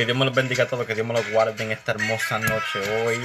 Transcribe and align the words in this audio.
Que 0.00 0.06
Dios 0.06 0.16
me 0.16 0.24
los 0.24 0.34
bendiga 0.34 0.64
a 0.64 0.66
todos, 0.66 0.86
que 0.86 0.94
Dios 0.94 1.06
me 1.06 1.12
los 1.12 1.30
guarde 1.30 1.62
en 1.62 1.72
esta 1.72 1.92
hermosa 1.92 2.38
noche. 2.38 3.04
Hoy 3.04 3.20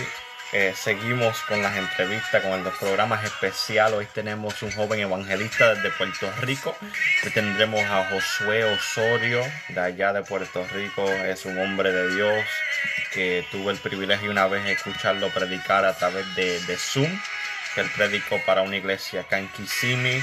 eh, 0.51 0.73
seguimos 0.75 1.37
con 1.43 1.61
las 1.61 1.77
entrevistas, 1.77 2.43
con 2.43 2.65
los 2.65 2.77
programas 2.77 3.23
especiales. 3.23 3.97
Hoy 3.97 4.07
tenemos 4.13 4.61
un 4.61 4.73
joven 4.73 4.99
evangelista 4.99 5.73
desde 5.73 5.89
Puerto 5.91 6.29
Rico. 6.41 6.75
Hoy 7.23 7.31
tendremos 7.31 7.79
a 7.79 8.09
Josué 8.09 8.65
Osorio, 8.65 9.41
de 9.69 9.79
allá 9.79 10.11
de 10.11 10.23
Puerto 10.23 10.67
Rico. 10.73 11.07
Es 11.07 11.45
un 11.45 11.57
hombre 11.59 11.93
de 11.93 12.13
Dios 12.13 12.43
que 13.13 13.45
tuve 13.51 13.71
el 13.71 13.77
privilegio 13.77 14.29
una 14.29 14.47
vez 14.47 14.65
de 14.65 14.73
escucharlo 14.73 15.29
predicar 15.29 15.85
a 15.85 15.95
través 15.95 16.25
de, 16.35 16.59
de 16.59 16.75
Zoom, 16.75 17.21
que 17.73 17.79
él 17.79 17.91
predicó 17.95 18.37
para 18.45 18.63
una 18.63 18.75
iglesia 18.75 19.21
acá 19.21 19.39
en 19.39 19.47
Kissimmee 19.47 20.21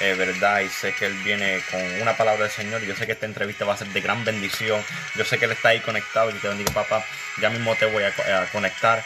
es 0.00 0.18
verdad, 0.18 0.60
y 0.60 0.68
sé 0.68 0.92
que 0.92 1.06
él 1.06 1.14
viene 1.24 1.60
con 1.70 1.80
una 2.02 2.16
palabra 2.16 2.44
del 2.44 2.52
Señor. 2.52 2.82
Y 2.82 2.86
yo 2.86 2.96
sé 2.96 3.06
que 3.06 3.12
esta 3.12 3.26
entrevista 3.26 3.64
va 3.64 3.74
a 3.74 3.76
ser 3.76 3.88
de 3.88 4.00
gran 4.00 4.24
bendición. 4.24 4.82
Yo 5.14 5.24
sé 5.24 5.38
que 5.38 5.46
él 5.46 5.52
está 5.52 5.70
ahí 5.70 5.80
conectado. 5.80 6.30
Y 6.30 6.34
te 6.34 6.48
bendiga, 6.48 6.72
papá. 6.72 7.04
Ya 7.40 7.50
mismo 7.50 7.74
te 7.76 7.86
voy 7.86 8.04
a, 8.04 8.42
a 8.42 8.46
conectar. 8.46 9.02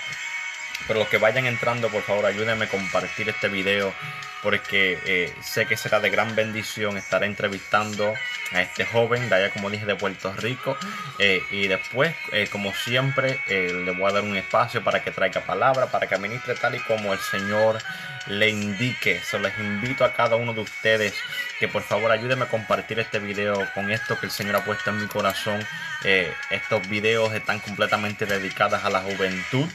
Pero 0.87 0.99
los 0.99 1.09
que 1.09 1.19
vayan 1.19 1.47
entrando, 1.47 1.89
por 1.89 2.03
favor, 2.03 2.27
ayúdenme 2.27 2.65
a 2.65 2.69
compartir 2.69 3.29
este 3.29 3.49
video 3.49 3.95
porque 4.43 4.99
eh, 5.05 5.35
sé 5.43 5.67
que 5.67 5.77
será 5.77 6.01
de 6.01 6.11
gran 6.11 6.35
bendición 6.35 6.97
estar 6.97 7.23
entrevistando 7.25 8.15
a 8.53 8.63
este 8.63 8.85
joven 8.85 9.29
de 9.29 9.35
allá, 9.35 9.51
como 9.51 9.71
dije, 9.71 9.85
de 9.87 9.97
Puerto 9.97 10.33
Rico. 10.35 10.77
Eh, 11.19 11.43
y 11.51 11.69
después, 11.69 12.15
eh, 12.33 12.49
como 12.51 12.73
siempre, 12.73 13.41
le 13.49 13.91
voy 13.93 14.11
a 14.11 14.15
dar 14.15 14.23
un 14.23 14.37
espacio 14.37 14.83
para 14.83 15.03
que 15.03 15.11
traiga 15.11 15.43
palabra, 15.43 15.87
para 15.87 16.07
que 16.07 16.15
administre 16.15 16.55
tal 16.55 16.75
y 16.75 16.81
como 16.81 17.13
el 17.13 17.19
Señor 17.19 17.79
le 18.27 18.49
indique. 18.49 19.21
Se 19.21 19.39
les 19.39 19.57
invito 19.59 20.05
a 20.05 20.15
cada 20.15 20.37
uno 20.37 20.55
de 20.55 20.61
ustedes 20.61 21.15
que 21.59 21.69
por 21.69 21.83
favor 21.83 22.11
ayúdenme 22.11 22.45
a 22.45 22.49
compartir 22.49 22.99
este 22.99 23.19
video 23.19 23.67
con 23.75 23.91
esto 23.91 24.19
que 24.19 24.27
el 24.27 24.33
Señor 24.33 24.57
ha 24.57 24.65
puesto 24.65 24.91
en 24.91 25.01
mi 25.01 25.07
corazón. 25.07 25.61
estos 26.51 26.89
videos 26.89 27.33
están 27.35 27.61
completamente 27.61 28.25
dedicados 28.25 28.83
a 28.85 28.91
la 28.91 29.01
juventud 29.01 29.69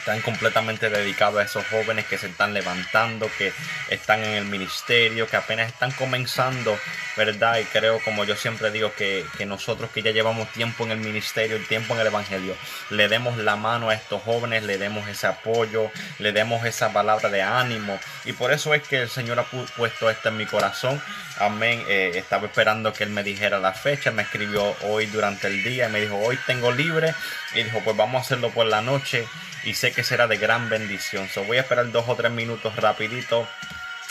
están 0.00 0.22
completamente 0.22 0.88
dedicados 0.88 1.40
a 1.40 1.44
esos 1.44 1.66
jóvenes 1.66 2.06
que 2.06 2.16
se 2.16 2.28
están 2.28 2.54
levantando, 2.54 3.30
que 3.36 3.52
están 3.90 4.24
en 4.24 4.30
el 4.30 4.46
ministerio, 4.46 5.28
que 5.28 5.36
apenas 5.36 5.68
están 5.68 5.92
comenzando, 5.92 6.78
¿verdad? 7.18 7.58
Y 7.58 7.64
creo, 7.64 8.00
como 8.02 8.24
yo 8.24 8.34
siempre 8.34 8.70
digo, 8.70 8.92
que, 8.94 9.26
nosotros 9.46 9.90
que 9.90 10.00
ya 10.02 10.10
llevamos 10.10 10.50
tiempo 10.52 10.84
en 10.84 10.92
el 10.92 11.00
ministerio, 11.00 11.58
tiempo 11.68 11.94
en 11.94 12.00
el 12.00 12.06
Evangelio, 12.06 12.56
le 12.88 13.08
demos 13.08 13.36
la 13.36 13.56
mano 13.56 13.90
a 13.90 13.94
estos 13.94 14.22
jóvenes, 14.22 14.62
le 14.62 14.78
demos 14.78 15.06
ese 15.06 15.26
apoyo, 15.26 15.90
le 16.18 16.32
demos 16.32 16.64
esa 16.64 16.92
palabra 16.92 17.28
de 17.28 17.42
ánimo. 17.42 17.98
Y 18.24 18.32
por 18.32 18.52
eso 18.52 18.72
es 18.72 18.82
que 18.82 19.02
el 19.02 19.10
Señor 19.10 19.38
ha 19.38 19.44
puesto 19.44 20.08
esto 20.08 20.30
en 20.30 20.36
mi 20.38 20.46
corazón. 20.46 21.00
Amén. 21.38 21.84
Eh, 21.88 22.12
estaba 22.14 22.46
esperando 22.46 22.92
que 22.92 23.04
Él 23.04 23.10
me 23.10 23.22
dijera 23.22 23.58
la 23.58 23.72
fecha, 23.72 24.10
me 24.12 24.22
escribió 24.22 24.74
hoy 24.82 25.06
durante 25.06 25.48
el 25.48 25.62
día 25.62 25.88
y 25.88 25.92
me 25.92 26.00
dijo, 26.00 26.16
hoy 26.16 26.38
tengo 26.46 26.72
libre. 26.72 27.14
Y 27.54 27.64
dijo, 27.64 27.80
pues 27.84 27.96
vamos 27.96 28.20
a 28.20 28.24
hacerlo 28.24 28.50
por 28.50 28.66
la 28.66 28.80
noche 28.80 29.26
y 29.64 29.74
sé 29.74 29.92
que 29.92 30.04
será 30.04 30.26
de 30.26 30.36
gran 30.36 30.68
bendición. 30.68 31.28
So, 31.28 31.44
voy 31.44 31.58
a 31.58 31.60
esperar 31.60 31.90
dos 31.92 32.08
o 32.08 32.16
tres 32.16 32.32
minutos 32.32 32.74
rapidito 32.76 33.46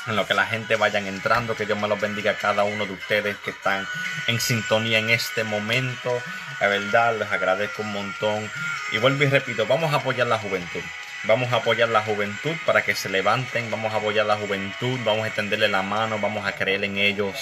en 0.07 0.15
lo 0.15 0.25
que 0.25 0.33
la 0.33 0.45
gente 0.45 0.75
vayan 0.75 1.07
entrando, 1.07 1.55
que 1.55 1.65
Dios 1.65 1.79
me 1.79 1.87
los 1.87 1.99
bendiga 1.99 2.31
a 2.31 2.37
cada 2.37 2.63
uno 2.63 2.85
de 2.85 2.93
ustedes 2.93 3.37
que 3.37 3.51
están 3.51 3.87
en 4.27 4.39
sintonía 4.39 4.99
en 4.99 5.09
este 5.09 5.43
momento. 5.43 6.11
La 6.59 6.67
verdad, 6.67 7.17
les 7.17 7.31
agradezco 7.31 7.81
un 7.81 7.91
montón. 7.91 8.49
Y 8.91 8.97
vuelvo 8.97 9.23
y 9.23 9.27
repito, 9.27 9.65
vamos 9.65 9.93
a 9.93 9.97
apoyar 9.97 10.27
la 10.27 10.39
juventud. 10.39 10.81
Vamos 11.25 11.51
a 11.51 11.57
apoyar 11.57 11.89
la 11.89 12.01
juventud 12.01 12.55
para 12.65 12.81
que 12.81 12.95
se 12.95 13.09
levanten, 13.09 13.69
vamos 13.69 13.93
a 13.93 13.97
apoyar 13.97 14.25
la 14.25 14.37
juventud, 14.37 14.97
vamos 15.03 15.25
a 15.25 15.27
extenderle 15.27 15.67
la 15.67 15.81
mano, 15.81 16.17
vamos 16.19 16.47
a 16.47 16.53
creer 16.53 16.85
en 16.85 16.97
ellos, 16.97 17.35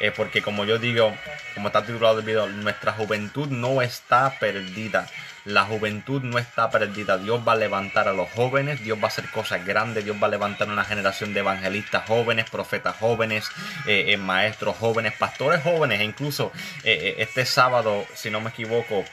eh, 0.00 0.10
porque 0.10 0.42
como 0.42 0.66
yo 0.66 0.78
digo, 0.78 1.16
como 1.54 1.68
está 1.68 1.82
titulado 1.82 2.18
el 2.18 2.26
video, 2.26 2.46
nuestra 2.46 2.92
juventud 2.92 3.48
no 3.48 3.80
está 3.80 4.38
perdida. 4.38 5.08
La 5.44 5.64
juventud 5.64 6.22
no 6.22 6.38
está 6.38 6.70
perdida. 6.70 7.18
Dios 7.18 7.40
va 7.46 7.52
a 7.52 7.56
levantar 7.56 8.06
a 8.06 8.12
los 8.12 8.30
jóvenes, 8.30 8.80
Dios 8.84 8.98
va 8.98 9.04
a 9.04 9.06
hacer 9.08 9.28
cosas 9.30 9.64
grandes, 9.64 10.04
Dios 10.04 10.16
va 10.22 10.26
a 10.26 10.30
levantar 10.30 10.68
una 10.68 10.84
generación 10.84 11.34
de 11.34 11.40
evangelistas 11.40 12.06
jóvenes, 12.06 12.48
profetas 12.48 12.96
jóvenes, 12.96 13.48
eh, 13.86 14.04
eh, 14.08 14.16
maestros 14.18 14.76
jóvenes, 14.76 15.14
pastores 15.14 15.62
jóvenes. 15.62 16.00
E 16.00 16.04
incluso 16.04 16.52
este 16.84 17.44
sábado, 17.46 18.06
si 18.14 18.30
no 18.30 18.40
me 18.40 18.50
equivoco, 18.50 19.04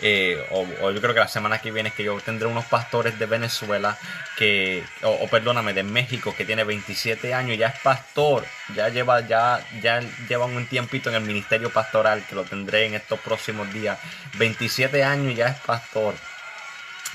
eh, 0.00 0.46
o, 0.50 0.90
yo 0.90 1.00
creo 1.00 1.14
que 1.14 1.20
la 1.20 1.28
semana 1.28 1.58
que 1.58 1.72
viene 1.72 1.88
es 1.88 1.94
que 1.94 2.04
yo 2.04 2.20
tendré 2.20 2.46
unos 2.46 2.64
pastores 2.66 3.18
de 3.18 3.26
Venezuela 3.26 3.98
que, 4.36 4.84
o, 5.02 5.26
perdóname, 5.28 5.74
de 5.74 5.82
México 5.82 6.34
que 6.36 6.44
tiene 6.44 6.64
27 6.64 7.34
años 7.34 7.54
y 7.54 7.58
ya 7.58 7.68
es 7.68 7.80
pastor, 7.80 8.44
ya 8.74 8.88
lleva, 8.88 9.20
ya, 9.26 9.60
ya 9.82 10.00
lleva 10.28 10.46
un 10.46 10.66
tiempito 10.66 11.08
en 11.08 11.16
el 11.16 11.22
ministerio 11.22 11.70
pastoral 11.70 12.24
que 12.28 12.34
lo 12.34 12.44
tendré 12.44 12.86
en 12.86 12.94
estos 12.94 13.18
próximos 13.20 13.72
días. 13.72 13.98
27 14.34 15.02
años 15.02 15.34
ya 15.36 15.48
es 15.48 15.58
pastor. 15.60 16.14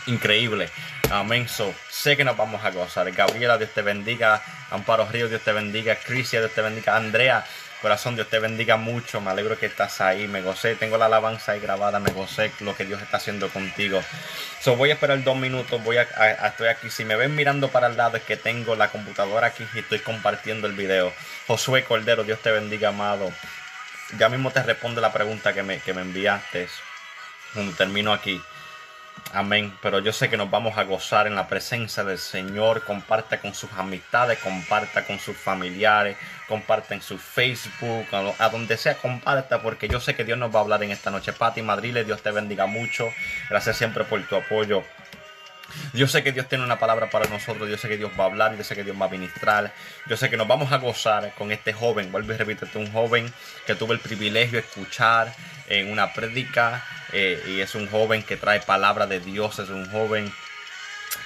Increíble. 0.07 0.69
Amén. 1.09 1.47
So, 1.47 1.73
sé 1.89 2.17
que 2.17 2.23
nos 2.23 2.35
vamos 2.35 2.63
a 2.63 2.71
gozar. 2.71 3.09
Gabriela, 3.11 3.57
Dios 3.57 3.69
te 3.73 3.81
bendiga. 3.81 4.41
Amparo 4.71 5.07
Río, 5.09 5.29
Dios 5.29 5.41
te 5.41 5.53
bendiga. 5.53 5.95
Crisia, 5.95 6.39
Dios 6.39 6.51
te 6.53 6.61
bendiga. 6.61 6.97
Andrea, 6.97 7.45
Corazón, 7.83 8.15
Dios 8.15 8.29
te 8.29 8.39
bendiga 8.39 8.77
mucho. 8.77 9.19
Me 9.19 9.31
alegro 9.31 9.59
que 9.59 9.65
estás 9.65 9.99
ahí. 9.99 10.25
Me 10.29 10.41
gocé. 10.41 10.75
Tengo 10.75 10.97
la 10.97 11.07
alabanza 11.07 11.51
ahí 11.51 11.59
grabada. 11.59 11.99
Me 11.99 12.11
gocé 12.11 12.49
lo 12.61 12.77
que 12.77 12.85
Dios 12.85 13.01
está 13.01 13.17
haciendo 13.17 13.49
contigo. 13.49 14.01
So, 14.61 14.77
voy 14.77 14.91
a 14.91 14.93
esperar 14.93 15.21
dos 15.21 15.35
minutos. 15.35 15.83
Voy 15.83 15.97
a, 15.97 16.03
estoy 16.03 16.69
aquí. 16.69 16.89
Si 16.89 17.03
me 17.03 17.17
ven 17.17 17.35
mirando 17.35 17.67
para 17.67 17.87
el 17.87 17.97
lado 17.97 18.15
es 18.15 18.23
que 18.23 18.37
tengo 18.37 18.77
la 18.77 18.87
computadora 18.87 19.47
aquí 19.47 19.67
y 19.73 19.79
estoy 19.79 19.99
compartiendo 19.99 20.65
el 20.65 20.73
video. 20.73 21.11
Josué 21.45 21.83
Cordero, 21.83 22.23
Dios 22.23 22.39
te 22.39 22.51
bendiga, 22.51 22.87
amado. 22.87 23.29
Ya 24.17 24.29
mismo 24.29 24.51
te 24.51 24.63
responde 24.63 25.01
la 25.01 25.11
pregunta 25.11 25.51
que 25.51 25.61
me, 25.61 25.79
que 25.79 25.93
me 25.93 26.03
enviaste. 26.03 26.69
Cuando 27.53 27.75
termino 27.75 28.13
aquí. 28.13 28.41
Amén. 29.33 29.75
Pero 29.81 29.97
yo 29.97 30.13
sé 30.13 30.29
que 30.29 30.37
nos 30.37 30.51
vamos 30.51 30.77
a 30.77 30.83
gozar 30.83 31.25
en 31.25 31.33
la 31.33 31.47
presencia 31.47 32.03
del 32.03 32.19
Señor. 32.19 32.83
Comparta 32.83 33.41
con 33.41 33.55
sus 33.55 33.71
amistades, 33.73 34.37
comparta 34.37 35.05
con 35.05 35.17
sus 35.17 35.35
familiares, 35.35 36.17
comparta 36.47 36.93
en 36.93 37.01
su 37.01 37.17
Facebook, 37.17 38.05
a, 38.37 38.49
donde 38.49 38.77
sea, 38.77 38.93
comparta, 38.93 39.63
porque 39.63 39.87
yo 39.87 39.99
sé 39.99 40.15
que 40.15 40.23
Dios 40.23 40.37
nos 40.37 40.53
va 40.53 40.59
a 40.59 40.61
hablar 40.61 40.83
en 40.83 40.91
esta 40.91 41.09
noche. 41.09 41.33
Pati 41.33 41.63
Madrile, 41.63 42.03
Dios 42.03 42.21
te 42.21 42.29
bendiga 42.29 42.67
mucho. 42.67 43.09
Gracias 43.49 43.75
siempre 43.75 44.03
por 44.03 44.21
tu 44.27 44.35
apoyo. 44.35 44.83
Yo 45.93 46.07
sé 46.07 46.23
que 46.23 46.31
Dios 46.31 46.47
tiene 46.47 46.63
una 46.63 46.79
palabra 46.79 47.09
para 47.09 47.27
nosotros, 47.29 47.69
yo 47.69 47.77
sé 47.77 47.87
que 47.87 47.97
Dios 47.97 48.11
va 48.19 48.23
a 48.23 48.27
hablar, 48.27 48.57
yo 48.57 48.63
sé 48.63 48.75
que 48.75 48.83
Dios 48.83 48.99
va 48.99 49.05
a 49.05 49.09
ministrar, 49.09 49.73
yo 50.07 50.17
sé 50.17 50.29
que 50.29 50.37
nos 50.37 50.47
vamos 50.47 50.71
a 50.71 50.77
gozar 50.77 51.33
con 51.35 51.51
este 51.51 51.73
joven, 51.73 52.11
vuelvo 52.11 52.33
y 52.33 52.37
repítete, 52.37 52.77
un 52.77 52.91
joven 52.91 53.31
que 53.65 53.75
tuve 53.75 53.93
el 53.93 53.99
privilegio 53.99 54.53
de 54.53 54.65
escuchar 54.65 55.33
en 55.67 55.91
una 55.91 56.13
prédica 56.13 56.83
eh, 57.11 57.41
y 57.47 57.61
es 57.61 57.75
un 57.75 57.87
joven 57.89 58.23
que 58.23 58.37
trae 58.37 58.59
palabra 58.59 59.07
de 59.07 59.19
Dios, 59.19 59.59
es 59.59 59.69
un 59.69 59.89
joven 59.91 60.33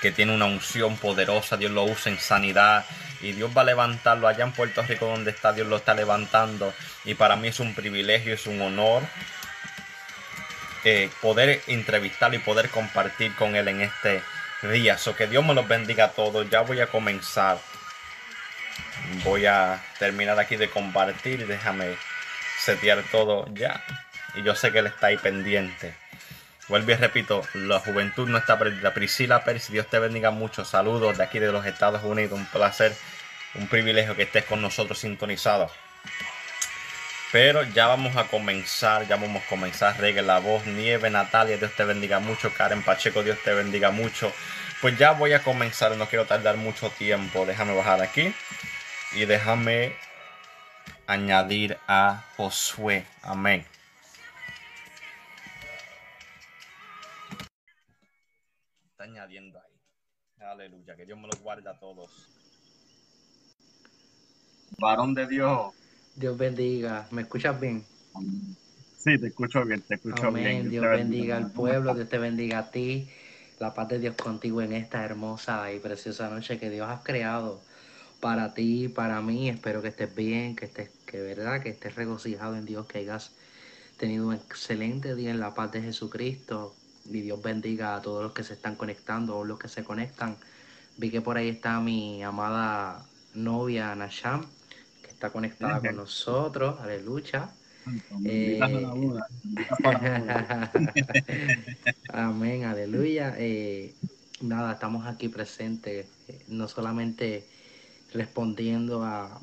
que 0.01 0.11
tiene 0.11 0.33
una 0.33 0.45
unción 0.45 0.97
poderosa, 0.97 1.57
Dios 1.57 1.71
lo 1.71 1.83
usa 1.85 2.11
en 2.11 2.19
sanidad 2.19 2.85
y 3.21 3.31
Dios 3.31 3.51
va 3.55 3.61
a 3.61 3.65
levantarlo 3.65 4.27
allá 4.27 4.44
en 4.44 4.51
Puerto 4.51 4.81
Rico 4.83 5.07
donde 5.07 5.31
está, 5.31 5.53
Dios 5.53 5.67
lo 5.67 5.77
está 5.77 5.94
levantando 5.94 6.73
y 7.05 7.13
para 7.15 7.35
mí 7.35 7.47
es 7.47 7.59
un 7.59 7.73
privilegio, 7.73 8.33
es 8.33 8.45
un 8.47 8.61
honor 8.61 9.03
eh, 10.83 11.09
poder 11.21 11.61
entrevistarlo 11.67 12.38
y 12.38 12.39
poder 12.39 12.69
compartir 12.69 13.33
con 13.35 13.55
él 13.55 13.67
en 13.67 13.81
este 13.81 14.21
día. 14.63 14.98
So 14.98 15.15
que 15.15 15.27
Dios 15.27 15.45
me 15.45 15.54
los 15.54 15.68
bendiga 15.68 16.06
a 16.06 16.12
todos. 16.12 16.50
Ya 16.50 16.62
voy 16.62 16.80
a 16.81 16.88
comenzar. 16.88 17.59
Voy 19.24 19.45
a 19.45 19.83
terminar 20.00 20.39
aquí 20.39 20.56
de 20.56 20.69
compartir. 20.69 21.45
Déjame 21.48 21.95
setear 22.59 23.04
todo 23.12 23.45
ya 23.54 23.83
y 24.38 24.44
yo 24.44 24.56
sé 24.56 24.71
que 24.71 24.80
él 24.80 24.88
está 24.88 25.07
ahí 25.07 25.18
pendiente. 25.18 25.94
Vuelvo 26.68 26.92
y 26.92 26.95
repito, 26.95 27.42
la 27.54 27.80
juventud 27.80 28.27
no 28.27 28.38
está 28.38 28.59
perdida. 28.59 28.94
Priscila 28.94 29.44
Pérez, 29.44 29.69
Dios 29.69 29.88
te 29.88 30.00
bendiga 30.00 30.31
mucho. 30.31 30.65
Saludos 30.65 31.18
de 31.18 31.24
aquí 31.24 31.39
de 31.39 31.51
los 31.51 31.65
Estados 31.65 32.04
Unidos. 32.04 32.38
Un 32.38 32.45
placer, 32.45 32.94
un 33.56 33.68
privilegio 33.68 34.15
que 34.15 34.24
estés 34.24 34.45
con 34.45 34.62
nosotros 34.62 35.00
sintonizado. 35.00 35.71
Pero 37.31 37.63
ya 37.63 37.88
vamos 37.88 38.15
a 38.15 38.27
comenzar, 38.27 39.06
ya 39.06 39.18
vamos 39.18 39.44
a 39.44 39.50
comenzar. 39.50 40.00
Regue 40.00 40.21
la 40.21 40.39
voz, 40.39 40.65
Nieve, 40.65 41.09
Natalia, 41.09 41.57
Dios 41.57 41.74
te 41.75 41.83
bendiga 41.83 42.19
mucho. 42.19 42.53
Karen 42.53 42.83
Pacheco, 42.83 43.21
Dios 43.21 43.38
te 43.44 43.53
bendiga 43.53 43.91
mucho. 43.91 44.31
Pues 44.81 44.97
ya 44.97 45.12
voy 45.12 45.33
a 45.33 45.44
comenzar, 45.44 45.95
no 45.97 46.07
quiero 46.07 46.25
tardar 46.25 46.56
mucho 46.56 46.89
tiempo. 46.91 47.45
Déjame 47.45 47.75
bajar 47.75 48.01
aquí 48.01 48.33
y 49.13 49.25
déjame 49.25 49.95
añadir 51.06 51.77
a 51.88 52.24
Josué. 52.38 53.06
Amén. 53.24 53.65
Está 58.91 59.03
añadiendo 59.03 59.59
ahí. 59.59 60.45
Aleluya, 60.45 60.95
que 60.95 61.06
Dios 61.06 61.19
me 61.19 61.27
los 61.27 61.41
guarde 61.41 61.69
a 61.69 61.77
todos. 61.77 62.09
Varón 64.77 65.13
de 65.13 65.27
Dios. 65.27 65.73
Dios 66.17 66.35
bendiga. 66.35 67.07
¿Me 67.11 67.21
escuchas 67.21 67.59
bien? 67.59 67.85
Sí, 68.95 69.19
te 69.19 69.27
escucho 69.27 69.63
bien, 69.63 69.83
te 69.87 69.95
escucho 69.95 70.31
bien. 70.31 70.67
Dios, 70.67 70.83
bendiga 70.83 71.37
al 71.37 71.51
pueblo, 71.51 71.93
Dios 71.93 72.09
te 72.09 72.17
bendiga 72.17 72.57
a 72.57 72.71
ti. 72.71 73.07
La 73.59 73.75
paz 73.75 73.87
de 73.89 73.99
Dios 73.99 74.15
contigo 74.15 74.63
en 74.63 74.73
esta 74.73 75.05
hermosa 75.05 75.71
y 75.71 75.79
preciosa 75.79 76.27
noche 76.29 76.57
que 76.57 76.71
Dios 76.71 76.87
ha 76.89 77.03
creado 77.03 77.61
para 78.19 78.55
ti, 78.55 78.87
para 78.87 79.21
mí. 79.21 79.47
Espero 79.47 79.83
que 79.83 79.89
estés 79.89 80.13
bien, 80.15 80.55
que 80.55 80.65
estés, 80.65 80.89
que 81.05 81.21
verdad, 81.21 81.61
que 81.61 81.69
estés 81.69 81.95
regocijado 81.95 82.55
en 82.55 82.65
Dios, 82.65 82.87
que 82.87 82.97
hayas 82.97 83.35
tenido 83.97 84.27
un 84.27 84.33
excelente 84.33 85.13
día 85.13 85.29
en 85.29 85.39
la 85.39 85.53
paz 85.53 85.71
de 85.71 85.83
Jesucristo. 85.83 86.75
Y 87.05 87.21
Dios 87.21 87.39
bendiga 87.43 87.95
a 87.95 88.01
todos 88.01 88.23
los 88.23 88.33
que 88.33 88.43
se 88.43 88.53
están 88.53 88.75
conectando 88.75 89.37
o 89.37 89.45
los 89.45 89.59
que 89.59 89.67
se 89.67 89.83
conectan. 89.83 90.35
Vi 90.97 91.11
que 91.11 91.21
por 91.21 91.37
ahí 91.37 91.49
está 91.49 91.79
mi 91.79 92.23
amada 92.23 93.05
novia 93.35 93.95
Nasham, 93.95 94.56
está 95.17 95.31
conectada 95.31 95.79
con 95.79 95.95
nosotros. 95.95 96.79
Aleluya. 96.79 97.49
Eh, 98.23 98.59
amén, 102.13 102.65
aleluya. 102.65 103.33
Eh, 103.39 103.95
nada, 104.41 104.73
estamos 104.73 105.07
aquí 105.07 105.29
presentes, 105.29 106.05
eh, 106.27 106.39
no 106.49 106.67
solamente 106.67 107.47
respondiendo 108.13 109.03
a, 109.03 109.41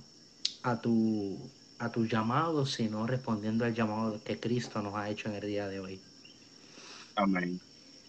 a, 0.62 0.80
tu, 0.80 1.38
a 1.80 1.90
tu 1.90 2.06
llamado, 2.06 2.66
sino 2.66 3.04
respondiendo 3.08 3.64
al 3.64 3.74
llamado 3.74 4.22
que 4.22 4.38
Cristo 4.38 4.80
nos 4.80 4.94
ha 4.94 5.10
hecho 5.10 5.28
en 5.28 5.34
el 5.34 5.46
día 5.48 5.66
de 5.66 5.80
hoy. 5.80 6.00
Amén. 7.16 7.58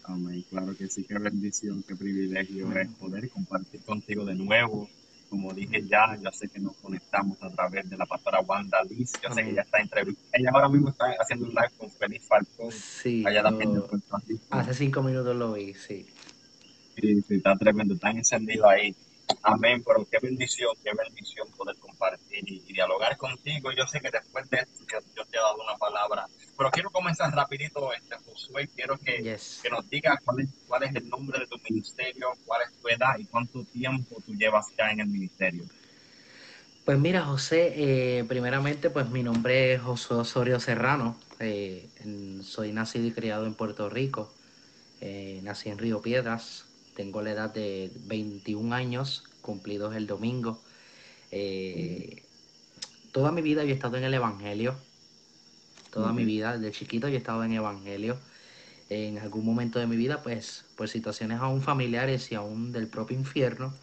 Amén. 0.04 0.44
Claro 0.48 0.76
que 0.76 0.88
sí, 0.88 1.02
qué 1.02 1.18
bendición, 1.18 1.82
qué 1.82 1.96
privilegio 1.96 2.70
es 2.78 2.88
poder 2.92 3.28
compartir 3.28 3.80
contigo 3.80 4.24
de 4.24 4.36
nuevo. 4.36 4.88
Como 5.28 5.52
dije 5.52 5.82
ya, 5.86 6.16
yo 6.22 6.30
sé 6.32 6.48
que 6.48 6.60
nos 6.60 6.76
conectamos 6.76 7.42
a 7.42 7.50
través 7.50 7.88
de 7.90 7.96
la 7.96 8.06
pastora 8.06 8.40
Wanda 8.40 8.82
Liz. 8.84 9.12
Yo 9.22 9.32
sé 9.34 9.42
que 9.42 9.50
ella 9.50 9.62
está 9.62 9.80
entrevistando. 9.80 10.30
Ella 10.32 10.50
ahora 10.52 10.68
mismo 10.68 10.90
está 10.90 11.06
haciendo 11.20 11.46
un 11.46 11.50
live 11.50 11.70
con 11.76 11.90
Félix 11.90 12.26
Falcón. 12.26 12.70
Sí. 12.72 13.24
Allá 13.26 13.42
también 13.42 13.82
Hace 14.50 14.74
cinco 14.74 15.02
minutos 15.02 15.34
lo 15.36 15.52
vi, 15.54 15.74
sí. 15.74 16.06
Sí, 16.96 17.22
sí, 17.22 17.34
está 17.34 17.56
tremendo. 17.56 17.94
Está 17.94 18.10
encendido 18.10 18.68
ahí. 18.68 18.94
Amén, 19.42 19.82
pero 19.84 20.06
qué 20.10 20.18
bendición, 20.20 20.74
qué 20.82 20.90
bendición 20.96 21.48
poder 21.56 21.76
compartir 21.76 22.44
y, 22.46 22.60
dialogar 22.72 23.16
contigo. 23.16 23.70
Yo 23.72 23.86
sé 23.86 24.00
que 24.00 24.10
después 24.10 24.48
de 24.50 24.58
esto 24.58 24.84
yo 25.16 25.24
te 25.24 25.36
he 25.36 25.40
dado 25.40 25.56
una 25.62 25.76
palabra, 25.76 26.26
pero 26.56 26.70
quiero 26.70 26.90
comenzar 26.90 27.34
rapidito, 27.34 27.92
este, 27.92 28.16
Josué, 28.16 28.68
quiero 28.74 28.98
que, 28.98 29.22
que 29.62 29.70
nos 29.70 29.88
digas 29.88 30.18
cuál 30.24 30.40
es, 30.40 30.48
cuál 30.68 30.82
es 30.84 30.94
el 30.94 31.08
nombre 31.08 31.38
de 31.38 31.46
tu 31.46 31.58
ministerio, 31.68 32.28
cuál 32.44 32.62
es 32.62 32.80
tu 32.80 32.88
edad 32.88 33.18
y 33.18 33.24
cuánto 33.26 33.64
tiempo 33.64 34.16
tú 34.24 34.34
llevas 34.34 34.66
ya 34.76 34.90
en 34.90 35.00
el 35.00 35.08
ministerio. 35.08 35.64
Pues 36.84 36.98
mira, 37.00 37.24
José, 37.24 37.72
eh, 38.18 38.24
primeramente, 38.28 38.90
pues 38.90 39.10
mi 39.10 39.24
nombre 39.24 39.74
es 39.74 39.82
José 39.82 40.14
Osorio 40.14 40.60
Serrano. 40.60 41.16
Eh, 41.40 41.88
soy 42.42 42.72
nacido 42.72 43.06
y 43.06 43.12
criado 43.12 43.44
en 43.44 43.54
Puerto 43.54 43.90
Rico. 43.90 44.32
Eh, 45.00 45.40
nací 45.42 45.68
en 45.68 45.78
Río 45.78 46.00
Piedras, 46.00 46.64
tengo 46.96 47.20
la 47.22 47.30
edad 47.30 47.54
de 47.54 47.92
21 48.06 48.74
años, 48.74 49.24
cumplidos 49.42 49.94
el 49.94 50.06
domingo. 50.06 50.60
Eh, 51.30 52.22
toda 53.12 53.30
mi 53.30 53.42
vida 53.42 53.62
yo 53.64 53.70
he 53.70 53.74
estado 53.74 53.98
en 53.98 54.04
el 54.04 54.14
Evangelio. 54.14 54.74
Toda 55.92 56.12
mi 56.12 56.24
vida, 56.24 56.58
desde 56.58 56.76
chiquito 56.76 57.08
yo 57.08 57.14
he 57.14 57.18
estado 57.18 57.44
en 57.44 57.52
Evangelio. 57.52 58.18
En 58.88 59.18
algún 59.18 59.44
momento 59.44 59.78
de 59.78 59.86
mi 59.86 59.96
vida, 59.96 60.22
pues, 60.22 60.64
por 60.76 60.88
situaciones 60.88 61.38
aún 61.40 61.62
familiares 61.62 62.32
y 62.32 62.34
aún 62.34 62.72
del 62.72 62.88
propio 62.88 63.16
infierno, 63.16 63.74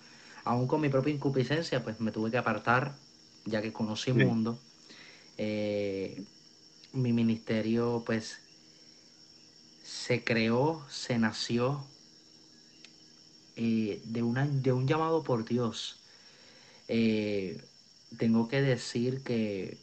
aún 0.43 0.67
con 0.67 0.81
mi 0.81 0.89
propia 0.89 1.13
incupiscencia, 1.13 1.83
pues 1.83 1.99
me 1.99 2.11
tuve 2.11 2.31
que 2.31 2.37
apartar, 2.37 2.95
ya 3.45 3.61
que 3.61 3.71
conocí 3.73 4.11
el 4.11 4.25
mundo. 4.25 4.59
Eh, 5.37 6.23
mi 6.93 7.13
ministerio, 7.13 8.03
pues, 8.05 8.39
se 9.83 10.23
creó, 10.23 10.85
se 10.89 11.19
nació 11.19 11.85
eh, 13.55 14.01
de, 14.05 14.23
una, 14.23 14.47
de 14.47 14.71
un 14.71 14.87
llamado 14.87 15.23
por 15.23 15.45
Dios, 15.45 15.99
eh, 16.87 17.63
tengo 18.17 18.47
que 18.47 18.61
decir 18.61 19.23
que, 19.23 19.77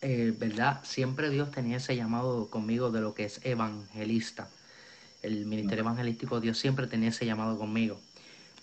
eh, 0.00 0.34
¿verdad? 0.38 0.82
Siempre 0.84 1.30
Dios 1.30 1.50
tenía 1.50 1.78
ese 1.78 1.96
llamado 1.96 2.50
conmigo 2.50 2.90
de 2.90 3.00
lo 3.00 3.14
que 3.14 3.24
es 3.24 3.40
evangelista. 3.44 4.48
El 5.22 5.46
ministerio 5.46 5.82
evangelístico, 5.82 6.40
Dios 6.40 6.58
siempre 6.58 6.86
tenía 6.86 7.08
ese 7.08 7.26
llamado 7.26 7.58
conmigo. 7.58 8.00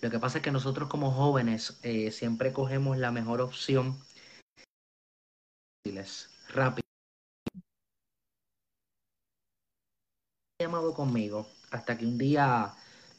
Lo 0.00 0.10
que 0.10 0.18
pasa 0.18 0.38
es 0.38 0.44
que 0.44 0.50
nosotros 0.50 0.88
como 0.88 1.10
jóvenes 1.10 1.78
siempre 2.10 2.52
cogemos 2.52 2.98
la 2.98 3.10
mejor 3.10 3.40
opción 3.40 3.98
rápido. 6.48 6.84
llamado 10.60 10.94
conmigo 10.94 11.46
hasta 11.70 11.98
que 11.98 12.06
un 12.06 12.16
día 12.16 12.74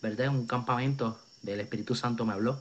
¿verdad? 0.05 0.27
En 0.27 0.35
un 0.35 0.47
campamento 0.47 1.19
del 1.41 1.59
Espíritu 1.59 1.95
Santo 1.95 2.25
me 2.25 2.33
habló 2.33 2.59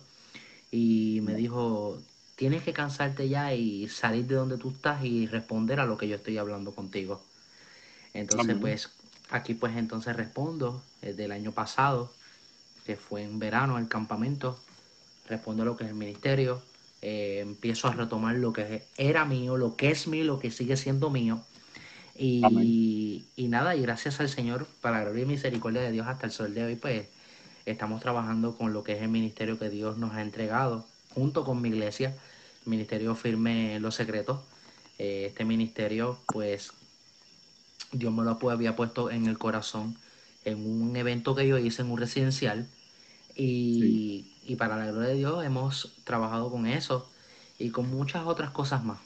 y 0.70 1.20
me 1.22 1.34
dijo, 1.34 2.02
tienes 2.36 2.62
que 2.62 2.72
cansarte 2.72 3.28
ya 3.28 3.54
y 3.54 3.88
salir 3.88 4.26
de 4.26 4.34
donde 4.34 4.56
tú 4.56 4.70
estás 4.70 5.04
y 5.04 5.26
responder 5.26 5.78
a 5.78 5.86
lo 5.86 5.96
que 5.98 6.08
yo 6.08 6.16
estoy 6.16 6.38
hablando 6.38 6.74
contigo. 6.74 7.22
Entonces, 8.14 8.56
pues, 8.60 8.90
aquí 9.30 9.54
pues 9.54 9.76
entonces 9.76 10.16
respondo, 10.16 10.82
del 11.02 11.32
año 11.32 11.52
pasado, 11.52 12.10
que 12.86 12.96
fue 12.96 13.22
en 13.22 13.38
verano 13.38 13.78
el 13.78 13.88
campamento, 13.88 14.58
respondo 15.28 15.62
a 15.62 15.66
lo 15.66 15.76
que 15.76 15.84
es 15.84 15.90
el 15.90 15.96
ministerio, 15.96 16.62
eh, 17.02 17.40
empiezo 17.40 17.88
a 17.88 17.92
retomar 17.92 18.36
lo 18.36 18.52
que 18.52 18.84
era 18.96 19.26
mío, 19.26 19.56
lo 19.56 19.76
que 19.76 19.90
es 19.90 20.06
mío, 20.06 20.24
lo 20.24 20.38
que 20.38 20.50
sigue 20.50 20.76
siendo 20.76 21.10
mío. 21.10 21.42
Y, 22.16 23.26
y, 23.36 23.48
nada, 23.48 23.76
y 23.76 23.82
gracias 23.82 24.20
al 24.20 24.28
Señor, 24.28 24.66
para 24.80 24.98
la 24.98 25.04
gloria 25.04 25.24
y 25.24 25.26
misericordia 25.26 25.82
de 25.82 25.92
Dios 25.92 26.06
hasta 26.06 26.26
el 26.26 26.32
sol 26.32 26.54
de 26.54 26.64
hoy, 26.64 26.76
pues 26.76 27.08
Estamos 27.66 28.02
trabajando 28.02 28.56
con 28.56 28.72
lo 28.72 28.84
que 28.84 28.92
es 28.92 29.02
el 29.02 29.08
ministerio 29.08 29.58
que 29.58 29.70
Dios 29.70 29.96
nos 29.96 30.12
ha 30.12 30.22
entregado, 30.22 30.84
junto 31.14 31.44
con 31.44 31.62
mi 31.62 31.70
iglesia, 31.70 32.14
Ministerio 32.64 33.14
Firme 33.14 33.80
Los 33.80 33.94
Secretos. 33.94 34.40
Eh, 34.98 35.26
este 35.26 35.44
ministerio, 35.44 36.18
pues, 36.26 36.72
Dios 37.92 38.12
me 38.12 38.22
lo 38.22 38.38
había 38.50 38.76
puesto 38.76 39.10
en 39.10 39.26
el 39.26 39.38
corazón 39.38 39.96
en 40.44 40.64
un 40.64 40.96
evento 40.96 41.34
que 41.34 41.46
yo 41.48 41.58
hice 41.58 41.82
en 41.82 41.90
un 41.90 41.98
residencial. 41.98 42.68
Y, 43.34 44.32
y 44.46 44.56
para 44.56 44.76
la 44.76 44.90
gloria 44.90 45.08
de 45.08 45.16
Dios 45.16 45.44
hemos 45.44 45.92
trabajado 46.04 46.50
con 46.50 46.66
eso 46.66 47.10
y 47.58 47.70
con 47.70 47.90
muchas 47.90 48.26
otras 48.26 48.50
cosas 48.50 48.84
más. 48.84 48.98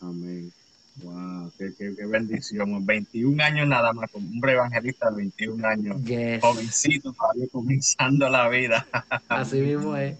Amén. 0.00 0.52
Wow, 0.96 1.52
qué, 1.56 2.06
bendición. 2.06 2.84
21 2.86 3.42
años 3.42 3.68
nada 3.68 3.92
más, 3.92 4.10
como 4.10 4.28
un 4.28 4.48
evangelista 4.48 5.10
de 5.10 5.16
21 5.16 5.66
años. 5.66 5.96
Jovencito, 6.40 7.12
todavía 7.12 7.46
comenzando 7.50 8.28
la 8.28 8.48
vida. 8.48 8.86
Así 9.28 9.60
mismo 9.60 9.96
es. 9.96 10.16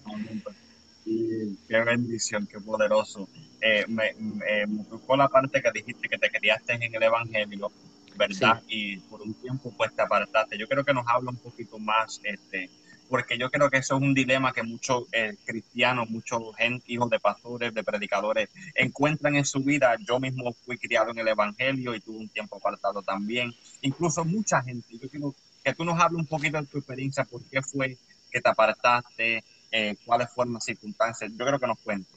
qué 1.05 1.79
bendición, 1.83 2.47
qué 2.47 2.59
poderoso. 2.59 3.27
Eh, 3.61 3.85
me, 3.87 4.13
me, 4.17 4.65
gustó 4.89 5.15
la 5.15 5.27
parte 5.27 5.61
que 5.61 5.71
dijiste 5.71 6.09
que 6.09 6.17
te 6.17 6.31
criaste 6.31 6.73
en 6.73 6.95
el 6.95 7.03
evangelio, 7.03 7.71
¿verdad? 8.17 8.61
Y 8.67 8.97
por 8.97 9.21
un 9.21 9.33
tiempo 9.35 9.71
pues 9.77 9.95
te 9.95 10.01
apartaste. 10.01 10.57
Yo 10.57 10.67
creo 10.67 10.83
que 10.83 10.93
nos 10.93 11.05
habla 11.07 11.29
un 11.29 11.37
poquito 11.37 11.77
más 11.77 12.19
este, 12.23 12.69
porque 13.11 13.37
yo 13.37 13.51
creo 13.51 13.69
que 13.69 13.79
eso 13.79 13.97
es 13.97 14.01
un 14.01 14.13
dilema 14.13 14.53
que 14.53 14.63
muchos 14.63 15.03
eh, 15.11 15.35
cristianos, 15.43 16.09
muchos 16.09 16.41
hijos 16.85 17.09
de 17.09 17.19
pastores, 17.19 17.73
de 17.73 17.83
predicadores, 17.83 18.47
encuentran 18.73 19.35
en 19.35 19.43
su 19.43 19.59
vida. 19.59 19.97
Yo 20.07 20.17
mismo 20.17 20.53
fui 20.65 20.77
criado 20.77 21.11
en 21.11 21.19
el 21.19 21.27
Evangelio 21.27 21.93
y 21.93 21.99
tuve 21.99 22.19
un 22.19 22.29
tiempo 22.29 22.55
apartado 22.55 23.01
también. 23.01 23.53
Incluso 23.81 24.23
mucha 24.23 24.63
gente. 24.63 24.97
Yo 24.97 25.09
quiero 25.09 25.35
que 25.61 25.73
tú 25.73 25.83
nos 25.83 25.99
hables 25.99 26.21
un 26.21 26.25
poquito 26.25 26.57
de 26.57 26.65
tu 26.67 26.77
experiencia, 26.77 27.25
por 27.25 27.43
qué 27.49 27.61
fue 27.61 27.97
que 28.31 28.39
te 28.39 28.49
apartaste, 28.49 29.43
eh, 29.73 29.97
cuáles 30.05 30.29
fueron 30.29 30.53
las 30.53 30.63
circunstancias. 30.63 31.29
Yo 31.37 31.45
creo 31.45 31.59
que 31.59 31.67
nos 31.67 31.79
cuentes. 31.79 32.15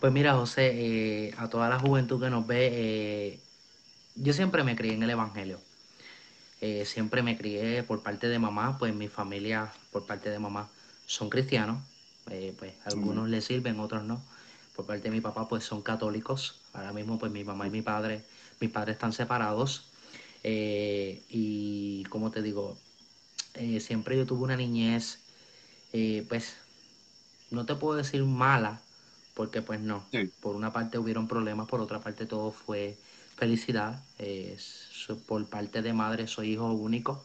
Pues 0.00 0.12
mira, 0.12 0.34
José, 0.34 0.72
eh, 0.74 1.34
a 1.38 1.46
toda 1.46 1.68
la 1.68 1.78
juventud 1.78 2.20
que 2.20 2.28
nos 2.28 2.44
ve, 2.44 3.38
yo 4.16 4.32
siempre 4.32 4.64
me 4.64 4.74
crié 4.74 4.94
en 4.94 5.04
el 5.04 5.10
Evangelio. 5.10 5.60
Eh, 6.60 6.84
siempre 6.84 7.22
me 7.22 7.36
crié 7.36 7.82
por 7.84 8.02
parte 8.02 8.28
de 8.28 8.38
mamá, 8.38 8.78
pues 8.78 8.94
mi 8.94 9.08
familia 9.08 9.72
por 9.92 10.06
parte 10.06 10.28
de 10.30 10.38
mamá 10.38 10.68
son 11.06 11.30
cristianos, 11.30 11.82
eh, 12.30 12.54
pues 12.58 12.74
algunos 12.84 13.28
le 13.28 13.40
sirven, 13.40 13.78
otros 13.78 14.04
no. 14.04 14.20
Por 14.74 14.86
parte 14.86 15.04
de 15.04 15.10
mi 15.10 15.20
papá 15.20 15.48
pues 15.48 15.64
son 15.64 15.82
católicos, 15.82 16.60
ahora 16.72 16.92
mismo 16.92 17.18
pues 17.18 17.30
mi 17.32 17.44
mamá 17.44 17.66
y 17.66 17.70
mi 17.70 17.82
padre, 17.82 18.22
mis 18.60 18.70
padres 18.70 18.94
están 18.94 19.12
separados. 19.12 19.90
Eh, 20.44 21.22
y 21.28 22.04
como 22.04 22.30
te 22.30 22.42
digo, 22.42 22.76
siempre 23.80 24.16
yo 24.16 24.26
tuve 24.26 24.44
una 24.44 24.56
niñez, 24.56 25.20
pues 26.28 26.56
no 27.50 27.66
te 27.66 27.74
puedo 27.74 27.96
decir 27.96 28.24
mala, 28.24 28.80
porque 29.34 29.62
pues 29.62 29.80
no. 29.80 30.04
Por 30.40 30.56
una 30.56 30.72
parte 30.72 30.98
hubieron 30.98 31.26
problemas, 31.28 31.66
por 31.66 31.80
otra 31.80 32.00
parte 32.00 32.26
todo 32.26 32.50
fue 32.52 32.96
felicidad. 33.38 34.02
por 35.26 35.46
parte 35.48 35.82
de 35.82 35.92
madre 35.92 36.26
soy 36.26 36.52
hijo 36.52 36.72
único. 36.72 37.24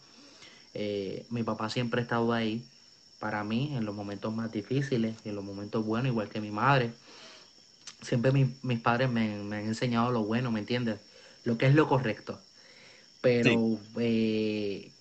Eh, 0.74 1.26
mi 1.30 1.44
papá 1.44 1.70
siempre 1.70 2.02
ha 2.02 2.04
estado 2.04 2.34
ahí 2.34 2.66
para 3.20 3.44
mí 3.44 3.76
en 3.76 3.86
los 3.86 3.96
momentos 3.96 4.34
más 4.34 4.52
difíciles 4.52 5.16
y 5.24 5.30
en 5.30 5.36
los 5.36 5.44
momentos 5.44 5.86
buenos, 5.86 6.08
igual 6.08 6.30
que 6.30 6.42
mi 6.42 6.52
madre. 6.52 6.92
Siempre 8.02 8.32
mis 8.32 8.80
padres 8.80 9.10
me, 9.10 9.36
han 9.36 9.54
enseñado 9.54 10.12
lo 10.12 10.24
bueno, 10.24 10.52
¿me 10.52 10.60
entiendes? 10.60 11.00
Lo 11.44 11.58
que 11.58 11.68
es 11.68 11.76
lo 11.76 11.88
correcto. 11.88 12.40
Pero 13.22 13.80
eh, 14.00 14.92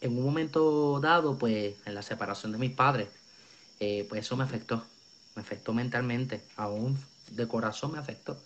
en 0.00 0.16
un 0.16 0.24
momento 0.24 1.00
dado, 1.00 1.36
pues 1.36 1.76
en 1.86 1.94
la 1.94 2.02
separación 2.02 2.52
de 2.52 2.58
mis 2.58 2.74
padres, 2.74 3.08
eh, 3.80 4.06
pues 4.08 4.24
eso 4.26 4.36
me 4.36 4.44
afectó 4.44 4.84
me 5.38 5.42
afectó 5.42 5.72
mentalmente, 5.72 6.42
aún 6.56 6.98
de 7.30 7.46
corazón 7.46 7.92
me 7.92 7.98
afectó. 7.98 8.36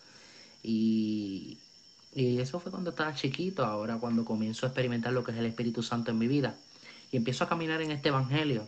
Y, 0.63 1.59
eso 2.15 2.61
fue 2.61 2.71
cuando 2.71 2.91
estaba 2.91 3.15
chiquito, 3.15 3.65
ahora 3.65 3.97
cuando 3.99 4.25
comienzo 4.25 4.67
a 4.67 4.69
experimentar 4.69 5.13
lo 5.13 5.25
que 5.25 5.33
es 5.33 5.39
el 5.39 5.47
Espíritu 5.47 5.83
Santo 5.83 6.11
en 6.11 6.19
mi 6.19 6.29
vida. 6.29 6.57
Y 7.11 7.17
empiezo 7.17 7.45
a 7.45 7.49
caminar 7.49 7.81
en 7.83 7.91
este 7.91 8.09
Evangelio, 8.09 8.67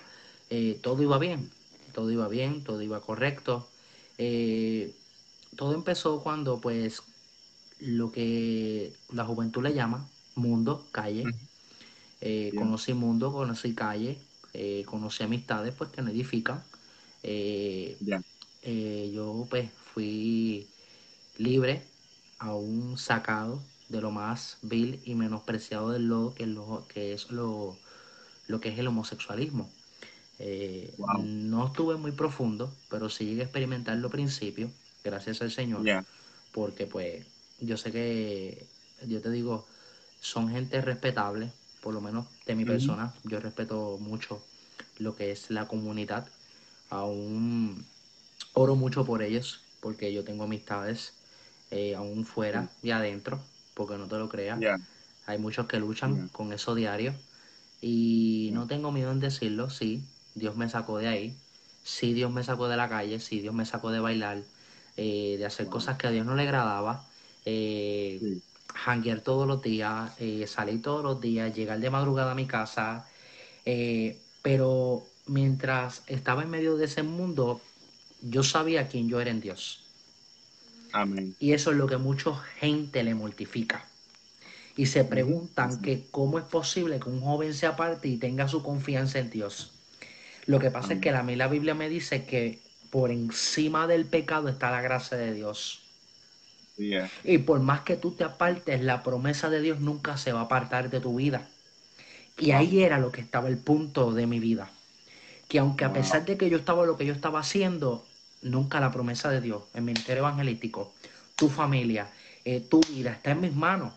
eh, 0.51 0.79
todo 0.83 1.03
iba 1.03 1.19
bien, 1.19 1.51
todo 1.93 2.11
iba 2.11 2.29
bien, 2.29 2.63
todo 2.65 2.81
iba 2.83 3.01
correcto. 3.01 3.69
Eh, 4.19 4.95
todo 5.57 5.75
empezó 5.75 6.23
cuando 6.23 6.61
pues 6.61 7.03
lo 7.81 8.13
que 8.13 8.93
la 9.13 9.25
juventud 9.25 9.63
le 9.63 9.75
llama 9.75 10.09
mundo, 10.35 10.87
calle. 10.93 11.25
Eh, 12.21 12.53
conocí 12.57 12.95
mundo, 12.95 13.33
conocí 13.33 13.75
calle, 13.75 14.19
conocí 14.87 15.23
amistades 15.23 15.75
pues 15.75 15.91
que 15.91 16.03
me 16.03 16.13
edifican. 16.13 16.63
Yo 18.63 19.47
pues 19.51 19.71
fui 19.93 20.67
libre, 21.39 21.83
aún 22.45 22.99
sacado 22.99 23.63
de 23.89 24.01
lo 24.01 24.11
más 24.11 24.59
vil 24.63 25.01
y 25.05 25.15
menospreciado 25.15 25.91
del 25.91 26.09
lodo 26.09 26.35
que, 26.35 26.47
lo, 26.47 26.87
que 26.89 27.13
es 27.15 27.31
lo, 27.31 27.77
lo 28.47 28.61
que 28.61 28.69
es 28.69 28.79
el 28.79 28.87
homosexualismo. 28.87 29.71
Eh, 30.39 30.95
no 31.23 31.67
estuve 31.67 31.97
muy 31.97 32.13
profundo, 32.13 32.75
pero 32.91 33.09
sí 33.09 33.25
llegué 33.25 33.43
a 33.43 33.45
experimentar 33.45 33.97
lo 33.97 34.11
principio, 34.11 34.71
gracias 35.03 35.41
al 35.41 35.51
Señor, 35.51 35.85
porque 36.53 36.87
pues 36.87 37.25
yo 37.61 37.77
sé 37.77 37.93
que, 37.93 38.67
yo 39.07 39.21
te 39.23 39.31
digo, 39.31 39.67
son 40.21 40.51
gente 40.51 40.81
respetable, 40.81 41.53
por 41.81 41.95
lo 41.95 42.01
menos 42.01 42.27
de 42.47 42.57
mi 42.57 42.65
persona, 42.65 43.15
yo 43.25 43.41
respeto 43.41 43.99
mucho 43.99 44.43
lo 44.99 45.15
que 45.15 45.33
es 45.33 45.51
la 45.51 45.67
comunidad 45.67 46.27
aún 46.91 47.85
oro 48.53 48.77
mucho 48.77 49.05
por 49.05 49.23
ellos, 49.23 49.63
porque 49.81 50.13
yo 50.13 50.25
tengo 50.25 50.45
amistades 50.45 51.15
eh, 51.71 51.95
aún 51.95 52.25
fuera 52.25 52.69
y 52.83 52.91
adentro, 52.91 53.41
porque 53.75 53.97
no 53.97 54.07
te 54.07 54.17
lo 54.17 54.29
creas. 54.29 54.61
Hay 55.27 55.39
muchos 55.39 55.67
que 55.67 55.79
luchan 55.79 56.29
con 56.29 56.53
eso 56.53 56.75
diario. 56.75 57.15
Y 57.81 58.51
no 58.53 58.67
tengo 58.67 58.93
miedo 58.93 59.13
en 59.13 59.21
decirlo, 59.21 59.69
sí, 59.69 60.03
Dios 60.35 60.57
me 60.57 60.69
sacó 60.69 60.99
de 60.99 61.09
ahí, 61.09 61.37
sí, 61.83 62.15
Dios 62.15 62.33
me 62.33 62.43
sacó 62.43 62.67
de 62.69 62.77
la 62.77 62.89
calle, 62.89 63.21
sí, 63.21 63.41
Dios 63.41 63.55
me 63.55 63.67
sacó 63.67 63.91
de 63.91 64.01
bailar, 64.01 64.43
eh, 64.97 65.37
de 65.39 65.45
hacer 65.45 65.69
cosas 65.69 65.99
que 65.99 66.07
a 66.07 66.11
Dios 66.11 66.25
no 66.27 66.35
le 66.35 66.43
agradaba, 66.43 67.07
eh, 67.45 68.41
todos 69.23 69.47
los 69.47 69.63
días, 69.63 70.13
eh, 70.19 70.47
salir 70.47 70.83
todos 70.83 71.03
los 71.05 71.21
días, 71.21 71.55
llegar 71.55 71.79
de 71.81 71.91
madrugada 71.91 72.33
a 72.33 72.35
mi 72.35 72.47
casa, 72.47 73.07
pero 74.43 75.15
mientras 75.27 76.03
estaba 76.07 76.43
en 76.43 76.51
medio 76.51 76.77
de 76.77 76.87
ese 76.87 77.03
mundo, 77.03 77.61
yo 78.21 78.43
sabía 78.43 78.89
quién 78.89 79.09
yo 79.09 79.21
era 79.21 79.31
en 79.31 79.41
Dios. 79.41 79.84
Amén. 80.95 81.35
Y 81.39 81.53
eso 81.53 81.73
es 81.73 81.77
lo 81.77 81.87
que 81.87 81.97
mucha 81.97 82.35
gente 82.59 83.03
le 83.03 83.15
mortifica. 83.15 83.85
Y 84.77 84.87
se 84.87 85.05
preguntan 85.05 85.83
que 85.83 86.07
cómo 86.11 86.39
es 86.39 86.45
posible 86.45 86.99
que 87.01 87.09
un 87.09 87.21
joven 87.21 87.55
se 87.55 87.67
aparte 87.67 88.09
y 88.09 88.17
tenga 88.17 88.49
su 88.49 88.63
confianza 88.63 89.19
en 89.19 89.31
Dios. 89.31 89.73
Lo 90.47 90.59
que 90.59 90.71
pasa 90.71 90.95
es 90.95 91.01
que 91.01 91.11
a 91.11 91.23
mí 91.23 91.37
la 91.37 91.49
Biblia 91.49 91.75
me 91.75 91.89
dice 91.89 92.25
que 92.25 92.61
por 92.91 93.11
encima 93.11 93.87
del 93.87 94.07
pecado 94.07 94.49
está 94.49 94.71
la 94.71 94.83
gracia 94.83 95.17
de 95.17 95.33
Dios. 95.35 95.83
Y 97.25 97.39
por 97.39 97.61
más 97.61 97.83
que 97.83 97.97
tú 97.97 98.13
te 98.13 98.25
apartes, 98.25 98.83
la 98.83 99.03
promesa 99.03 99.51
de 99.51 99.61
Dios 99.61 99.81
nunca 99.81 100.17
se 100.17 100.33
va 100.33 100.41
a 100.41 100.45
apartar 100.45 100.91
de 100.91 101.01
tu 101.01 101.17
vida. 101.17 101.49
Y 102.39 102.51
ahí 102.51 102.83
era 102.83 102.99
lo 102.99 103.13
que 103.13 103.21
estaba 103.21 103.49
el 103.49 103.59
punto 103.59 104.13
de 104.13 104.27
mi 104.27 104.41
vida 104.41 104.71
que 105.49 105.59
aunque 105.59 105.85
a 105.85 105.93
pesar 105.93 106.25
de 106.25 106.37
que 106.37 106.51
yo 106.51 106.59
estaba 106.59 106.87
lo 106.87 106.97
que 106.97 107.07
yo 107.07 107.13
estaba 107.13 107.41
haciendo, 107.41 108.05
nunca 108.45 108.81
la 108.81 108.93
promesa 108.93 109.31
de 109.31 109.41
Dios, 109.41 109.65
el 109.75 109.83
ministerio 109.83 110.21
evangelístico, 110.23 110.93
tu 111.35 111.49
familia, 111.49 112.09
eh, 112.45 112.61
tu 112.61 112.81
vida 112.81 113.13
está 113.13 113.33
en 113.33 113.41
mis 113.41 113.55
manos. 113.55 113.93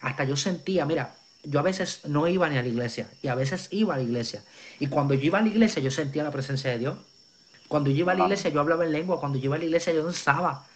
Hasta 0.00 0.24
yo 0.24 0.36
sentía, 0.36 0.84
mira, 0.86 1.14
yo 1.44 1.60
a 1.60 1.62
veces 1.62 2.00
no 2.04 2.26
iba 2.26 2.48
ni 2.48 2.58
a 2.58 2.62
la 2.62 2.68
iglesia 2.68 3.08
y 3.22 3.28
a 3.28 3.34
veces 3.34 3.68
iba 3.70 3.94
a 3.94 3.96
la 3.98 4.02
iglesia. 4.02 4.42
Y 4.78 4.88
cuando 4.88 5.14
yo 5.14 5.22
iba 5.22 5.38
a 5.38 5.42
la 5.42 5.48
iglesia 5.48 5.82
yo 5.82 5.90
sentía 5.90 6.24
la 6.24 6.30
presencia 6.30 6.70
de 6.70 6.78
Dios. 6.78 6.98
Cuando 7.68 7.90
yo 7.90 7.98
iba 7.98 8.12
a 8.12 8.14
la 8.16 8.24
iglesia 8.24 8.50
yo 8.50 8.60
hablaba 8.60 8.84
en 8.84 8.92
lengua, 8.92 9.20
cuando 9.20 9.38
yo 9.38 9.46
iba 9.46 9.56
a 9.56 9.58
la 9.58 9.64
iglesia 9.64 9.92
yo 9.92 10.04
danzaba. 10.04 10.66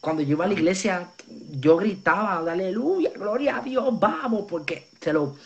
Cuando 0.00 0.22
yo 0.22 0.30
iba 0.30 0.44
a 0.44 0.48
la 0.48 0.54
iglesia 0.54 1.10
yo 1.50 1.76
gritaba, 1.76 2.38
aleluya, 2.38 3.10
gloria 3.14 3.58
a 3.58 3.60
Dios, 3.60 3.98
vamos, 3.98 4.44
porque 4.48 4.88
se 5.00 5.12
lo... 5.12 5.36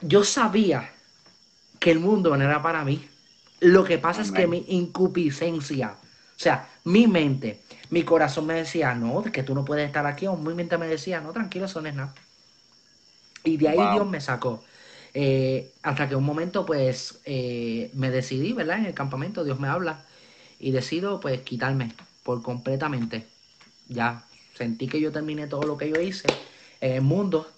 Yo 0.00 0.24
sabía 0.24 0.90
que 1.78 1.90
el 1.90 2.00
mundo 2.00 2.36
no 2.36 2.44
era 2.44 2.62
para 2.62 2.84
mí. 2.84 3.08
Lo 3.62 3.84
que 3.84 3.98
pasa 3.98 4.22
es 4.22 4.32
que 4.32 4.48
mi 4.48 4.64
incupiscencia, 4.68 5.92
o 5.92 6.38
sea, 6.38 6.68
mi 6.84 7.06
mente, 7.06 7.60
mi 7.90 8.02
corazón 8.02 8.46
me 8.46 8.54
decía, 8.54 8.92
no, 8.94 9.22
que 9.22 9.44
tú 9.44 9.54
no 9.54 9.64
puedes 9.64 9.86
estar 9.86 10.04
aquí, 10.04 10.26
o 10.26 10.36
mi 10.36 10.52
mente 10.52 10.76
me 10.78 10.88
decía, 10.88 11.20
no, 11.20 11.32
tranquilo, 11.32 11.66
eso 11.66 11.80
no 11.80 11.88
es 11.88 11.94
nada. 11.94 12.12
Y 13.44 13.56
de 13.58 13.68
ahí 13.68 13.94
Dios 13.94 14.08
me 14.08 14.20
sacó. 14.20 14.64
Eh, 15.14 15.72
hasta 15.82 16.08
que 16.08 16.16
un 16.16 16.24
momento, 16.24 16.66
pues, 16.66 17.20
eh, 17.24 17.90
me 17.94 18.10
decidí, 18.10 18.52
¿verdad? 18.52 18.78
En 18.78 18.86
el 18.86 18.94
campamento, 18.94 19.44
Dios 19.44 19.60
me 19.60 19.68
habla, 19.68 20.04
y 20.58 20.72
decido, 20.72 21.20
pues, 21.20 21.42
quitarme 21.42 21.92
por 22.24 22.42
completamente. 22.42 23.28
Ya 23.88 24.24
sentí 24.54 24.88
que 24.88 25.00
yo 25.00 25.12
terminé 25.12 25.46
todo 25.46 25.62
lo 25.62 25.76
que 25.76 25.88
yo 25.88 26.00
hice 26.00 26.26
en 26.80 26.94
el 26.94 27.02
mundo, 27.02 27.48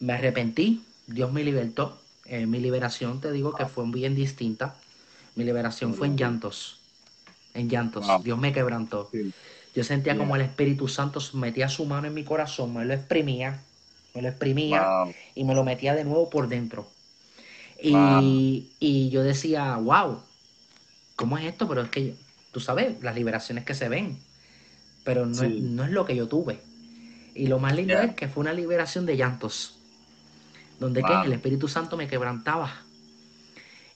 me 0.00 0.14
arrepentí, 0.14 0.82
Dios 1.06 1.32
me 1.32 1.44
libertó, 1.44 2.00
eh, 2.24 2.46
mi 2.46 2.58
liberación, 2.58 3.20
te 3.20 3.30
digo 3.30 3.52
que 3.54 3.66
fue 3.66 3.84
bien 3.86 4.16
distinta. 4.16 4.74
Mi 5.36 5.44
liberación 5.44 5.94
fue 5.94 6.08
en 6.08 6.16
llantos. 6.16 6.80
En 7.54 7.68
llantos. 7.68 8.06
Dios 8.24 8.38
me 8.38 8.52
quebrantó. 8.52 9.10
Yo 9.74 9.84
sentía 9.84 10.16
como 10.16 10.34
el 10.34 10.42
Espíritu 10.42 10.88
Santo 10.88 11.20
metía 11.34 11.68
su 11.68 11.84
mano 11.84 12.06
en 12.06 12.14
mi 12.14 12.24
corazón, 12.24 12.74
me 12.74 12.84
lo 12.86 12.94
exprimía, 12.94 13.62
me 14.14 14.22
lo 14.22 14.28
exprimía 14.28 15.04
y 15.34 15.44
me 15.44 15.54
lo 15.54 15.64
metía 15.64 15.94
de 15.94 16.04
nuevo 16.04 16.30
por 16.30 16.48
dentro. 16.48 16.88
Y, 17.78 19.10
yo 19.10 19.22
decía, 19.22 19.76
wow, 19.76 20.22
¿cómo 21.14 21.36
es 21.36 21.44
esto? 21.44 21.68
Pero 21.68 21.82
es 21.82 21.90
que, 21.90 22.14
tú 22.52 22.60
sabes, 22.60 23.02
las 23.02 23.14
liberaciones 23.14 23.64
que 23.64 23.74
se 23.74 23.90
ven, 23.90 24.18
pero 25.04 25.26
no, 25.26 25.42
es, 25.42 25.90
lo 25.90 26.06
que 26.06 26.16
yo 26.16 26.26
tuve. 26.26 26.58
Y 27.34 27.48
lo 27.48 27.58
más 27.58 27.76
lindo 27.76 28.00
es 28.00 28.14
que 28.14 28.28
fue 28.28 28.40
una 28.40 28.54
liberación 28.54 29.04
de 29.04 29.18
llantos 29.18 29.76
donde 30.80 31.02
el 31.24 31.32
Espíritu 31.34 31.68
Santo 31.68 31.98
me 31.98 32.08
quebrantaba. 32.08 32.82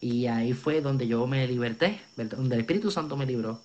Y 0.01 0.27
ahí 0.27 0.55
fue 0.55 0.81
donde 0.81 1.07
yo 1.07 1.27
me 1.27 1.47
liberté, 1.47 2.01
donde 2.17 2.55
el 2.55 2.61
Espíritu 2.63 2.91
Santo 2.91 3.17
me 3.17 3.27
libró, 3.27 3.61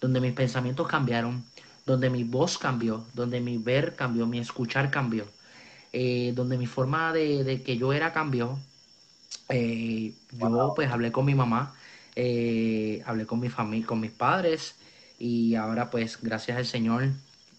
donde 0.00 0.20
mis 0.20 0.32
pensamientos 0.32 0.86
cambiaron, 0.86 1.44
donde 1.84 2.10
mi 2.10 2.24
voz 2.24 2.58
cambió, 2.58 3.04
donde 3.14 3.40
mi 3.40 3.58
ver 3.58 3.96
cambió, 3.96 4.26
mi 4.26 4.38
escuchar 4.38 4.90
cambió, 4.90 5.26
eh, 5.92 6.32
donde 6.34 6.56
mi 6.58 6.66
forma 6.66 7.12
de, 7.12 7.62
que 7.64 7.76
yo 7.76 7.92
era 7.92 8.12
cambió. 8.12 8.58
Eh, 9.48 10.14
yo 10.32 10.72
pues 10.76 10.90
hablé 10.90 11.10
con 11.12 11.24
mi 11.26 11.34
mamá, 11.34 11.74
eh, 12.16 13.02
hablé 13.06 13.26
con 13.26 13.40
mi 13.40 13.48
familia, 13.48 13.86
con 13.86 14.00
mis 14.00 14.12
padres 14.12 14.76
y 15.18 15.54
ahora 15.54 15.90
pues 15.90 16.18
gracias 16.22 16.56
al 16.56 16.66
Señor 16.66 17.10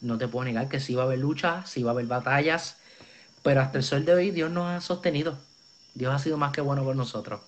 no 0.01 0.17
te 0.17 0.27
puedo 0.27 0.45
negar 0.45 0.69
que 0.69 0.79
sí 0.79 0.95
va 0.95 1.03
a 1.03 1.05
haber 1.05 1.19
luchas, 1.19 1.69
sí 1.69 1.83
va 1.83 1.91
a 1.91 1.93
haber 1.93 2.07
batallas, 2.07 2.77
pero 3.43 3.61
hasta 3.61 3.77
el 3.77 3.83
sol 3.83 4.05
de 4.05 4.13
hoy 4.13 4.31
Dios 4.31 4.51
nos 4.51 4.67
ha 4.67 4.81
sostenido. 4.81 5.37
Dios 5.93 6.13
ha 6.13 6.19
sido 6.19 6.37
más 6.37 6.51
que 6.53 6.61
bueno 6.61 6.83
con 6.85 6.97
nosotros. 6.97 7.41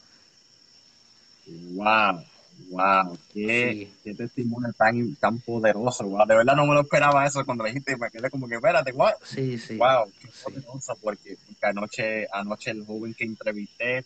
Wow, 1.46 2.24
wow, 2.70 3.18
qué, 3.34 3.92
testimonio 4.18 4.72
tan, 4.78 5.16
tan 5.16 5.40
poderoso. 5.40 6.04
De 6.28 6.36
verdad 6.36 6.56
no 6.56 6.66
me 6.66 6.74
lo 6.74 6.82
esperaba 6.82 7.26
eso 7.26 7.46
cuando 7.46 7.64
dijiste, 7.64 7.98
me 7.98 8.10
quedé 8.10 8.30
como 8.30 8.48
que, 8.48 8.56
espérate, 8.56 8.92
what? 8.94 9.14
Sí, 9.24 9.58
sí. 9.58 9.78
Wow, 9.78 10.12
qué 10.20 10.30
poderoso, 10.44 10.98
porque, 11.02 11.38
porque 11.46 11.66
anoche, 11.66 12.28
anoche 12.32 12.72
el 12.72 12.86
joven 12.86 13.14
que 13.14 13.26
entrevisté, 13.26 14.06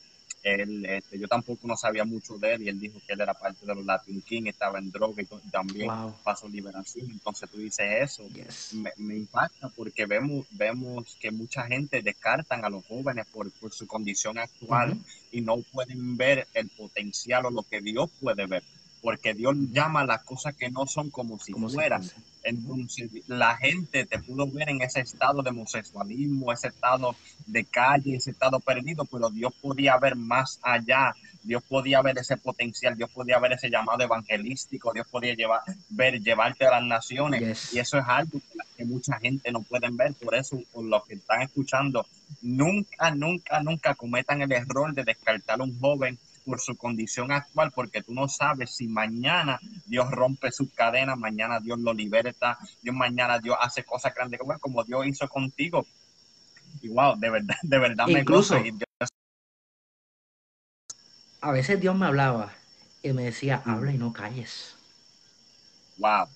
él, 0.54 0.86
este, 0.86 1.20
yo 1.20 1.27
tampoco 1.27 1.68
no 1.68 1.75
sabía 1.75 2.06
mucho 2.06 2.38
de 2.38 2.54
él 2.54 2.63
y 2.63 2.70
él 2.70 2.80
dijo 2.80 3.00
que 3.06 3.13
él 3.13 3.22
era 3.22 3.34
parte 3.34 3.66
de 3.66 3.75
los 3.75 3.86
Latin 3.86 4.22
King, 4.22 4.44
estaba 4.46 4.80
en 4.80 4.92
droga 4.92 5.22
y 5.22 5.25
también 5.50 5.92
pasó 6.24 6.48
liberación. 6.48 7.10
Entonces 7.12 7.50
tú 7.50 7.58
dices 7.58 7.86
eso, 8.01 8.24
me, 8.98 9.16
impacta 9.16 9.70
porque 9.70 10.06
vemos, 10.06 10.46
vemos 10.51 11.18
que 11.20 11.32
mucha 11.32 11.63
gente 11.68 12.01
descartan 12.01 12.66
a 12.66 12.70
los 12.70 12.86
jóvenes 12.86 13.25
por, 13.27 13.51
por 13.51 13.72
su 13.72 13.88
condición 13.88 14.38
actual 14.38 14.98
y 15.32 15.42
no 15.42 15.58
pueden 15.72 16.18
ver 16.18 16.48
el 16.54 16.70
potencial 16.70 17.46
o 17.46 17.51
lo 17.51 17.63
que 17.63 17.82
Dios 17.82 18.10
puede 18.20 18.46
ver. 18.46 18.63
Porque 19.01 19.34
Dios 19.34 19.56
llama 19.72 20.06
las 20.06 20.24
cosas 20.24 20.56
que 20.56 20.70
no 20.70 20.86
son 20.88 21.10
como 21.10 21.39
si 21.39 21.54
fueran. 21.54 22.04
Entonces, 22.44 23.12
la 23.27 23.58
gente 23.58 24.06
te 24.06 24.20
pudo 24.20 24.50
ver 24.50 24.70
en 24.70 24.82
ese 24.82 25.01
estado 25.01 25.42
de 25.44 25.50
homosexualismo, 25.50 26.51
ese 26.54 26.70
estado 26.70 27.16
de 27.46 27.66
calle, 27.66 28.16
ese 28.16 28.32
estado 28.32 28.60
perdido, 28.60 29.06
pero 29.06 29.30
Dios 29.30 29.54
podía 29.62 29.98
ver 29.98 30.16
más 30.16 30.60
allá. 30.62 31.13
Dios 31.44 31.63
podía 31.63 32.01
ver 32.01 32.18
ese 32.18 32.36
potencial, 32.36 32.98
Dios 32.98 33.10
podía 33.10 33.39
ver 33.39 33.54
ese 33.54 33.70
llamado 33.70 34.04
evangelístico, 34.04 34.92
Dios 34.92 35.08
podía 35.10 35.34
llevar, 35.34 35.62
ver, 35.89 36.22
llevarte 36.22 36.66
a 36.66 36.72
las 36.72 36.84
naciones. 36.84 37.74
Y 37.74 37.80
eso 37.80 37.98
es 37.98 38.06
algo 38.08 38.39
que, 38.75 38.86
mucha 38.86 39.18
gente 39.20 39.51
no 39.51 39.62
puede 39.62 39.88
ver. 39.92 40.13
Por 40.13 40.36
eso, 40.36 40.60
por 40.74 40.84
los 40.84 41.06
que 41.06 41.16
están 41.16 41.42
escuchando, 41.42 42.06
nunca, 42.42 43.12
nunca, 43.12 43.62
nunca 43.62 43.96
cometan 43.96 44.42
el 44.42 44.51
error 44.51 44.94
de 44.94 45.04
descartar 45.04 45.60
a 45.60 45.63
un 45.63 45.80
joven 45.80 46.18
por 46.48 46.62
su 46.62 46.77
condición 46.77 47.30
actual, 47.34 47.74
porque 47.75 48.01
tú 48.01 48.13
no 48.13 48.30
sabes 48.30 48.74
si 48.74 48.88
mañana 48.88 49.60
Dios 49.86 50.10
rompe 50.10 50.50
sus 50.50 50.72
cadenas, 50.72 51.18
mañana 51.18 51.60
Dios 51.60 51.77
lo 51.80 51.94
liberta, 51.94 52.58
Dios 52.82 52.96
mañana 52.96 53.38
Dios 53.38 53.58
hace 53.60 53.84
cosas 53.84 54.16
grandes 54.16 54.39
como 54.62 54.84
Dios 54.86 55.06
hizo 55.06 55.27
contigo. 55.27 55.86
Y 56.82 56.88
wow, 56.88 57.20
de 57.20 57.30
verdad, 57.30 57.56
de 57.63 57.80
verdad 57.80 58.08
me 58.08 58.24
gusta. 58.24 58.63
A 61.42 61.51
veces 61.51 61.82
Dios 61.82 61.96
me 61.98 62.06
hablaba 62.06 62.54
y 63.04 63.12
me 63.12 63.24
decía, 63.24 63.62
habla 63.66 63.92
y 63.92 63.98
no 63.98 64.13
calles. 64.13 64.75
Wow. 65.98 66.27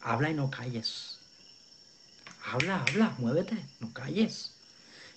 Habla 0.00 0.30
y 0.30 0.34
no 0.34 0.50
calles. 0.50 1.20
Habla, 2.44 2.82
habla, 2.88 3.14
muévete, 3.18 3.64
no 3.78 3.92
calles. 3.92 4.52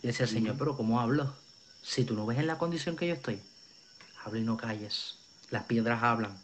Y 0.04 0.08
decía, 0.08 0.28
Señor, 0.28 0.58
pero 0.60 0.78
¿cómo 0.78 1.02
hablo? 1.02 1.36
Si 1.82 2.06
tú 2.06 2.14
no 2.14 2.26
ves 2.28 2.38
en 2.38 2.48
la 2.48 2.60
condición 2.60 2.96
que 2.96 3.08
yo 3.08 3.16
estoy 3.16 3.42
habla 4.28 4.40
y 4.40 4.44
no 4.44 4.58
calles. 4.58 5.16
Las 5.50 5.64
piedras 5.64 6.04
hablan. 6.04 6.38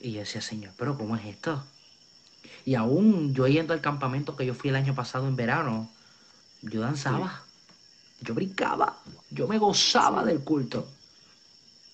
Y 0.00 0.12
yo 0.12 0.20
decía, 0.20 0.40
Señor, 0.40 0.72
pero 0.76 0.96
¿cómo 0.96 1.16
es 1.16 1.24
esto? 1.26 1.64
Y 2.64 2.76
aún 2.76 3.34
yo 3.34 3.46
yendo 3.48 3.72
al 3.72 3.80
campamento 3.80 4.36
que 4.36 4.46
yo 4.46 4.54
fui 4.54 4.70
el 4.70 4.76
año 4.76 4.94
pasado 4.94 5.26
en 5.26 5.34
verano, 5.34 5.90
yo 6.62 6.80
danzaba, 6.80 7.42
yo 8.20 8.34
brincaba, 8.34 8.98
yo 9.30 9.48
me 9.48 9.58
gozaba 9.58 10.24
del 10.24 10.40
culto. 10.40 10.86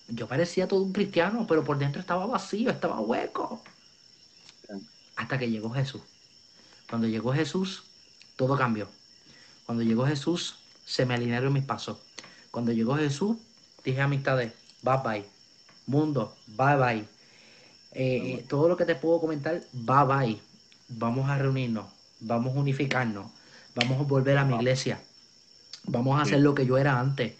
Yo 0.09 0.29
parecía 0.29 0.69
todo 0.69 0.83
un 0.83 0.93
cristiano, 0.93 1.47
pero 1.47 1.65
por 1.65 1.79
dentro 1.79 2.01
estaba 2.01 2.27
vacío, 2.27 2.71
estaba 2.71 3.01
hueco. 3.01 3.63
Hasta 5.17 5.39
que 5.39 5.49
llegó 5.49 5.71
Jesús. 5.71 6.03
Cuando 6.91 7.07
llegó 7.07 7.33
Jesús, 7.33 7.85
todo 8.37 8.57
cambió. 8.59 8.89
Cuando 9.65 9.83
llegó 9.83 10.07
Jesús, 10.07 10.57
se 10.85 11.07
me 11.07 11.15
alinearon 11.15 11.53
mis 11.55 11.65
pasos. 11.65 11.99
Cuando 12.51 12.73
llegó 12.73 12.97
Jesús, 12.97 13.39
dije 13.85 14.01
amistades, 14.01 14.53
bye 14.83 14.99
bye. 15.05 15.25
Mundo, 15.87 16.35
bye 16.47 16.77
bye. 16.77 17.05
Eh, 17.93 18.45
todo 18.49 18.69
lo 18.69 18.77
que 18.77 18.85
te 18.85 18.95
puedo 18.95 19.21
comentar, 19.21 19.63
bye 19.73 20.05
bye. 20.07 20.41
Vamos 20.89 21.29
a 21.29 21.39
reunirnos, 21.39 21.87
vamos 22.21 22.57
a 22.57 22.61
unificarnos, 22.61 23.27
vamos 23.75 24.01
a 24.01 24.03
volver 24.05 24.39
a 24.39 24.45
mi 24.45 24.55
iglesia, 24.55 25.01
vamos 25.85 26.19
a 26.19 26.23
hacer 26.23 26.41
lo 26.41 26.55
que 26.55 26.67
yo 26.67 26.79
era 26.79 27.01
antes. 27.01 27.35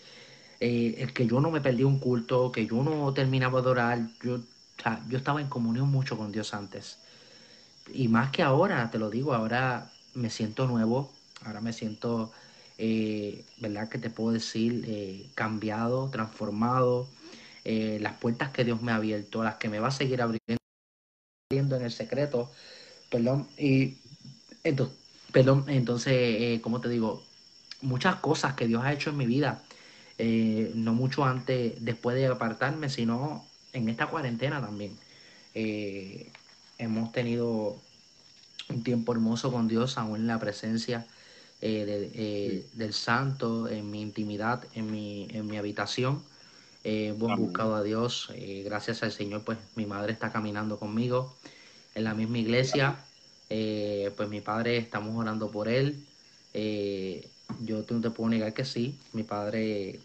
Eh, 0.61 1.09
que 1.13 1.27
yo 1.27 1.41
no 1.41 1.51
me 1.51 1.61
perdí 1.61 1.83
un 1.83 1.99
culto, 1.99 2.53
que 2.53 2.67
yo 2.67 2.85
no 2.85 3.13
terminaba 3.13 3.63
de 3.63 3.69
orar, 3.69 3.99
yo, 4.23 4.39
yo 5.09 5.19
estaba 5.19 5.41
en 5.41 5.49
comunión 5.49 5.91
mucho 5.91 6.17
con 6.17 6.31
Dios 6.31 6.55
antes. 6.55 6.99
Y 7.93 8.07
más 8.09 8.31
que 8.31 8.43
ahora, 8.43 8.89
te 8.91 8.99
lo 8.99 9.11
digo, 9.11 9.35
ahora 9.35 9.91
me 10.15 10.31
siento 10.31 10.67
nuevo, 10.67 11.13
ahora 11.45 11.61
me 11.61 11.73
siento 11.73 12.31
eh, 12.79 13.45
¿verdad? 13.59 13.89
Que 13.89 13.99
te 13.99 14.11
puedo 14.11 14.33
decir, 14.33 14.85
eh, 14.87 15.27
cambiado, 15.35 16.11
transformado, 16.11 17.09
eh, 17.65 17.99
las 18.01 18.15
puertas 18.15 18.51
que 18.51 18.65
Dios 18.65 18.83
me 18.83 18.93
ha 18.93 18.97
abierto, 18.97 19.43
las 19.43 19.57
que 19.57 19.69
me 19.69 19.79
va 19.81 19.89
a 19.89 19.91
seguir 19.93 20.23
abriendo 20.23 20.59
en 21.51 21.83
el 21.83 21.93
secreto, 21.93 22.51
perdón, 23.11 23.49
y 23.59 23.99
entonces, 24.65 24.97
perdón, 25.33 25.65
entonces, 25.69 26.61
como 26.61 26.81
te 26.81 26.89
digo, 26.89 27.23
muchas 27.83 28.17
cosas 28.17 28.55
que 28.55 28.67
Dios 28.67 28.83
ha 28.85 28.93
hecho 28.93 29.11
en 29.11 29.17
mi 29.19 29.27
vida, 29.27 29.63
no 30.75 30.95
mucho 30.95 31.25
antes, 31.25 31.75
después 31.85 32.17
de 32.17 32.27
apartarme, 32.27 32.89
sino 32.89 33.47
en 33.73 33.89
esta 33.89 34.07
cuarentena 34.09 34.61
también. 34.61 34.97
hemos 36.79 37.13
tenido 37.13 37.81
un 38.69 38.83
tiempo 38.83 39.13
hermoso 39.13 39.53
con 39.53 39.69
Dios, 39.69 39.99
aún 39.99 40.17
en 40.17 40.27
la 40.27 40.39
presencia 40.39 41.07
eh, 41.65 42.11
eh, 42.15 42.67
del 42.73 42.93
santo, 42.93 43.69
en 43.69 43.89
mi 43.89 44.03
intimidad, 44.03 44.65
en 44.75 44.91
mi, 44.91 45.29
en 45.31 45.47
mi 45.47 45.59
habitación. 45.59 46.21
Eh, 46.83 47.15
hemos 47.15 47.39
buscado 47.39 47.77
a 47.77 47.85
Dios, 47.85 48.33
gracias 48.65 49.05
al 49.05 49.13
Señor, 49.13 49.45
pues 49.45 49.59
mi 49.77 49.87
madre 49.87 50.13
está 50.13 50.33
caminando 50.33 50.77
conmigo 50.77 51.37
en 51.95 52.03
la 52.03 52.15
misma 52.15 52.39
iglesia. 52.39 53.05
pues 53.49 54.29
mi 54.29 54.41
padre, 54.41 54.77
estamos 54.77 55.17
orando 55.17 55.53
por 55.53 55.69
él. 55.69 56.05
yo 57.61 57.85
no 57.89 58.01
te 58.01 58.11
puedo 58.11 58.29
negar 58.29 58.53
que 58.55 58.65
sí, 58.65 58.99
mi 59.13 59.23
padre 59.23 60.01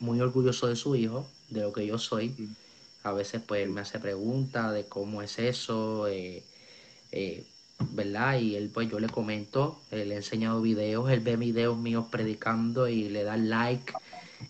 muy 0.00 0.20
orgulloso 0.20 0.66
de 0.66 0.76
su 0.76 0.96
hijo, 0.96 1.26
de 1.48 1.62
lo 1.62 1.72
que 1.72 1.86
yo 1.86 1.96
soy. 1.96 2.34
A 3.04 3.12
veces 3.12 3.40
pues 3.46 3.66
me 3.70 3.80
hace 3.80 3.98
preguntas 3.98 4.74
de 4.74 4.84
cómo 4.84 5.22
es 5.22 5.38
eso, 5.38 6.06
¿verdad? 7.90 8.38
Y 8.38 8.56
él, 8.56 8.70
pues 8.72 8.90
yo 8.90 9.00
le 9.00 9.08
comento, 9.08 9.80
le 9.90 10.02
he 10.02 10.16
enseñado 10.16 10.60
videos, 10.60 11.10
él 11.10 11.20
ve 11.20 11.36
videos 11.36 11.78
míos 11.78 12.06
predicando 12.10 12.88
y 12.88 13.08
le 13.08 13.24
da 13.24 13.36
like. 13.36 13.92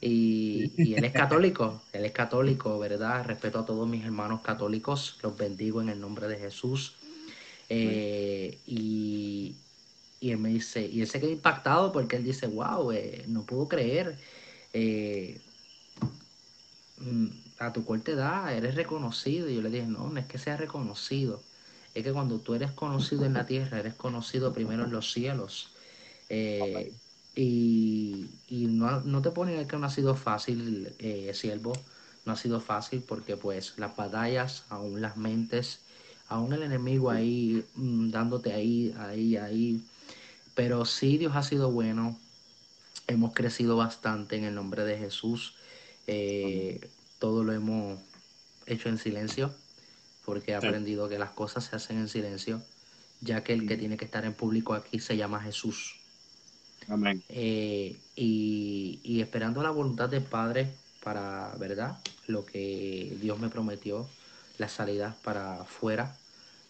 Y, 0.00 0.94
él 0.94 1.04
es 1.04 1.12
católico, 1.12 1.82
él 1.92 2.04
es 2.04 2.12
católico, 2.12 2.78
¿verdad? 2.78 3.24
Respeto 3.24 3.60
a 3.60 3.66
todos 3.66 3.88
mis 3.88 4.04
hermanos 4.04 4.40
católicos, 4.40 5.18
los 5.22 5.36
bendigo 5.36 5.80
en 5.80 5.88
el 5.88 6.00
nombre 6.00 6.28
de 6.28 6.38
Jesús. 6.38 6.96
Eh, 7.68 8.58
y, 8.66 9.54
él 10.20 10.38
me 10.38 10.50
dice, 10.50 10.86
y 10.86 11.00
él 11.00 11.06
se 11.06 11.20
queda 11.20 11.30
impactado 11.30 11.92
porque 11.92 12.16
él 12.16 12.24
dice, 12.24 12.46
wow, 12.46 12.92
eh, 12.92 13.24
no 13.28 13.44
puedo 13.44 13.68
creer. 13.68 14.18
Eh, 14.72 15.40
mm, 16.98 17.26
a 17.58 17.72
tu 17.72 17.84
corta 17.84 18.12
edad 18.12 18.54
eres 18.54 18.74
reconocido. 18.74 19.48
Y 19.48 19.56
yo 19.56 19.62
le 19.62 19.70
dije, 19.70 19.86
no, 19.86 20.08
no 20.08 20.20
es 20.20 20.26
que 20.26 20.38
sea 20.38 20.56
reconocido 20.56 21.42
es 21.94 22.04
que 22.04 22.12
cuando 22.12 22.38
tú 22.38 22.54
eres 22.54 22.70
conocido 22.72 23.24
en 23.24 23.34
la 23.34 23.46
tierra, 23.46 23.80
eres 23.80 23.94
conocido 23.94 24.52
primero 24.52 24.84
en 24.84 24.92
los 24.92 25.12
cielos. 25.12 25.70
Eh, 26.28 26.92
y, 27.34 28.28
no, 28.50 29.22
te 29.22 29.30
ponen 29.30 29.66
que 29.66 29.76
no 29.76 29.86
ha 29.86 29.90
sido 29.90 30.14
fácil, 30.14 30.92
eh, 30.98 31.32
siervo, 31.34 31.72
no 32.24 32.32
ha 32.32 32.36
sido 32.36 32.60
fácil 32.60 33.02
porque 33.06 33.36
pues 33.36 33.74
las 33.78 33.96
batallas, 33.96 34.64
aún 34.68 35.00
las 35.00 35.16
mentes, 35.16 35.80
aún 36.28 36.52
el 36.52 36.62
enemigo 36.62 37.10
ahí 37.10 37.64
mm, 37.74 38.10
dándote 38.10 38.52
ahí, 38.52 38.94
ahí, 38.98 39.36
ahí. 39.36 39.80
Pero 40.54 40.84
sí 40.84 41.18
Dios 41.18 41.34
ha 41.34 41.42
sido 41.42 41.70
bueno, 41.72 42.18
hemos 43.06 43.32
crecido 43.32 43.76
bastante 43.76 44.36
en 44.36 44.44
el 44.44 44.54
nombre 44.54 44.84
de 44.84 44.98
Jesús. 44.98 45.54
Eh, 46.06 46.88
todo 47.18 47.44
lo 47.44 47.52
hemos 47.52 47.98
hecho 48.66 48.88
en 48.88 48.98
silencio 48.98 49.54
porque 50.24 50.52
he 50.52 50.54
aprendido 50.54 51.08
que 51.08 51.18
las 51.18 51.30
cosas 51.30 51.64
se 51.64 51.76
hacen 51.76 51.98
en 51.98 52.08
silencio, 52.08 52.62
ya 53.20 53.42
que 53.42 53.52
el 53.52 53.66
que 53.66 53.76
tiene 53.76 53.96
que 53.96 54.04
estar 54.04 54.24
en 54.24 54.34
público 54.34 54.74
aquí 54.74 54.98
se 54.98 55.16
llama 55.16 55.40
Jesús. 55.42 55.96
Amén. 56.88 57.22
Eh, 57.28 57.96
y, 58.16 59.20
esperando 59.20 59.62
la 59.62 59.70
voluntad 59.70 60.08
del 60.08 60.22
Padre 60.22 60.70
para, 61.02 61.54
¿verdad? 61.58 61.98
Lo 62.26 62.44
que 62.44 63.16
Dios 63.20 63.38
me 63.38 63.48
prometió, 63.48 64.08
las 64.58 64.72
salidas 64.72 65.14
para 65.16 65.62
afuera. 65.62 66.16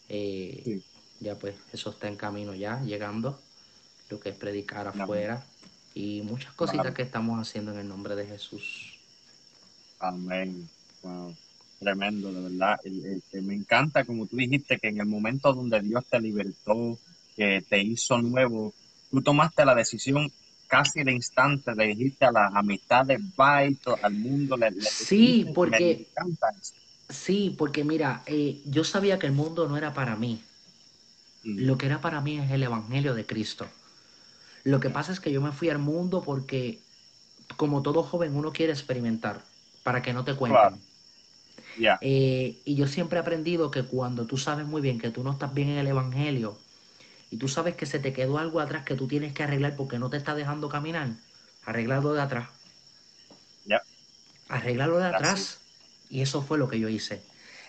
Eh, 0.08 0.80
ya 1.20 1.38
pues 1.38 1.54
eso 1.72 1.90
está 1.90 2.08
en 2.08 2.16
camino 2.16 2.54
ya, 2.54 2.82
llegando. 2.82 3.40
Lo 4.08 4.18
que 4.18 4.30
es 4.30 4.36
predicar 4.36 4.88
afuera. 4.88 5.44
Y 5.94 6.22
muchas 6.22 6.52
cositas 6.54 6.94
que 6.94 7.02
estamos 7.02 7.40
haciendo 7.40 7.72
en 7.72 7.78
el 7.78 7.88
nombre 7.88 8.16
de 8.16 8.26
Jesús. 8.26 8.98
Amén 9.98 10.68
tremendo, 11.80 12.30
de 12.30 12.42
verdad. 12.42 12.78
me 13.42 13.54
encanta, 13.54 14.04
como 14.04 14.26
tú 14.26 14.36
dijiste, 14.36 14.78
que 14.78 14.88
en 14.88 15.00
el 15.00 15.06
momento 15.06 15.52
donde 15.52 15.80
Dios 15.80 16.04
te 16.08 16.20
libertó, 16.20 16.98
que 17.34 17.64
te 17.68 17.82
hizo 17.82 18.20
nuevo, 18.20 18.74
tú 19.10 19.22
tomaste 19.22 19.64
la 19.64 19.74
decisión 19.74 20.30
casi 20.68 21.02
de 21.02 21.12
instante, 21.12 21.74
le 21.74 21.88
dijiste 21.88 22.26
a 22.26 22.32
las 22.32 22.54
amistades, 22.54 23.18
bye, 23.36 23.76
al 24.02 24.14
mundo. 24.14 24.56
Le, 24.56 24.70
sí, 24.82 25.50
porque... 25.54 26.06
Sí, 27.08 27.56
porque 27.58 27.82
mira, 27.82 28.22
eh, 28.26 28.60
yo 28.66 28.84
sabía 28.84 29.18
que 29.18 29.26
el 29.26 29.32
mundo 29.32 29.66
no 29.66 29.76
era 29.76 29.92
para 29.92 30.14
mí. 30.14 30.40
Mm. 31.42 31.64
Lo 31.64 31.76
que 31.76 31.86
era 31.86 32.00
para 32.00 32.20
mí 32.20 32.38
es 32.38 32.52
el 32.52 32.62
Evangelio 32.62 33.14
de 33.14 33.26
Cristo. 33.26 33.66
Lo 34.62 34.78
que 34.78 34.90
pasa 34.90 35.10
es 35.12 35.18
que 35.18 35.32
yo 35.32 35.40
me 35.40 35.50
fui 35.50 35.70
al 35.70 35.78
mundo 35.78 36.22
porque, 36.22 36.78
como 37.56 37.82
todo 37.82 38.04
joven, 38.04 38.36
uno 38.36 38.52
quiere 38.52 38.72
experimentar 38.72 39.42
para 39.82 40.02
que 40.02 40.12
no 40.12 40.22
te 40.22 40.36
cuenten. 40.36 40.80
Eh, 42.00 42.60
y 42.64 42.74
yo 42.74 42.86
siempre 42.86 43.18
he 43.18 43.22
aprendido 43.22 43.70
que 43.70 43.84
cuando 43.84 44.26
tú 44.26 44.36
sabes 44.36 44.66
muy 44.66 44.80
bien 44.80 44.98
que 44.98 45.10
tú 45.10 45.22
no 45.22 45.32
estás 45.32 45.52
bien 45.54 45.68
en 45.70 45.78
el 45.78 45.86
Evangelio 45.86 46.58
y 47.30 47.36
tú 47.36 47.48
sabes 47.48 47.76
que 47.76 47.86
se 47.86 47.98
te 47.98 48.12
quedó 48.12 48.38
algo 48.38 48.60
atrás 48.60 48.84
que 48.84 48.96
tú 48.96 49.06
tienes 49.06 49.32
que 49.32 49.42
arreglar 49.42 49.76
porque 49.76 49.98
no 49.98 50.10
te 50.10 50.16
está 50.16 50.34
dejando 50.34 50.68
caminar, 50.68 51.08
arreglarlo 51.64 52.12
de 52.12 52.22
atrás. 52.22 52.48
Ya. 53.64 53.82
Arreglarlo 54.48 54.98
de 54.98 55.06
atrás. 55.06 55.60
Y 56.08 56.22
eso 56.22 56.42
fue 56.42 56.58
lo 56.58 56.68
que 56.68 56.80
yo 56.80 56.88
hice. 56.88 57.22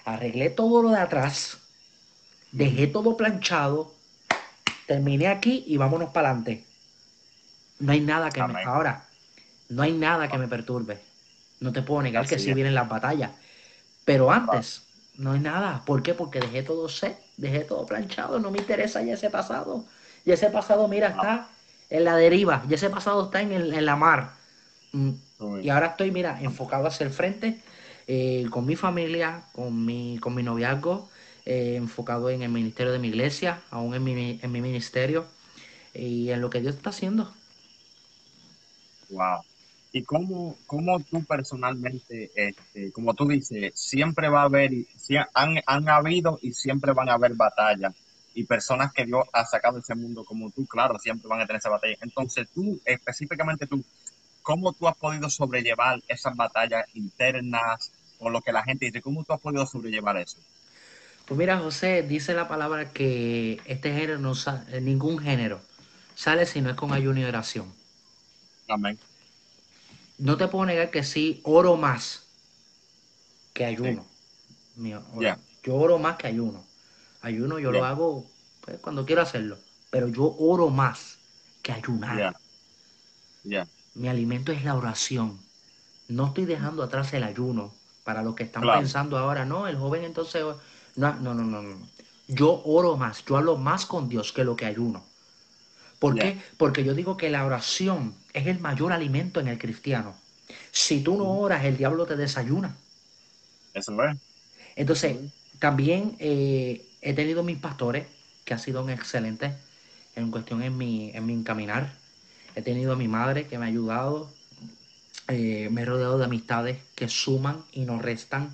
Arreglé 0.03 0.49
todo 0.49 0.81
lo 0.81 0.89
de 0.89 0.97
atrás, 0.97 1.59
dejé 2.51 2.87
todo 2.87 3.15
planchado, 3.15 3.93
terminé 4.87 5.27
aquí 5.27 5.63
y 5.67 5.77
vámonos 5.77 6.09
para 6.09 6.29
adelante. 6.29 6.65
No 7.79 7.91
hay 7.91 8.01
nada 8.01 8.29
que 8.29 8.43
me... 8.43 8.63
Ahora, 8.63 9.05
no 9.69 9.83
hay 9.83 9.93
nada 9.93 10.27
que 10.27 10.37
me 10.37 10.47
perturbe. 10.47 10.99
No 11.59 11.71
te 11.71 11.83
puedo 11.83 12.01
negar 12.01 12.27
que 12.27 12.39
sí 12.39 12.53
vienen 12.53 12.73
las 12.73 12.89
batallas. 12.89 13.31
Pero 14.05 14.31
antes, 14.31 14.83
no 15.15 15.33
hay 15.33 15.39
nada. 15.39 15.83
¿Por 15.85 16.01
qué? 16.03 16.13
Porque 16.13 16.39
dejé 16.39 16.63
todo 16.63 16.89
set, 16.89 17.17
dejé 17.37 17.61
todo 17.61 17.85
planchado. 17.85 18.39
No 18.39 18.51
me 18.51 18.59
interesa 18.59 19.01
ya 19.03 19.13
ese 19.13 19.29
pasado. 19.29 19.85
Y 20.25 20.31
ese 20.31 20.49
pasado, 20.49 20.87
mira, 20.87 21.09
está 21.09 21.49
en 21.89 22.03
la 22.05 22.15
deriva. 22.15 22.63
Y 22.69 22.73
ese 22.73 22.89
pasado 22.89 23.25
está 23.25 23.41
en, 23.41 23.51
en 23.51 23.85
la 23.85 23.95
mar. 23.95 24.33
Mm. 24.91 25.11
Y 25.61 25.69
ahora 25.69 25.87
estoy, 25.87 26.11
mira, 26.11 26.39
enfocado 26.41 26.87
hacia 26.87 27.05
el 27.05 27.11
frente, 27.11 27.61
eh, 28.07 28.45
con 28.51 28.65
mi 28.65 28.75
familia, 28.75 29.43
con 29.53 29.85
mi, 29.85 30.17
con 30.19 30.35
mi 30.35 30.43
noviazgo, 30.43 31.09
eh, 31.45 31.75
enfocado 31.75 32.29
en 32.29 32.43
el 32.43 32.49
ministerio 32.49 32.91
de 32.91 32.99
mi 32.99 33.07
iglesia, 33.07 33.61
aún 33.71 33.95
en 33.95 34.03
mi, 34.03 34.39
en 34.41 34.51
mi 34.51 34.61
ministerio 34.61 35.25
y 35.93 36.29
en 36.29 36.41
lo 36.41 36.49
que 36.49 36.61
Dios 36.61 36.75
está 36.75 36.91
haciendo. 36.91 37.33
Wow. 39.09 39.41
¿Y 39.93 40.03
cómo, 40.03 40.57
cómo 40.65 41.01
tú 41.01 41.23
personalmente, 41.25 42.31
este, 42.33 42.91
como 42.93 43.13
tú 43.13 43.27
dices, 43.27 43.73
siempre 43.75 44.29
va 44.29 44.41
a 44.41 44.45
haber, 44.45 44.71
han, 45.33 45.61
han 45.65 45.89
habido 45.89 46.39
y 46.41 46.53
siempre 46.53 46.93
van 46.93 47.09
a 47.09 47.13
haber 47.13 47.33
batallas? 47.33 47.93
y 48.33 48.45
personas 48.45 48.93
que 48.93 49.05
Dios 49.05 49.25
ha 49.33 49.45
sacado 49.45 49.75
de 49.75 49.81
ese 49.81 49.95
mundo 49.95 50.23
como 50.23 50.49
tú, 50.51 50.65
claro, 50.65 50.97
siempre 50.99 51.27
van 51.27 51.41
a 51.41 51.45
tener 51.45 51.59
esa 51.59 51.69
batalla. 51.69 51.97
Entonces 52.01 52.47
tú, 52.53 52.79
específicamente 52.85 53.67
tú, 53.67 53.83
¿cómo 54.41 54.73
tú 54.73 54.87
has 54.87 54.95
podido 54.95 55.29
sobrellevar 55.29 56.01
esas 56.07 56.35
batallas 56.35 56.85
internas 56.93 57.91
o 58.19 58.29
lo 58.29 58.41
que 58.41 58.53
la 58.53 58.63
gente 58.63 58.85
dice? 58.85 59.01
¿Cómo 59.01 59.23
tú 59.23 59.33
has 59.33 59.41
podido 59.41 59.65
sobrellevar 59.65 60.17
eso? 60.17 60.37
Pues 61.25 61.37
mira, 61.37 61.57
José, 61.59 62.03
dice 62.03 62.33
la 62.33 62.47
palabra 62.47 62.91
que 62.91 63.59
este 63.65 63.91
género 63.91 64.17
no 64.17 64.35
sale, 64.35 64.81
ningún 64.81 65.19
género 65.19 65.61
sale 66.15 66.45
si 66.45 66.61
no 66.61 66.69
es 66.69 66.75
con 66.75 66.93
ayuno 66.93 67.19
y 67.19 67.25
oración. 67.25 67.71
Amén 68.67 68.97
no 70.21 70.37
te 70.37 70.47
puedo 70.47 70.65
negar 70.65 70.91
que 70.91 71.03
sí 71.03 71.41
oro 71.43 71.77
más 71.77 72.27
que 73.53 73.65
ayuno. 73.65 74.05
Yo 75.63 75.75
oro 75.75 75.97
más 75.97 76.17
que 76.17 76.27
ayuno. 76.27 76.63
Ayuno 77.21 77.59
yo 77.59 77.71
lo 77.71 77.85
hago 77.85 78.25
pues, 78.61 78.79
cuando 78.79 79.05
quiero 79.05 79.23
hacerlo, 79.23 79.57
pero 79.89 80.07
yo 80.07 80.35
oro 80.37 80.69
más 80.69 81.17
que 81.63 81.71
ayunar. 81.71 82.35
Mi 83.95 84.07
alimento 84.07 84.51
es 84.51 84.63
la 84.63 84.75
oración. 84.75 85.39
No 86.07 86.27
estoy 86.27 86.45
dejando 86.45 86.83
atrás 86.83 87.13
el 87.13 87.23
ayuno. 87.23 87.73
Para 88.03 88.23
los 88.23 88.35
que 88.35 88.43
están 88.43 88.63
pensando 88.63 89.17
ahora, 89.17 89.45
no, 89.45 89.67
el 89.67 89.77
joven 89.77 90.03
entonces, 90.03 90.43
no, 90.95 91.15
no, 91.15 91.33
no, 91.35 91.43
no, 91.43 91.61
no. 91.61 91.87
Yo 92.27 92.61
oro 92.65 92.97
más, 92.97 93.23
yo 93.25 93.37
hablo 93.37 93.57
más 93.57 93.85
con 93.85 94.09
Dios 94.09 94.31
que 94.33 94.43
lo 94.43 94.55
que 94.55 94.65
ayuno. 94.65 95.10
¿Por 96.01 96.15
qué? 96.17 96.41
Porque 96.57 96.83
yo 96.83 96.95
digo 96.95 97.15
que 97.15 97.29
la 97.29 97.45
oración 97.45 98.15
es 98.33 98.47
el 98.47 98.59
mayor 98.59 98.91
alimento 98.91 99.39
en 99.39 99.47
el 99.47 99.59
cristiano. 99.59 100.15
Si 100.71 101.03
tú 101.03 101.15
no 101.15 101.29
oras, 101.29 101.63
el 101.63 101.77
diablo 101.77 102.07
te 102.07 102.15
desayuna. 102.15 102.75
Entonces, 104.75 105.17
también 105.59 106.15
eh, 106.17 106.83
he 107.03 107.13
tenido 107.13 107.43
mis 107.43 107.59
pastores 107.59 108.07
que 108.43 108.55
han 108.55 108.59
sido 108.59 108.89
excelentes 108.89 109.53
en 110.15 110.31
cuestión 110.31 110.63
en 110.63 110.75
mi, 110.75 111.11
en 111.13 111.23
mi 111.27 111.33
encaminar. 111.33 111.93
He 112.55 112.63
tenido 112.63 112.93
a 112.93 112.95
mi 112.95 113.07
madre 113.07 113.45
que 113.45 113.59
me 113.59 113.65
ha 113.65 113.67
ayudado. 113.67 114.31
Eh, 115.27 115.69
me 115.71 115.83
he 115.83 115.85
rodeado 115.85 116.17
de 116.17 116.25
amistades 116.25 116.79
que 116.95 117.09
suman 117.09 117.63
y 117.73 117.81
no 117.81 118.01
restan. 118.01 118.49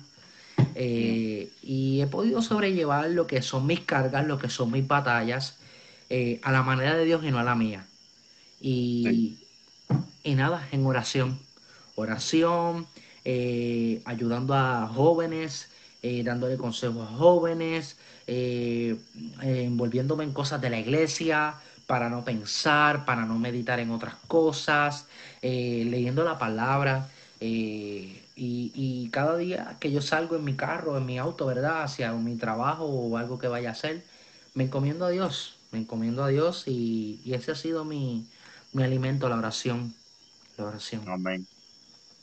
Eh, 0.74 1.50
y 1.62 2.02
he 2.02 2.06
podido 2.08 2.42
sobrellevar 2.42 3.08
lo 3.08 3.26
que 3.26 3.40
son 3.40 3.66
mis 3.66 3.80
cargas, 3.80 4.26
lo 4.26 4.38
que 4.38 4.50
son 4.50 4.70
mis 4.70 4.86
batallas, 4.86 5.57
a 6.42 6.52
la 6.52 6.62
manera 6.62 6.96
de 6.96 7.04
Dios 7.04 7.24
y 7.24 7.30
no 7.30 7.38
a 7.38 7.44
la 7.44 7.54
mía. 7.54 7.86
Y, 8.60 9.38
y 10.24 10.34
nada, 10.34 10.66
en 10.72 10.84
oración. 10.86 11.38
Oración, 11.94 12.86
eh, 13.30 14.00
ayudando 14.06 14.54
a 14.54 14.88
jóvenes, 14.88 15.68
eh, 16.02 16.22
dándole 16.24 16.56
consejos 16.56 17.06
a 17.06 17.16
jóvenes, 17.16 17.98
eh, 18.26 18.96
envolviéndome 19.42 20.24
en 20.24 20.32
cosas 20.32 20.60
de 20.62 20.70
la 20.70 20.78
iglesia 20.78 21.56
para 21.86 22.08
no 22.08 22.24
pensar, 22.24 23.04
para 23.04 23.26
no 23.26 23.38
meditar 23.38 23.80
en 23.80 23.90
otras 23.90 24.14
cosas, 24.28 25.06
leyendo 25.42 26.24
la 26.24 26.38
palabra. 26.38 27.10
Y, 27.40 28.22
y, 28.34 29.08
cada 29.10 29.36
día 29.36 29.76
que 29.80 29.92
yo 29.92 30.00
salgo 30.00 30.36
en 30.36 30.44
mi 30.44 30.54
carro, 30.54 30.96
en 30.96 31.06
mi 31.06 31.18
auto, 31.18 31.46
¿verdad? 31.46 31.82
Hacia 31.82 32.12
mi 32.12 32.36
trabajo 32.36 32.84
o 32.84 33.16
algo 33.16 33.38
que 33.38 33.48
vaya 33.48 33.70
a 33.70 33.72
hacer, 33.72 34.04
me 34.54 34.64
encomiendo 34.64 35.04
a 35.04 35.10
Dios, 35.10 35.57
me 35.70 35.78
encomiendo 35.78 36.24
a 36.24 36.28
Dios 36.28 36.64
y, 36.66 37.20
y 37.24 37.34
ese 37.34 37.52
ha 37.52 37.54
sido 37.54 37.84
mi, 37.84 38.26
mi 38.72 38.82
alimento, 38.82 39.28
la 39.28 39.36
oración 39.36 39.94
oración. 40.62 41.08
Amén. 41.08 41.46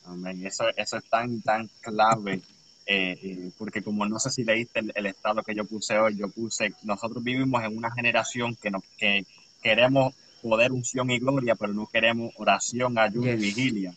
Amén. 0.05 0.45
Eso, 0.45 0.65
eso 0.75 0.97
es 0.97 1.03
tan, 1.09 1.41
tan 1.41 1.69
clave. 1.81 2.41
Eh, 2.87 3.17
eh, 3.23 3.51
porque 3.57 3.81
como 3.81 4.05
no 4.05 4.19
sé 4.19 4.29
si 4.29 4.43
leíste 4.43 4.81
el, 4.93 5.05
estado 5.07 5.41
que 5.41 5.55
yo 5.55 5.65
puse 5.65 5.97
hoy, 5.97 6.15
yo 6.15 6.29
puse, 6.29 6.73
nosotros 6.83 7.23
vivimos 7.23 7.63
en 7.63 7.75
una 7.75 7.91
generación 7.91 8.55
que, 8.55 8.69
nos, 8.69 8.83
que 8.99 9.25
queremos 9.63 10.13
poder, 10.43 10.71
unción 10.71 11.09
y 11.09 11.17
gloria, 11.17 11.55
pero 11.55 11.73
no 11.73 11.87
queremos 11.87 12.31
oración, 12.37 12.99
ayuda 12.99 13.31
y 13.31 13.37
vigilia. 13.37 13.93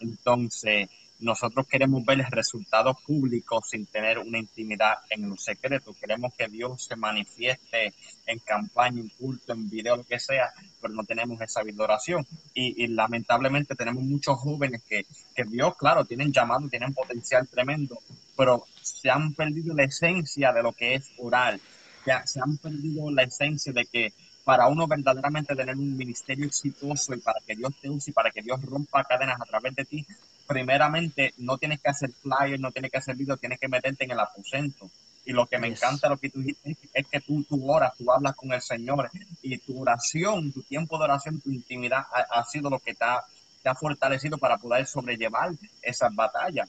Entonces, 0.00 0.88
nosotros 1.20 1.66
queremos 1.66 2.04
ver 2.04 2.20
el 2.20 2.26
resultado 2.26 2.94
público 3.06 3.62
sin 3.62 3.86
tener 3.86 4.18
una 4.18 4.38
intimidad 4.38 4.94
en 5.10 5.28
lo 5.28 5.36
secreto. 5.36 5.94
Queremos 5.98 6.34
que 6.34 6.48
Dios 6.48 6.84
se 6.84 6.96
manifieste 6.96 7.94
en 8.26 8.38
campaña, 8.40 9.00
en 9.00 9.08
culto, 9.10 9.52
en 9.52 9.70
video, 9.70 9.96
lo 9.96 10.04
que 10.04 10.18
sea, 10.18 10.52
pero 10.80 10.92
no 10.92 11.04
tenemos 11.04 11.40
esa 11.40 11.60
adoración. 11.60 12.26
Y, 12.52 12.84
y 12.84 12.88
lamentablemente 12.88 13.74
tenemos 13.74 14.02
muchos 14.02 14.38
jóvenes 14.38 14.82
que, 14.88 15.06
que 15.34 15.44
Dios, 15.44 15.76
claro, 15.76 16.04
tienen 16.04 16.32
llamado, 16.32 16.68
tienen 16.68 16.92
potencial 16.92 17.48
tremendo, 17.48 17.98
pero 18.36 18.66
se 18.82 19.10
han 19.10 19.32
perdido 19.34 19.74
la 19.74 19.84
esencia 19.84 20.52
de 20.52 20.62
lo 20.62 20.72
que 20.72 20.94
es 20.94 21.10
orar. 21.18 21.58
Ya 22.06 22.26
se 22.26 22.40
han 22.40 22.58
perdido 22.58 23.10
la 23.10 23.22
esencia 23.22 23.72
de 23.72 23.86
que 23.86 24.12
para 24.44 24.68
uno 24.68 24.86
verdaderamente 24.86 25.56
tener 25.56 25.74
un 25.74 25.96
ministerio 25.96 26.46
exitoso 26.46 27.14
y 27.14 27.20
para 27.20 27.40
que 27.40 27.56
Dios 27.56 27.72
te 27.80 27.88
use 27.88 28.10
y 28.10 28.12
para 28.12 28.30
que 28.30 28.42
Dios 28.42 28.60
rompa 28.62 29.02
cadenas 29.04 29.40
a 29.40 29.44
través 29.46 29.74
de 29.74 29.84
ti, 29.86 30.06
primeramente 30.46 31.34
no 31.38 31.58
tienes 31.58 31.80
que 31.80 31.90
hacer 31.90 32.10
flyers, 32.12 32.60
no 32.60 32.72
tienes 32.72 32.90
que 32.90 32.98
hacer 32.98 33.16
videos, 33.16 33.40
tienes 33.40 33.58
que 33.58 33.68
meterte 33.68 34.04
en 34.04 34.12
el 34.12 34.20
aposento. 34.20 34.90
Y 35.26 35.32
lo 35.32 35.46
que 35.46 35.58
me 35.58 35.68
encanta 35.68 36.08
lo 36.08 36.18
que 36.18 36.28
tú 36.28 36.40
dijiste 36.40 36.76
es 36.92 37.06
que 37.06 37.20
tú, 37.20 37.42
tú 37.44 37.70
oras, 37.70 37.92
tú 37.96 38.10
hablas 38.12 38.36
con 38.36 38.52
el 38.52 38.60
Señor 38.60 39.10
y 39.42 39.56
tu 39.58 39.80
oración, 39.80 40.52
tu 40.52 40.62
tiempo 40.62 40.98
de 40.98 41.04
oración, 41.04 41.40
tu 41.40 41.50
intimidad 41.50 42.04
ha, 42.12 42.44
sido 42.44 42.68
lo 42.68 42.78
que 42.78 42.94
te 42.94 43.04
ha, 43.04 43.22
te 43.62 43.70
ha, 43.70 43.74
fortalecido 43.74 44.36
para 44.36 44.58
poder 44.58 44.86
sobrellevar 44.86 45.52
esas 45.80 46.14
batallas. 46.14 46.68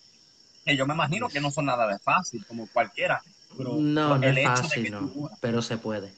Que 0.64 0.78
yo 0.78 0.88
me 0.88 0.94
imagino 0.94 1.28
que 1.28 1.42
no 1.42 1.52
son 1.52 1.66
nada 1.66 1.86
de 1.86 2.00
fácil, 2.00 2.46
como 2.46 2.68
cualquiera. 2.68 3.22
Pero 3.58 3.74
no, 3.76 4.18
no 4.18 4.26
es 4.26 4.44
fácil, 4.44 4.92
no, 4.92 5.30
pero 5.42 5.62
se 5.62 5.78
puede. 5.78 6.14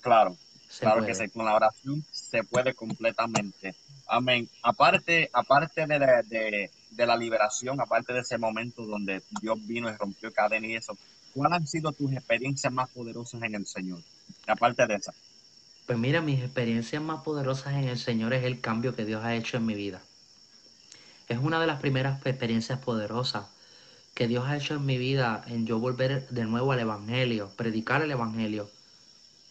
Claro, 0.00 0.36
claro 0.78 1.04
que 1.04 1.14
sí, 1.14 1.28
con 1.28 1.44
la 1.44 1.54
oración 1.54 2.02
puede 2.44 2.74
completamente. 2.74 3.74
Amén. 4.06 4.48
Aparte, 4.62 5.30
aparte 5.32 5.86
de, 5.86 5.98
de, 5.98 6.70
de, 6.90 7.06
la 7.06 7.16
liberación, 7.16 7.80
aparte 7.80 8.12
de 8.12 8.20
ese 8.20 8.38
momento 8.38 8.86
donde 8.86 9.22
Dios 9.40 9.58
vino 9.66 9.88
y 9.88 9.96
rompió 9.96 10.32
cadena 10.32 10.66
y 10.66 10.76
eso, 10.76 10.96
¿cuáles 11.34 11.58
han 11.58 11.66
sido 11.66 11.92
tus 11.92 12.12
experiencias 12.12 12.72
más 12.72 12.88
poderosas 12.90 13.42
en 13.42 13.54
el 13.54 13.66
Señor? 13.66 14.00
Aparte 14.46 14.86
de 14.86 14.94
esa. 14.94 15.12
Pues 15.86 15.98
mira, 15.98 16.20
mis 16.20 16.40
experiencias 16.40 17.02
más 17.02 17.22
poderosas 17.22 17.74
en 17.74 17.84
el 17.84 17.98
Señor 17.98 18.32
es 18.34 18.44
el 18.44 18.60
cambio 18.60 18.94
que 18.94 19.04
Dios 19.04 19.24
ha 19.24 19.34
hecho 19.34 19.56
en 19.56 19.66
mi 19.66 19.74
vida. 19.74 20.00
Es 21.28 21.38
una 21.38 21.60
de 21.60 21.66
las 21.66 21.80
primeras 21.80 22.24
experiencias 22.26 22.78
poderosas 22.78 23.46
que 24.14 24.28
Dios 24.28 24.46
ha 24.46 24.56
hecho 24.56 24.74
en 24.74 24.86
mi 24.86 24.98
vida 24.98 25.44
en 25.46 25.66
yo 25.66 25.78
volver 25.78 26.28
de 26.28 26.44
nuevo 26.44 26.72
al 26.72 26.80
Evangelio, 26.80 27.50
predicar 27.56 28.02
el 28.02 28.10
Evangelio 28.10 28.70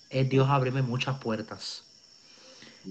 es 0.09 0.29
Dios 0.29 0.49
abrirme 0.49 0.81
muchas 0.81 1.17
puertas. 1.19 1.84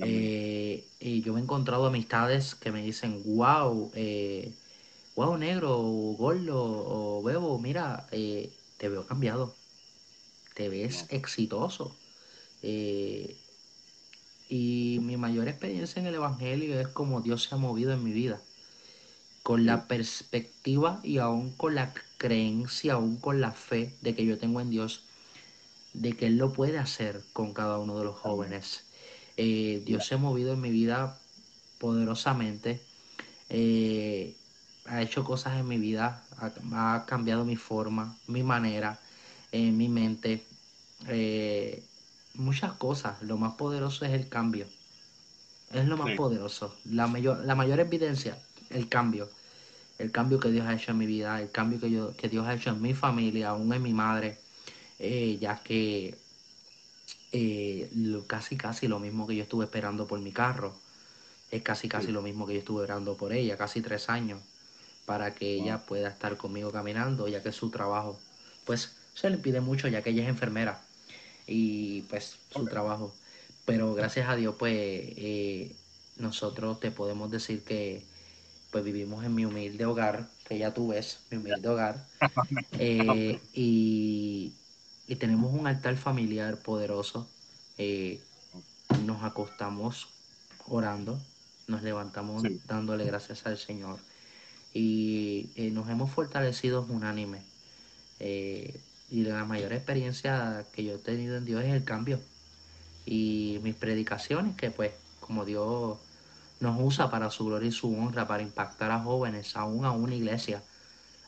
Eh, 0.00 0.92
y 1.00 1.22
yo 1.22 1.32
me 1.32 1.40
he 1.40 1.42
encontrado 1.44 1.86
amistades 1.86 2.54
que 2.54 2.72
me 2.72 2.82
dicen, 2.82 3.22
wow, 3.24 3.90
eh, 3.94 4.58
wow, 5.16 5.36
negro, 5.38 5.78
gordo, 6.18 6.56
o 7.18 7.22
bebo, 7.22 7.58
mira, 7.60 8.08
eh, 8.12 8.52
te 8.78 8.88
veo 8.88 9.06
cambiado, 9.06 9.54
te 10.54 10.68
ves 10.68 11.06
exitoso. 11.10 12.00
y 14.48 14.98
mi 15.02 15.16
mayor 15.18 15.48
experiencia 15.48 16.00
en 16.00 16.06
el 16.06 16.14
Evangelio 16.14 16.80
es 16.80 16.88
como 16.88 17.20
Dios 17.20 17.42
se 17.44 17.54
ha 17.54 17.58
movido 17.58 17.92
en 17.92 18.02
mi 18.02 18.12
vida, 18.12 18.40
con 19.42 19.66
la 19.66 19.86
perspectiva 19.88 21.00
y 21.04 21.18
aún 21.18 21.52
con 21.56 21.74
la 21.76 21.94
creencia, 22.16 22.94
aún 22.94 23.16
con 23.20 23.40
la 23.40 23.52
fe 23.52 23.96
de 24.00 24.14
que 24.14 24.24
yo 24.26 24.38
tengo 24.38 24.60
en 24.60 24.70
Dios 24.70 25.04
de 25.94 26.16
que 26.16 26.26
Él 26.26 26.38
lo 26.38 26.52
puede 26.52 26.78
hacer 26.78 27.24
con 27.32 27.54
cada 27.54 27.78
uno 27.78 27.98
de 27.98 28.04
los 28.04 28.16
jóvenes. 28.18 28.86
Eh, 29.36 29.82
Dios 29.84 30.06
se 30.06 30.14
ha 30.14 30.18
movido 30.18 30.52
en 30.52 30.60
mi 30.60 30.70
vida 30.70 31.18
poderosamente. 31.78 32.80
Eh, 33.48 34.34
ha 34.86 35.02
hecho 35.02 35.24
cosas 35.24 35.58
en 35.58 35.66
mi 35.66 35.78
vida, 35.78 36.24
ha, 36.38 37.04
cambiado 37.06 37.44
mi 37.44 37.56
forma, 37.56 38.16
mi 38.26 38.42
manera, 38.42 39.00
eh, 39.50 39.70
mi 39.70 39.88
mente, 39.88 40.44
muchas 42.34 42.72
cosas. 42.74 43.22
Lo 43.22 43.36
más 43.36 43.54
poderoso 43.54 44.04
es 44.04 44.12
el 44.12 44.28
cambio. 44.28 44.66
Es 45.72 45.86
lo 45.86 45.96
más 45.96 46.14
poderoso. 46.14 46.76
La 46.84 47.06
mayor, 47.06 47.44
la 47.44 47.54
mayor 47.54 47.80
evidencia, 47.80 48.38
el 48.70 48.88
cambio. 48.88 49.28
El 49.98 50.10
cambio 50.10 50.38
que 50.40 50.50
Dios 50.50 50.66
ha 50.66 50.74
hecho 50.74 50.90
en 50.90 50.98
mi 50.98 51.06
vida, 51.06 51.40
el 51.40 51.50
cambio 51.50 51.80
que, 51.80 51.90
yo, 51.90 52.16
que 52.16 52.28
Dios 52.28 52.46
ha 52.46 52.54
hecho 52.54 52.70
en 52.70 52.82
mi 52.82 52.94
familia, 52.94 53.50
aún 53.50 53.72
en 53.72 53.82
mi 53.82 53.94
madre, 53.94 54.38
ya 54.98 55.62
que 55.62 56.16
eh, 57.36 57.90
casi 58.28 58.56
casi 58.56 58.86
lo 58.86 59.00
mismo 59.00 59.26
que 59.26 59.34
yo 59.34 59.42
estuve 59.42 59.64
esperando 59.64 60.06
por 60.06 60.20
mi 60.20 60.30
carro. 60.30 60.72
Es 61.50 61.62
casi 61.62 61.88
casi 61.88 62.12
lo 62.12 62.22
mismo 62.22 62.46
que 62.46 62.54
yo 62.54 62.60
estuve 62.60 62.82
esperando 62.82 63.16
por 63.16 63.32
ella, 63.32 63.56
casi 63.56 63.80
tres 63.80 64.08
años, 64.08 64.40
para 65.04 65.34
que 65.34 65.54
ella 65.54 65.84
pueda 65.84 66.08
estar 66.08 66.36
conmigo 66.36 66.70
caminando, 66.70 67.28
ya 67.28 67.42
que 67.42 67.52
su 67.52 67.70
trabajo, 67.70 68.18
pues 68.64 68.96
se 69.14 69.30
le 69.30 69.38
pide 69.38 69.60
mucho, 69.60 69.88
ya 69.88 70.02
que 70.02 70.10
ella 70.10 70.22
es 70.22 70.28
enfermera 70.28 70.80
y 71.46 72.02
pues 72.02 72.36
su 72.50 72.64
trabajo. 72.66 73.14
Pero 73.64 73.94
gracias 73.94 74.28
a 74.28 74.36
Dios, 74.36 74.54
pues 74.58 74.72
eh, 74.82 75.74
nosotros 76.16 76.78
te 76.80 76.90
podemos 76.90 77.30
decir 77.30 77.62
que 77.64 78.04
pues 78.70 78.84
vivimos 78.84 79.24
en 79.24 79.34
mi 79.34 79.44
humilde 79.44 79.86
hogar, 79.86 80.28
que 80.48 80.58
ya 80.58 80.72
tú 80.72 80.88
ves, 80.88 81.20
mi 81.30 81.38
humilde 81.38 81.68
hogar, 81.68 82.06
eh, 82.78 83.40
y, 83.52 84.52
tenemos 85.16 85.52
un 85.52 85.66
altar 85.66 85.96
familiar 85.96 86.58
poderoso. 86.58 87.28
Eh, 87.78 88.20
nos 89.04 89.22
acostamos 89.22 90.08
orando, 90.66 91.20
nos 91.66 91.82
levantamos 91.82 92.42
dándole 92.66 93.04
gracias 93.04 93.46
al 93.46 93.58
Señor 93.58 93.98
y 94.72 95.50
nos 95.72 95.88
hemos 95.88 96.10
fortalecido 96.10 96.86
unánime 96.88 97.42
y 99.14 99.22
la 99.22 99.44
mayor 99.44 99.72
experiencia 99.72 100.66
que 100.72 100.82
yo 100.82 100.94
he 100.94 100.98
tenido 100.98 101.36
en 101.36 101.44
Dios 101.44 101.62
es 101.62 101.72
el 101.72 101.84
cambio. 101.84 102.20
Y 103.06 103.60
mis 103.62 103.76
predicaciones, 103.76 104.56
que 104.56 104.72
pues 104.72 104.92
como 105.20 105.44
Dios 105.44 105.98
nos 106.58 106.80
usa 106.80 107.10
para 107.10 107.30
su 107.30 107.46
gloria 107.46 107.68
y 107.68 107.72
su 107.72 107.94
honra, 107.94 108.26
para 108.26 108.42
impactar 108.42 108.90
a 108.90 109.00
jóvenes, 109.00 109.56
aún 109.56 109.84
a 109.84 109.92
una 109.92 110.16
iglesia, 110.16 110.62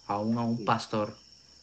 aún 0.06 0.38
a 0.38 0.42
un 0.42 0.64
pastor, 0.64 1.16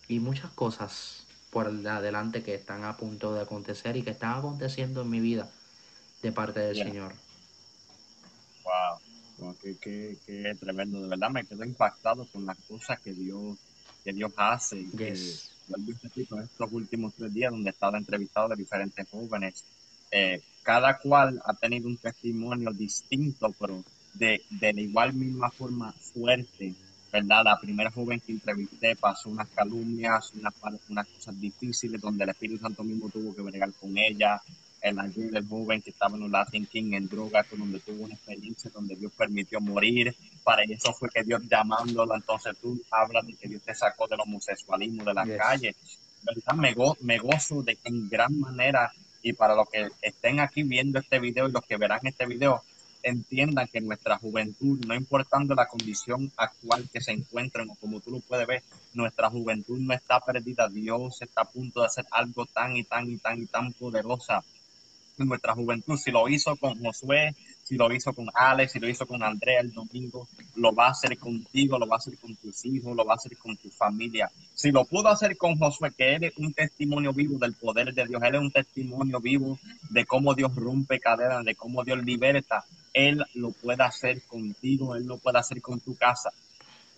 y 0.07 0.19
muchas 0.19 0.51
cosas 0.51 1.22
por 1.53 1.67
adelante 1.67 2.43
que 2.43 2.55
están 2.55 2.83
a 2.83 2.97
punto 2.97 3.33
de 3.33 3.41
acontecer 3.41 3.95
y 3.95 4.01
que 4.01 4.09
están 4.09 4.39
aconteciendo 4.39 5.03
en 5.03 5.09
mi 5.09 5.19
vida 5.19 5.49
de 6.21 6.31
parte 6.31 6.59
del 6.59 6.75
Señor. 6.75 7.13
Wow, 9.37 9.55
qué, 9.61 10.57
tremendo, 10.59 11.01
de 11.01 11.07
verdad 11.07 11.29
me 11.29 11.45
quedo 11.45 11.63
impactado 11.63 12.25
con 12.25 12.45
las 12.45 12.57
cosas 12.67 12.99
que 12.99 13.13
Dios, 13.13 13.57
que 14.03 14.11
Dios 14.11 14.33
hace. 14.35 14.85
Yes 14.97 15.53
en 15.69 16.39
estos 16.43 16.71
últimos 16.71 17.13
tres 17.15 17.33
días 17.33 17.51
donde 17.51 17.69
he 17.69 17.73
estado 17.73 17.97
entrevistado 17.97 18.49
de 18.49 18.55
diferentes 18.55 19.07
jóvenes. 19.09 19.63
Eh, 20.11 20.41
cada 20.61 20.97
cual 20.99 21.41
ha 21.45 21.53
tenido 21.53 21.87
un 21.87 21.97
testimonio 21.97 22.71
distinto, 22.71 23.53
pero 23.59 23.83
de, 24.13 24.41
de 24.49 24.73
la 24.73 24.81
igual 24.81 25.13
misma 25.13 25.49
forma 25.49 25.91
fuerte, 25.91 26.73
¿verdad? 27.13 27.43
La 27.45 27.59
primera 27.59 27.91
joven 27.91 28.19
que 28.19 28.31
entrevisté 28.31 28.95
pasó 28.95 29.29
unas 29.29 29.47
calumnias, 29.49 30.33
unas, 30.33 30.53
unas 30.89 31.07
cosas 31.07 31.39
difíciles 31.39 32.01
donde 32.01 32.23
el 32.23 32.31
Espíritu 32.31 32.59
Santo 32.59 32.83
mismo 32.83 33.07
tuvo 33.07 33.35
que 33.35 33.41
bregar 33.43 33.71
con 33.73 33.95
ella 33.95 34.41
el 34.81 34.97
del 35.31 35.47
joven 35.47 35.81
que 35.81 35.91
estaba 35.91 36.17
en 36.17 36.23
un 36.23 36.31
Latin 36.31 36.65
King 36.65 36.91
en 36.93 37.07
drogas, 37.07 37.45
donde 37.51 37.79
tuvo 37.79 38.03
una 38.03 38.15
experiencia 38.15 38.69
donde 38.73 38.95
Dios 38.95 39.13
permitió 39.17 39.61
morir. 39.61 40.13
Para 40.43 40.63
eso 40.63 40.91
fue 40.93 41.07
que 41.09 41.23
Dios 41.23 41.41
llamándolo. 41.49 42.15
Entonces 42.15 42.57
tú 42.61 42.81
hablas 42.91 43.25
de 43.25 43.35
que 43.35 43.47
Dios 43.47 43.61
te 43.61 43.73
sacó 43.73 44.07
del 44.07 44.19
homosexualismo 44.19 45.05
de 45.05 45.13
la 45.13 45.25
calle. 45.37 45.73
¿Verdad? 46.23 46.55
Me, 46.55 46.75
me 46.99 47.17
gozo 47.17 47.63
de 47.63 47.75
que 47.77 47.89
en 47.89 48.09
gran 48.09 48.37
manera, 48.37 48.91
y 49.21 49.31
para 49.31 49.55
los 49.55 49.69
que 49.69 49.87
estén 50.01 50.41
aquí 50.41 50.63
viendo 50.63 50.99
este 50.99 51.19
video 51.19 51.47
y 51.47 51.51
los 51.53 51.63
que 51.63 51.77
verán 51.77 52.01
este 52.03 52.25
video, 52.25 52.61
entiendan 53.03 53.67
que 53.67 53.81
nuestra 53.81 54.17
juventud, 54.17 54.79
no 54.85 54.95
importando 54.95 55.53
la 55.53 55.67
condición 55.67 56.31
actual 56.37 56.89
que 56.91 57.01
se 57.01 57.11
encuentren 57.11 57.69
o 57.69 57.75
como 57.75 57.99
tú 57.99 58.11
lo 58.11 58.19
puedes 58.21 58.47
ver, 58.47 58.63
nuestra 58.93 59.29
juventud 59.29 59.77
no 59.77 59.93
está 59.93 60.19
perdida. 60.19 60.69
Dios 60.69 61.21
está 61.21 61.41
a 61.41 61.51
punto 61.51 61.81
de 61.81 61.87
hacer 61.87 62.05
algo 62.11 62.45
tan 62.45 62.75
y 62.75 62.83
tan 62.83 63.09
y 63.11 63.17
tan 63.17 63.41
y 63.41 63.45
tan 63.45 63.73
poderosa 63.73 64.43
nuestra 65.17 65.53
juventud. 65.53 65.97
Si 65.97 66.11
lo 66.11 66.27
hizo 66.27 66.55
con 66.55 66.79
Josué, 66.79 67.35
si 67.63 67.77
lo 67.77 67.91
hizo 67.93 68.13
con 68.13 68.27
Alex, 68.33 68.73
si 68.73 68.79
lo 68.79 68.89
hizo 68.89 69.07
con 69.07 69.23
Andrea 69.23 69.61
el 69.61 69.71
domingo, 69.71 70.27
lo 70.55 70.73
va 70.73 70.87
a 70.87 70.91
hacer 70.91 71.17
contigo, 71.17 71.79
lo 71.79 71.87
va 71.87 71.95
a 71.95 71.97
hacer 71.97 72.17
con 72.17 72.35
tus 72.35 72.65
hijos, 72.65 72.95
lo 72.95 73.05
va 73.05 73.13
a 73.13 73.15
hacer 73.15 73.37
con 73.37 73.55
tu 73.55 73.69
familia. 73.69 74.29
Si 74.53 74.71
lo 74.71 74.83
pudo 74.85 75.07
hacer 75.07 75.37
con 75.37 75.57
Josué, 75.57 75.91
que 75.97 76.15
él 76.15 76.25
es 76.25 76.37
un 76.37 76.53
testimonio 76.53 77.13
vivo 77.13 77.37
del 77.39 77.53
poder 77.53 77.93
de 77.93 78.05
Dios, 78.05 78.21
él 78.21 78.35
es 78.35 78.41
un 78.41 78.51
testimonio 78.51 79.19
vivo 79.21 79.57
de 79.89 80.05
cómo 80.05 80.33
Dios 80.35 80.53
rompe 80.55 80.99
cadenas, 80.99 81.45
de 81.45 81.55
cómo 81.55 81.83
Dios 81.83 82.03
liberta, 82.03 82.65
él 82.93 83.23
lo 83.33 83.51
puede 83.51 83.83
hacer 83.83 84.21
contigo, 84.23 84.95
él 84.95 85.05
lo 85.05 85.17
puede 85.17 85.39
hacer 85.39 85.61
con 85.61 85.79
tu 85.79 85.95
casa. 85.95 86.31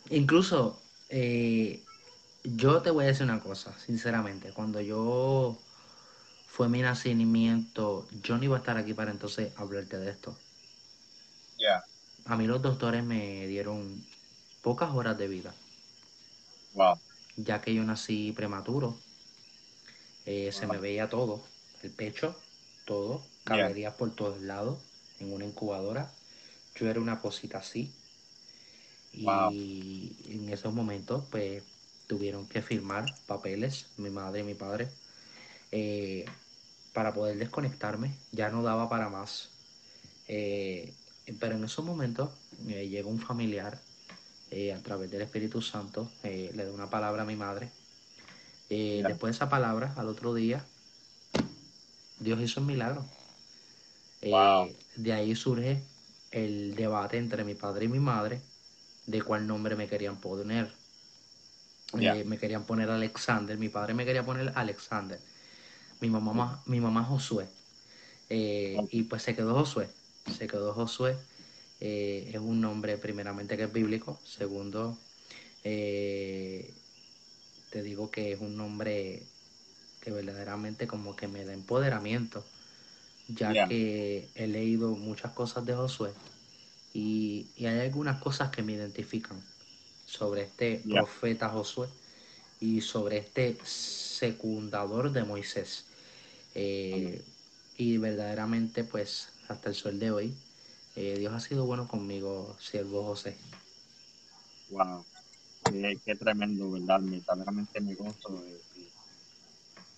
Incluso, 0.09 0.81
eh, 1.09 1.81
yo 2.43 2.81
te 2.81 2.89
voy 2.89 3.05
a 3.05 3.07
decir 3.07 3.23
una 3.23 3.39
cosa, 3.39 3.77
sinceramente, 3.77 4.51
cuando 4.51 4.81
yo 4.81 5.57
fue 6.47 6.69
mi 6.69 6.81
nacimiento, 6.81 8.07
yo 8.23 8.37
no 8.37 8.43
iba 8.43 8.55
a 8.55 8.59
estar 8.59 8.77
aquí 8.77 8.93
para 8.93 9.11
entonces 9.11 9.51
hablarte 9.57 9.97
de 9.97 10.09
esto. 10.09 10.35
A 12.25 12.35
mí 12.35 12.47
los 12.47 12.61
doctores 12.61 13.03
me 13.03 13.47
dieron 13.47 14.03
pocas 14.61 14.91
horas 14.93 15.17
de 15.17 15.27
vida. 15.27 15.53
Wow. 16.73 16.99
Ya 17.37 17.61
que 17.61 17.73
yo 17.73 17.83
nací 17.83 18.31
prematuro, 18.31 18.97
eh, 20.25 20.51
se 20.51 20.67
me 20.67 20.77
veía 20.79 21.09
todo, 21.09 21.43
el 21.83 21.91
pecho, 21.91 22.35
todo, 22.85 23.21
caberías 23.43 23.93
por 23.93 24.15
todos 24.15 24.41
lados, 24.41 24.79
en 25.19 25.31
una 25.31 25.45
incubadora. 25.45 26.11
Yo 26.75 26.89
era 26.89 26.99
una 26.99 27.21
cosita 27.21 27.59
así. 27.59 27.91
Y 29.13 30.15
en 30.29 30.49
esos 30.49 30.73
momentos, 30.73 31.23
pues, 31.31 31.63
tuvieron 32.07 32.47
que 32.47 32.61
firmar 32.61 33.05
papeles, 33.27 33.87
mi 33.97 34.09
madre 34.09 34.41
y 34.41 34.43
mi 34.43 34.55
padre, 34.55 34.89
eh, 35.71 36.25
para 36.93 37.13
poder 37.13 37.37
desconectarme, 37.37 38.11
ya 38.31 38.49
no 38.49 38.63
daba 38.63 38.89
para 38.89 39.09
más. 39.09 39.49
Eh, 40.27 40.93
pero 41.39 41.55
en 41.55 41.63
esos 41.63 41.83
momentos 41.83 42.29
eh, 42.67 42.87
llegó 42.87 43.09
un 43.09 43.19
familiar 43.19 43.79
eh, 44.51 44.73
a 44.73 44.81
través 44.81 45.09
del 45.11 45.21
Espíritu 45.21 45.61
Santo, 45.61 46.11
le 46.23 46.53
da 46.53 46.71
una 46.71 46.89
palabra 46.89 47.23
a 47.23 47.25
mi 47.25 47.35
madre. 47.35 47.71
Después 48.69 49.31
de 49.31 49.35
esa 49.35 49.49
palabra, 49.49 49.93
al 49.95 50.07
otro 50.07 50.33
día, 50.33 50.65
Dios 52.19 52.41
hizo 52.41 52.61
un 52.61 52.67
milagro. 52.67 53.05
de 54.95 55.13
ahí 55.13 55.35
surge 55.35 55.83
el 56.31 56.75
debate 56.75 57.17
entre 57.17 57.43
mi 57.43 57.53
padre 57.53 57.85
y 57.85 57.89
mi 57.89 57.99
madre 57.99 58.41
de 59.05 59.21
cuál 59.21 59.45
nombre 59.45 59.75
me 59.75 59.87
querían 59.87 60.17
poner. 60.17 60.71
me 61.93 62.37
querían 62.37 62.65
poner 62.65 62.89
Alexander, 62.89 63.57
mi 63.57 63.69
padre 63.69 63.93
me 63.93 64.05
quería 64.05 64.25
poner 64.25 64.51
Alexander 64.55 65.19
mi 65.99 66.09
mamá, 66.09 66.61
mi 66.65 66.79
mamá 66.79 67.03
Josué. 67.03 67.47
Eh, 68.29 68.77
y 68.89 69.03
pues 69.03 69.23
se 69.23 69.35
quedó 69.35 69.53
Josué. 69.53 69.89
Se 70.31 70.47
quedó 70.47 70.73
Josué. 70.73 71.17
Eh, 71.79 72.31
es 72.33 72.39
un 72.39 72.61
nombre 72.61 72.97
primeramente 72.97 73.57
que 73.57 73.63
es 73.63 73.73
bíblico. 73.73 74.19
Segundo, 74.23 74.97
eh, 75.63 76.73
te 77.69 77.83
digo 77.83 78.09
que 78.09 78.31
es 78.31 78.39
un 78.39 78.55
nombre 78.55 79.23
que 80.01 80.11
verdaderamente 80.11 80.87
como 80.87 81.15
que 81.15 81.27
me 81.27 81.43
da 81.45 81.53
empoderamiento, 81.53 82.45
ya 83.27 83.67
que 83.67 84.29
he 84.35 84.47
leído 84.47 84.91
muchas 84.91 85.31
cosas 85.31 85.65
de 85.65 85.73
Josué 85.73 86.11
y, 86.95 87.47
hay 87.59 87.79
algunas 87.81 88.21
cosas 88.21 88.49
que 88.49 88.63
me 88.63 88.71
identifican 88.71 89.43
sobre 90.05 90.43
este 90.43 90.81
profeta 90.89 91.49
Josué 91.49 91.89
y 92.61 92.79
sobre 92.79 93.17
este 93.17 93.57
secundador 93.65 95.11
de 95.11 95.25
Moisés. 95.25 95.83
Eh, 96.55 97.21
y 97.77 97.97
verdaderamente, 97.97 98.85
pues, 98.85 99.27
hasta 99.49 99.69
el 99.69 99.75
sol 99.75 99.99
de 99.99 100.11
hoy, 100.11 100.35
eh, 100.95 101.15
Dios 101.17 101.33
ha 101.33 101.39
sido 101.39 101.65
bueno 101.65 101.87
conmigo, 101.87 102.55
siervo 102.59 103.03
José. 103.03 103.37
Wow, 104.69 105.05
qué, 106.05 106.15
tremendo, 106.15 106.71
¿verdad? 106.71 106.99
Verdaderamente 107.01 107.81
me 107.81 107.95
gozo. 107.95 108.43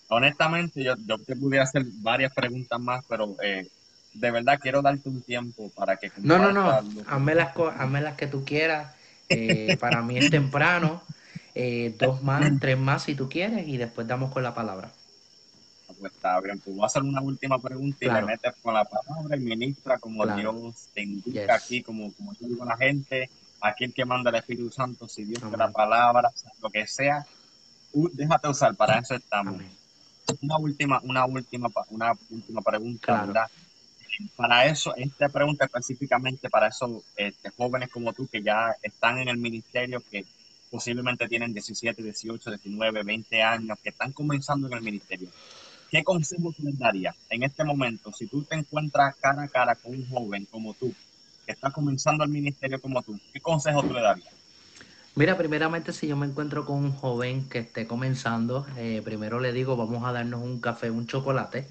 honestamente, 0.08 0.82
yo, 0.82 0.94
yo 1.06 1.18
te 1.18 1.36
pudiera 1.36 1.64
hacer 1.64 1.84
varias 2.00 2.32
preguntas 2.34 2.80
más, 2.80 3.04
pero 3.08 3.36
eh, 3.42 3.68
de 4.14 4.30
verdad 4.30 4.58
quiero 4.60 4.82
darte 4.82 5.08
un 5.08 5.22
tiempo 5.22 5.70
para 5.70 5.96
que... 5.96 6.10
No, 6.18 6.38
no, 6.38 6.52
no, 6.52 6.70
hazme 7.06 7.34
las, 7.34 7.56
hazme 7.56 8.00
las 8.00 8.16
que 8.16 8.26
tú 8.26 8.44
quieras. 8.44 8.94
para 9.80 10.02
mí 10.02 10.18
es 10.18 10.30
temprano. 10.30 11.02
Eh, 11.60 11.92
dos 11.98 12.22
más, 12.22 12.52
tres 12.60 12.78
más 12.78 13.02
si 13.02 13.16
tú 13.16 13.28
quieres 13.28 13.66
y 13.66 13.78
después 13.78 14.06
damos 14.06 14.32
con 14.32 14.44
la 14.44 14.54
palabra. 14.54 14.92
Pues 15.98 16.12
está 16.12 16.40
bien, 16.40 16.58
pues 16.60 16.76
voy 16.76 16.82
a 16.84 16.86
hacer 16.86 17.02
una 17.02 17.20
última 17.20 17.58
pregunta 17.58 17.98
y 18.04 18.08
le 18.10 18.22
metes 18.22 18.52
con 18.62 18.74
la 18.74 18.84
palabra 18.84 19.36
y 19.36 19.40
ministra 19.40 19.98
como 19.98 20.24
Dios 20.26 20.88
te 20.94 21.02
indica 21.02 21.54
aquí, 21.54 21.82
como, 21.82 22.12
como 22.12 22.32
yo 22.34 22.46
digo 22.46 22.62
a 22.62 22.66
la 22.66 22.76
gente, 22.76 23.28
aquí 23.60 23.84
el 23.84 23.92
que 23.94 24.04
manda 24.04 24.30
el 24.30 24.36
Espíritu 24.36 24.70
Santo, 24.70 25.08
si 25.08 25.24
Dios 25.24 25.40
te 25.40 25.46
Amén. 25.46 25.58
la 25.58 25.70
palabra, 25.72 26.30
lo 26.62 26.70
que 26.70 26.86
sea, 26.86 27.26
déjate 27.92 28.48
usar, 28.48 28.74
para 28.76 28.98
eso 28.98 29.14
estamos. 29.14 29.54
Amén. 29.54 29.70
Una 30.42 30.58
última, 30.58 31.00
una 31.02 31.24
última, 31.24 31.68
una 31.90 32.12
última 32.30 32.60
pregunta, 32.62 33.06
Claro. 33.06 33.26
¿verdad? 33.28 33.46
Para 34.36 34.66
eso, 34.66 34.94
esta 34.96 35.28
pregunta 35.28 35.64
específicamente 35.64 36.50
para 36.50 36.68
esos 36.68 37.02
este, 37.16 37.50
jóvenes 37.50 37.88
como 37.88 38.12
tú 38.12 38.26
que 38.26 38.42
ya 38.42 38.74
están 38.82 39.18
en 39.18 39.28
el 39.28 39.36
ministerio, 39.38 40.02
que 40.10 40.24
posiblemente 40.70 41.28
tienen 41.28 41.52
17, 41.54 42.02
18, 42.02 42.50
19, 42.50 43.02
20 43.04 43.42
años, 43.42 43.78
que 43.82 43.88
están 43.90 44.12
comenzando 44.12 44.66
en 44.66 44.74
el 44.74 44.82
ministerio. 44.82 45.28
¿Qué 45.90 46.04
consejo 46.04 46.52
tú 46.52 46.64
les 46.64 46.78
darías 46.78 47.16
en 47.30 47.42
este 47.42 47.64
momento 47.64 48.12
si 48.12 48.26
tú 48.26 48.42
te 48.42 48.56
encuentras 48.56 49.16
cara 49.16 49.42
a 49.42 49.48
cara 49.48 49.74
con 49.74 49.92
un 49.94 50.08
joven 50.08 50.46
como 50.50 50.74
tú, 50.74 50.92
que 51.46 51.52
está 51.52 51.70
comenzando 51.70 52.24
el 52.24 52.30
ministerio 52.30 52.80
como 52.80 53.02
tú? 53.02 53.18
¿Qué 53.32 53.40
consejo 53.40 53.82
tú 53.82 53.94
le 53.94 54.02
darías? 54.02 54.28
Mira, 55.14 55.36
primeramente 55.36 55.92
si 55.92 56.06
yo 56.06 56.16
me 56.16 56.26
encuentro 56.26 56.64
con 56.64 56.76
un 56.76 56.92
joven 56.92 57.48
que 57.48 57.60
esté 57.60 57.86
comenzando, 57.86 58.66
eh, 58.76 59.02
primero 59.04 59.40
le 59.40 59.52
digo, 59.52 59.76
vamos 59.76 60.04
a 60.04 60.12
darnos 60.12 60.42
un 60.42 60.60
café, 60.60 60.90
un 60.90 61.06
chocolate, 61.06 61.66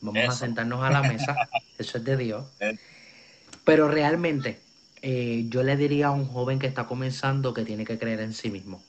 vamos 0.00 0.28
a 0.28 0.32
sentarnos 0.32 0.82
a 0.82 0.90
la 0.90 1.02
mesa, 1.02 1.36
eso 1.78 1.98
es 1.98 2.04
de 2.04 2.16
Dios. 2.16 2.46
Eh. 2.60 2.78
Pero 3.64 3.88
realmente, 3.88 4.60
eh, 5.02 5.44
yo 5.48 5.62
le 5.62 5.76
diría 5.76 6.06
a 6.06 6.12
un 6.12 6.26
joven 6.26 6.58
que 6.58 6.66
está 6.66 6.86
comenzando 6.86 7.52
que 7.52 7.64
tiene 7.64 7.84
que 7.84 7.98
creer 7.98 8.20
en 8.20 8.32
sí 8.32 8.50
mismo. 8.50 8.82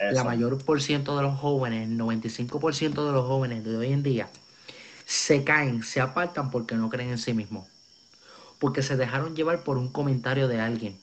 La 0.00 0.24
mayor 0.24 0.64
por 0.64 0.80
ciento 0.80 1.14
de 1.16 1.22
los 1.22 1.38
jóvenes, 1.38 1.86
el 1.86 1.98
95% 1.98 3.06
de 3.06 3.12
los 3.12 3.26
jóvenes 3.26 3.64
de 3.64 3.76
hoy 3.76 3.92
en 3.92 4.02
día, 4.02 4.30
se 5.04 5.44
caen, 5.44 5.82
se 5.82 6.00
apartan 6.00 6.50
porque 6.50 6.74
no 6.74 6.88
creen 6.88 7.10
en 7.10 7.18
sí 7.18 7.34
mismos. 7.34 7.68
Porque 8.58 8.82
se 8.82 8.96
dejaron 8.96 9.36
llevar 9.36 9.62
por 9.62 9.76
un 9.76 9.88
comentario 9.88 10.48
de 10.48 10.60
alguien. 10.60 10.98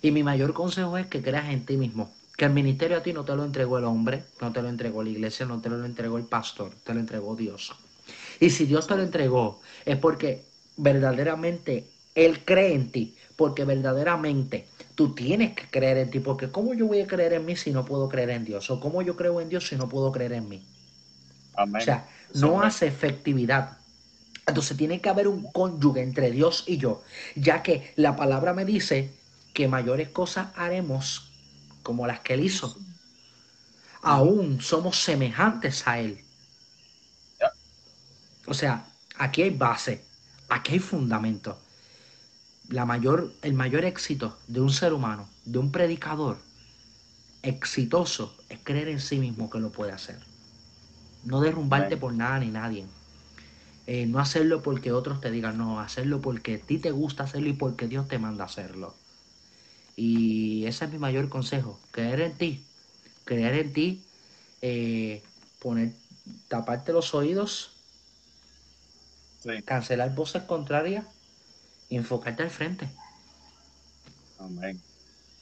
Y 0.00 0.10
mi 0.10 0.22
mayor 0.22 0.54
consejo 0.54 0.96
es 0.96 1.06
que 1.06 1.20
creas 1.20 1.50
en 1.50 1.66
ti 1.66 1.76
mismo. 1.76 2.10
Que 2.36 2.46
el 2.46 2.52
ministerio 2.52 2.96
a 2.96 3.02
ti 3.02 3.12
no 3.12 3.24
te 3.24 3.36
lo 3.36 3.44
entregó 3.44 3.76
el 3.76 3.84
hombre, 3.84 4.24
no 4.40 4.52
te 4.52 4.62
lo 4.62 4.70
entregó 4.70 5.02
la 5.02 5.10
iglesia, 5.10 5.44
no 5.44 5.60
te 5.60 5.68
lo 5.68 5.84
entregó 5.84 6.16
el 6.16 6.24
pastor, 6.24 6.70
te 6.84 6.94
lo 6.94 7.00
entregó 7.00 7.36
Dios. 7.36 7.74
Y 8.40 8.48
si 8.48 8.64
Dios 8.64 8.86
te 8.86 8.96
lo 8.96 9.02
entregó, 9.02 9.60
es 9.84 9.98
porque 9.98 10.46
verdaderamente 10.78 11.86
Él 12.14 12.42
cree 12.44 12.72
en 12.72 12.90
ti. 12.90 13.14
Porque 13.36 13.64
verdaderamente 13.64 14.66
tú 15.00 15.14
tienes 15.14 15.54
que 15.54 15.66
creer 15.70 15.96
en 15.96 16.10
ti. 16.10 16.20
Porque 16.20 16.50
¿cómo 16.50 16.74
yo 16.74 16.86
voy 16.86 17.00
a 17.00 17.06
creer 17.06 17.32
en 17.32 17.46
mí 17.46 17.56
si 17.56 17.70
no 17.70 17.86
puedo 17.86 18.06
creer 18.06 18.28
en 18.28 18.44
Dios? 18.44 18.68
¿O 18.68 18.78
cómo 18.80 19.00
yo 19.00 19.16
creo 19.16 19.40
en 19.40 19.48
Dios 19.48 19.66
si 19.66 19.74
no 19.74 19.88
puedo 19.88 20.12
creer 20.12 20.34
en 20.34 20.46
mí? 20.46 20.62
Amén. 21.56 21.80
O 21.80 21.82
sea, 21.82 22.06
no 22.34 22.60
hace 22.60 22.88
efectividad. 22.88 23.78
Entonces 24.46 24.76
tiene 24.76 25.00
que 25.00 25.08
haber 25.08 25.26
un 25.26 25.50
cónyuge 25.52 26.02
entre 26.02 26.30
Dios 26.30 26.64
y 26.66 26.76
yo, 26.76 27.02
ya 27.34 27.62
que 27.62 27.94
la 27.96 28.14
palabra 28.14 28.52
me 28.52 28.66
dice 28.66 29.10
que 29.54 29.68
mayores 29.68 30.10
cosas 30.10 30.48
haremos 30.54 31.32
como 31.82 32.06
las 32.06 32.20
que 32.20 32.34
Él 32.34 32.44
hizo. 32.44 32.76
Aún 34.02 34.60
somos 34.60 35.02
semejantes 35.02 35.88
a 35.88 35.98
Él. 35.98 36.22
O 38.46 38.52
sea, 38.52 38.84
aquí 39.16 39.40
hay 39.40 39.50
base, 39.50 40.04
aquí 40.50 40.74
hay 40.74 40.78
fundamento. 40.78 41.58
La 42.70 42.86
mayor, 42.86 43.32
el 43.42 43.54
mayor 43.54 43.84
éxito 43.84 44.38
de 44.46 44.60
un 44.60 44.70
ser 44.70 44.92
humano, 44.92 45.28
de 45.44 45.58
un 45.58 45.72
predicador 45.72 46.38
exitoso, 47.42 48.32
es 48.48 48.60
creer 48.62 48.88
en 48.88 49.00
sí 49.00 49.18
mismo 49.18 49.50
que 49.50 49.58
lo 49.58 49.72
puede 49.72 49.90
hacer. 49.92 50.20
No 51.24 51.40
derrumbarte 51.40 51.96
por 51.96 52.12
nada 52.12 52.38
ni 52.38 52.48
nadie. 52.48 52.86
Eh, 53.88 54.06
no 54.06 54.20
hacerlo 54.20 54.62
porque 54.62 54.92
otros 54.92 55.20
te 55.20 55.32
digan, 55.32 55.58
no, 55.58 55.80
hacerlo 55.80 56.20
porque 56.20 56.54
a 56.54 56.58
ti 56.58 56.78
te 56.78 56.92
gusta 56.92 57.24
hacerlo 57.24 57.48
y 57.48 57.54
porque 57.54 57.88
Dios 57.88 58.06
te 58.06 58.20
manda 58.20 58.44
a 58.44 58.46
hacerlo. 58.46 58.94
Y 59.96 60.64
ese 60.66 60.84
es 60.84 60.92
mi 60.92 60.98
mayor 60.98 61.28
consejo, 61.28 61.80
creer 61.90 62.20
en 62.20 62.38
ti, 62.38 62.64
creer 63.24 63.54
en 63.54 63.72
ti, 63.72 64.02
eh, 64.62 65.22
poner, 65.58 65.92
taparte 66.48 66.92
los 66.92 67.14
oídos, 67.14 67.70
Sí. 69.40 69.50
cancelar 69.64 70.14
voces 70.14 70.42
contrarias 70.42 71.04
y 71.90 71.96
enfocarte 71.96 72.42
al 72.44 72.50
frente. 72.50 72.88
Amén. 74.38 74.80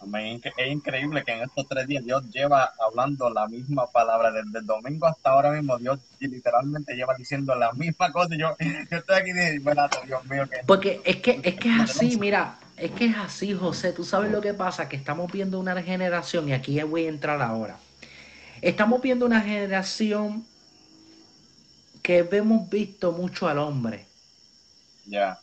Amén. 0.00 0.40
Es 0.56 0.72
increíble 0.72 1.22
que 1.24 1.32
en 1.32 1.42
estos 1.42 1.68
tres 1.68 1.86
días 1.86 2.04
Dios 2.04 2.28
lleva 2.30 2.72
hablando 2.80 3.30
la 3.30 3.46
misma 3.46 3.86
palabra. 3.86 4.32
Desde 4.32 4.60
el 4.60 4.66
domingo 4.66 5.06
hasta 5.06 5.30
ahora 5.30 5.50
mismo, 5.50 5.76
Dios 5.78 5.98
literalmente 6.20 6.94
lleva 6.94 7.14
diciendo 7.14 7.54
la 7.54 7.72
misma 7.72 8.10
cosa. 8.12 8.34
Yo, 8.36 8.56
yo 8.90 8.96
estoy 8.96 9.16
aquí 9.16 9.32
digo, 9.32 9.70
"Espérate, 9.70 9.98
Dios 10.06 10.24
mío, 10.26 10.48
que 10.48 10.58
Porque 10.66 11.00
es 11.04 11.16
que, 11.16 11.40
es 11.42 11.54
que 11.56 11.68
es 11.68 11.80
así, 11.80 12.16
mira, 12.18 12.58
es 12.76 12.90
que 12.92 13.06
es 13.06 13.16
así, 13.16 13.54
José. 13.54 13.92
Tú 13.92 14.04
sabes 14.04 14.30
lo 14.30 14.40
que 14.40 14.54
pasa, 14.54 14.88
que 14.88 14.96
estamos 14.96 15.30
viendo 15.30 15.60
una 15.60 15.80
generación, 15.82 16.48
y 16.48 16.52
aquí 16.52 16.80
voy 16.82 17.06
a 17.06 17.08
entrar 17.08 17.42
ahora. 17.42 17.76
Estamos 18.62 19.02
viendo 19.02 19.26
una 19.26 19.40
generación 19.40 20.44
que 22.02 22.26
hemos 22.30 22.70
visto 22.70 23.12
mucho 23.12 23.48
al 23.48 23.58
hombre 23.58 24.08
ya, 25.08 25.40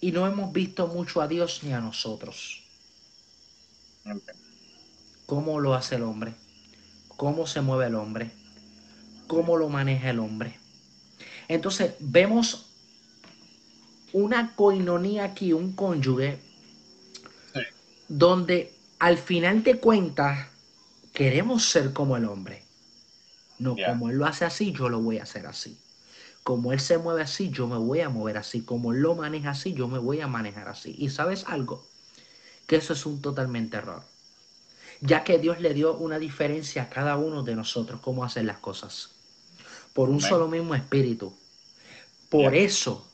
y 0.00 0.12
no 0.12 0.26
hemos 0.26 0.52
visto 0.52 0.86
mucho 0.86 1.20
a 1.20 1.28
Dios 1.28 1.60
ni 1.62 1.72
a 1.72 1.80
nosotros. 1.80 2.62
¿Cómo 5.26 5.60
lo 5.60 5.74
hace 5.74 5.96
el 5.96 6.02
hombre? 6.02 6.34
¿Cómo 7.16 7.46
se 7.46 7.60
mueve 7.60 7.86
el 7.86 7.94
hombre? 7.94 8.30
¿Cómo 9.26 9.56
lo 9.56 9.68
maneja 9.68 10.10
el 10.10 10.20
hombre? 10.20 10.58
Entonces 11.48 11.94
vemos 11.98 12.66
una 14.12 14.54
coinonía 14.54 15.24
aquí, 15.24 15.52
un 15.52 15.72
cónyuge, 15.72 16.38
Sí. 17.52 17.60
donde 18.08 18.72
al 18.98 19.18
final 19.18 19.62
de 19.62 19.78
cuentas 19.78 20.48
queremos 21.12 21.68
ser 21.68 21.92
como 21.92 22.16
el 22.16 22.24
hombre. 22.26 22.62
No, 23.58 23.74
como 23.86 24.10
él 24.10 24.16
lo 24.16 24.26
hace 24.26 24.44
así, 24.44 24.72
yo 24.72 24.88
lo 24.88 25.00
voy 25.00 25.18
a 25.18 25.22
hacer 25.22 25.46
así. 25.46 25.78
Como 26.46 26.72
él 26.72 26.78
se 26.78 26.96
mueve 26.96 27.22
así, 27.22 27.50
yo 27.50 27.66
me 27.66 27.76
voy 27.76 28.02
a 28.02 28.08
mover 28.08 28.38
así. 28.38 28.62
Como 28.62 28.92
él 28.92 29.00
lo 29.00 29.16
maneja 29.16 29.50
así, 29.50 29.74
yo 29.74 29.88
me 29.88 29.98
voy 29.98 30.20
a 30.20 30.28
manejar 30.28 30.68
así. 30.68 30.94
Y 30.96 31.10
sabes 31.10 31.42
algo, 31.48 31.84
que 32.68 32.76
eso 32.76 32.92
es 32.92 33.04
un 33.04 33.20
totalmente 33.20 33.78
error. 33.78 34.04
Ya 35.00 35.24
que 35.24 35.40
Dios 35.40 35.60
le 35.60 35.74
dio 35.74 35.96
una 35.96 36.20
diferencia 36.20 36.82
a 36.82 36.88
cada 36.88 37.16
uno 37.16 37.42
de 37.42 37.56
nosotros 37.56 38.00
cómo 38.00 38.22
hacer 38.22 38.44
las 38.44 38.58
cosas. 38.58 39.10
Por 39.92 40.08
un 40.08 40.20
solo 40.20 40.46
mismo 40.46 40.76
espíritu. 40.76 41.36
Por 42.28 42.54
eso 42.54 43.04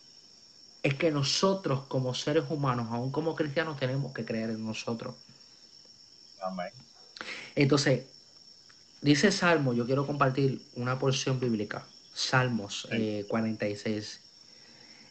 es 0.82 0.92
que 0.96 1.10
nosotros 1.10 1.84
como 1.88 2.12
seres 2.12 2.44
humanos, 2.50 2.88
aún 2.90 3.10
como 3.10 3.34
cristianos, 3.34 3.80
tenemos 3.80 4.12
que 4.12 4.26
creer 4.26 4.50
en 4.50 4.62
nosotros. 4.62 5.14
Amén. 6.42 6.68
Entonces, 7.54 8.04
dice 9.00 9.32
Salmo, 9.32 9.72
yo 9.72 9.86
quiero 9.86 10.06
compartir 10.06 10.60
una 10.74 10.98
porción 10.98 11.40
bíblica. 11.40 11.86
Salmos 12.12 12.87
Sí. 12.90 12.96
eh, 12.96 13.27
46. 13.29 14.20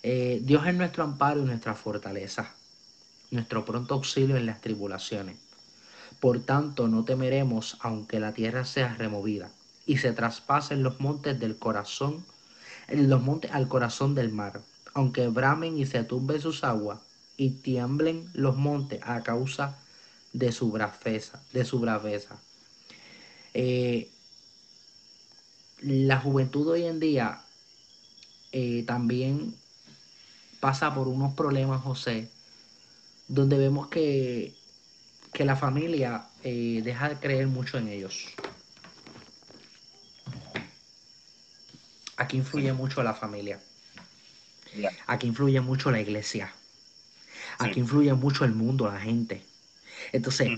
Eh, 0.03 0.41
Dios 0.43 0.65
es 0.65 0.73
nuestro 0.75 1.03
amparo 1.03 1.41
y 1.41 1.45
nuestra 1.45 1.75
fortaleza, 1.75 2.55
nuestro 3.29 3.65
pronto 3.65 3.93
auxilio 3.95 4.35
en 4.35 4.45
las 4.45 4.61
tribulaciones. 4.61 5.37
Por 6.19 6.39
tanto, 6.43 6.87
no 6.87 7.03
temeremos 7.05 7.77
aunque 7.81 8.19
la 8.19 8.33
tierra 8.33 8.65
sea 8.65 8.95
removida 8.95 9.51
y 9.85 9.97
se 9.97 10.11
traspasen 10.13 10.83
los 10.83 10.99
montes 10.99 11.39
del 11.39 11.57
corazón, 11.57 12.25
en 12.87 13.09
los 13.09 13.21
montes 13.21 13.51
al 13.51 13.67
corazón 13.67 14.15
del 14.15 14.31
mar, 14.31 14.61
aunque 14.93 15.27
bramen 15.27 15.77
y 15.77 15.85
se 15.85 16.03
tumben 16.03 16.41
sus 16.41 16.63
aguas 16.63 16.99
y 17.37 17.51
tiemblen 17.61 18.29
los 18.33 18.55
montes 18.57 18.99
a 19.03 19.21
causa 19.23 19.77
de 20.33 20.51
su 20.51 20.71
braveza, 20.71 21.41
de 21.53 21.65
su 21.65 21.79
braveza. 21.79 22.39
Eh, 23.53 24.11
la 25.81 26.19
juventud 26.19 26.67
hoy 26.67 26.85
en 26.85 26.99
día 26.99 27.41
eh, 28.51 28.83
también 28.85 29.55
pasa 30.59 30.93
por 30.93 31.07
unos 31.07 31.33
problemas, 31.33 31.81
José, 31.81 32.29
donde 33.27 33.57
vemos 33.57 33.87
que, 33.87 34.53
que 35.33 35.45
la 35.45 35.55
familia 35.55 36.27
eh, 36.43 36.81
deja 36.83 37.09
de 37.09 37.15
creer 37.15 37.47
mucho 37.47 37.77
en 37.77 37.87
ellos. 37.87 38.27
Aquí 42.17 42.37
influye 42.37 42.71
mucho 42.73 43.01
la 43.01 43.15
familia. 43.15 43.59
Aquí 45.07 45.27
influye 45.27 45.59
mucho 45.59 45.89
la 45.89 45.99
iglesia. 45.99 46.53
Aquí 47.57 47.79
influye 47.79 48.13
mucho 48.13 48.45
el 48.45 48.53
mundo, 48.53 48.87
la 48.87 48.99
gente. 48.99 49.43
Entonces, 50.11 50.49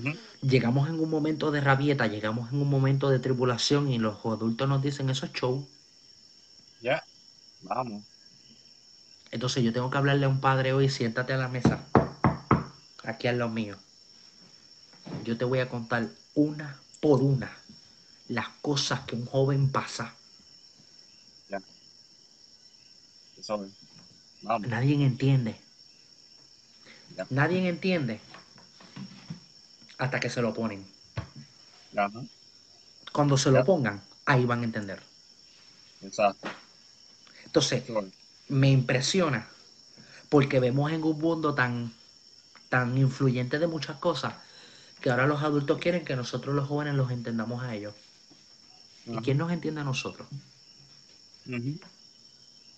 llegamos 0.42 0.90
en 0.90 1.00
un 1.00 1.10
momento 1.10 1.52
de 1.52 1.62
rabieta, 1.62 2.08
llegamos 2.08 2.52
en 2.52 2.62
un 2.62 2.70
momento 2.70 3.10
de 3.10 3.20
tribulación 3.20 3.92
y 3.92 4.00
los 4.00 4.26
adultos 4.26 4.68
nos 4.68 4.82
dicen 4.82 5.10
eso 5.10 5.26
es 5.26 5.34
show. 5.34 5.68
Ya. 6.82 7.04
Vamos. 7.62 8.04
Entonces 9.32 9.64
yo 9.64 9.72
tengo 9.72 9.90
que 9.90 9.98
hablarle 9.98 10.26
a 10.26 10.30
un 10.30 10.42
padre 10.42 10.74
hoy, 10.74 10.90
siéntate 10.90 11.34
a 11.34 11.38
la 11.38 11.48
mesa, 11.48 11.86
aquí 13.04 13.28
al 13.28 13.40
lado 13.40 13.52
mío. 13.52 13.78
Yo 15.24 15.38
te 15.38 15.46
voy 15.46 15.60
a 15.60 15.70
contar 15.70 16.08
una 16.36 16.80
por 17.00 17.22
una 17.22 17.52
las 18.28 18.48
cosas 18.62 19.02
que 19.02 19.16
un 19.16 19.26
joven 19.26 19.72
pasa. 19.72 20.14
Eso. 23.38 23.68
Vamos. 24.42 24.68
Nadie 24.68 24.94
entiende. 25.04 25.56
Ya. 27.18 27.28
Nadie 27.30 27.68
entiende. 27.68 28.20
Hasta 29.98 30.20
que 30.20 30.30
se 30.30 30.42
lo 30.42 30.54
ponen. 30.54 30.86
Ajá. 31.96 32.22
Cuando 33.12 33.38
se 33.38 33.52
lo 33.52 33.64
pongan, 33.64 34.02
ahí 34.26 34.46
van 34.46 34.62
a 34.62 34.64
entender. 34.64 35.02
Exacto. 36.02 36.50
Entonces, 37.46 37.84
me 38.50 38.72
impresiona 38.72 39.48
porque 40.30 40.60
vemos 40.60 40.92
en 40.92 41.04
un 41.04 41.20
mundo 41.20 41.54
tan, 41.54 41.94
tan 42.70 42.98
influyente 42.98 43.60
de 43.60 43.68
muchas 43.68 43.98
cosas 43.98 44.34
que 45.00 45.12
ahora 45.12 45.28
los 45.28 45.44
adultos 45.44 45.78
quieren 45.80 46.04
que 46.04 46.16
nosotros 46.16 46.56
los 46.56 46.68
jóvenes 46.68 46.96
los 46.96 47.12
entendamos 47.12 47.62
a 47.62 47.76
ellos. 47.76 47.94
¿Y 49.06 49.18
quién 49.18 49.38
nos 49.38 49.52
entiende 49.52 49.82
a 49.82 49.84
nosotros? 49.84 50.28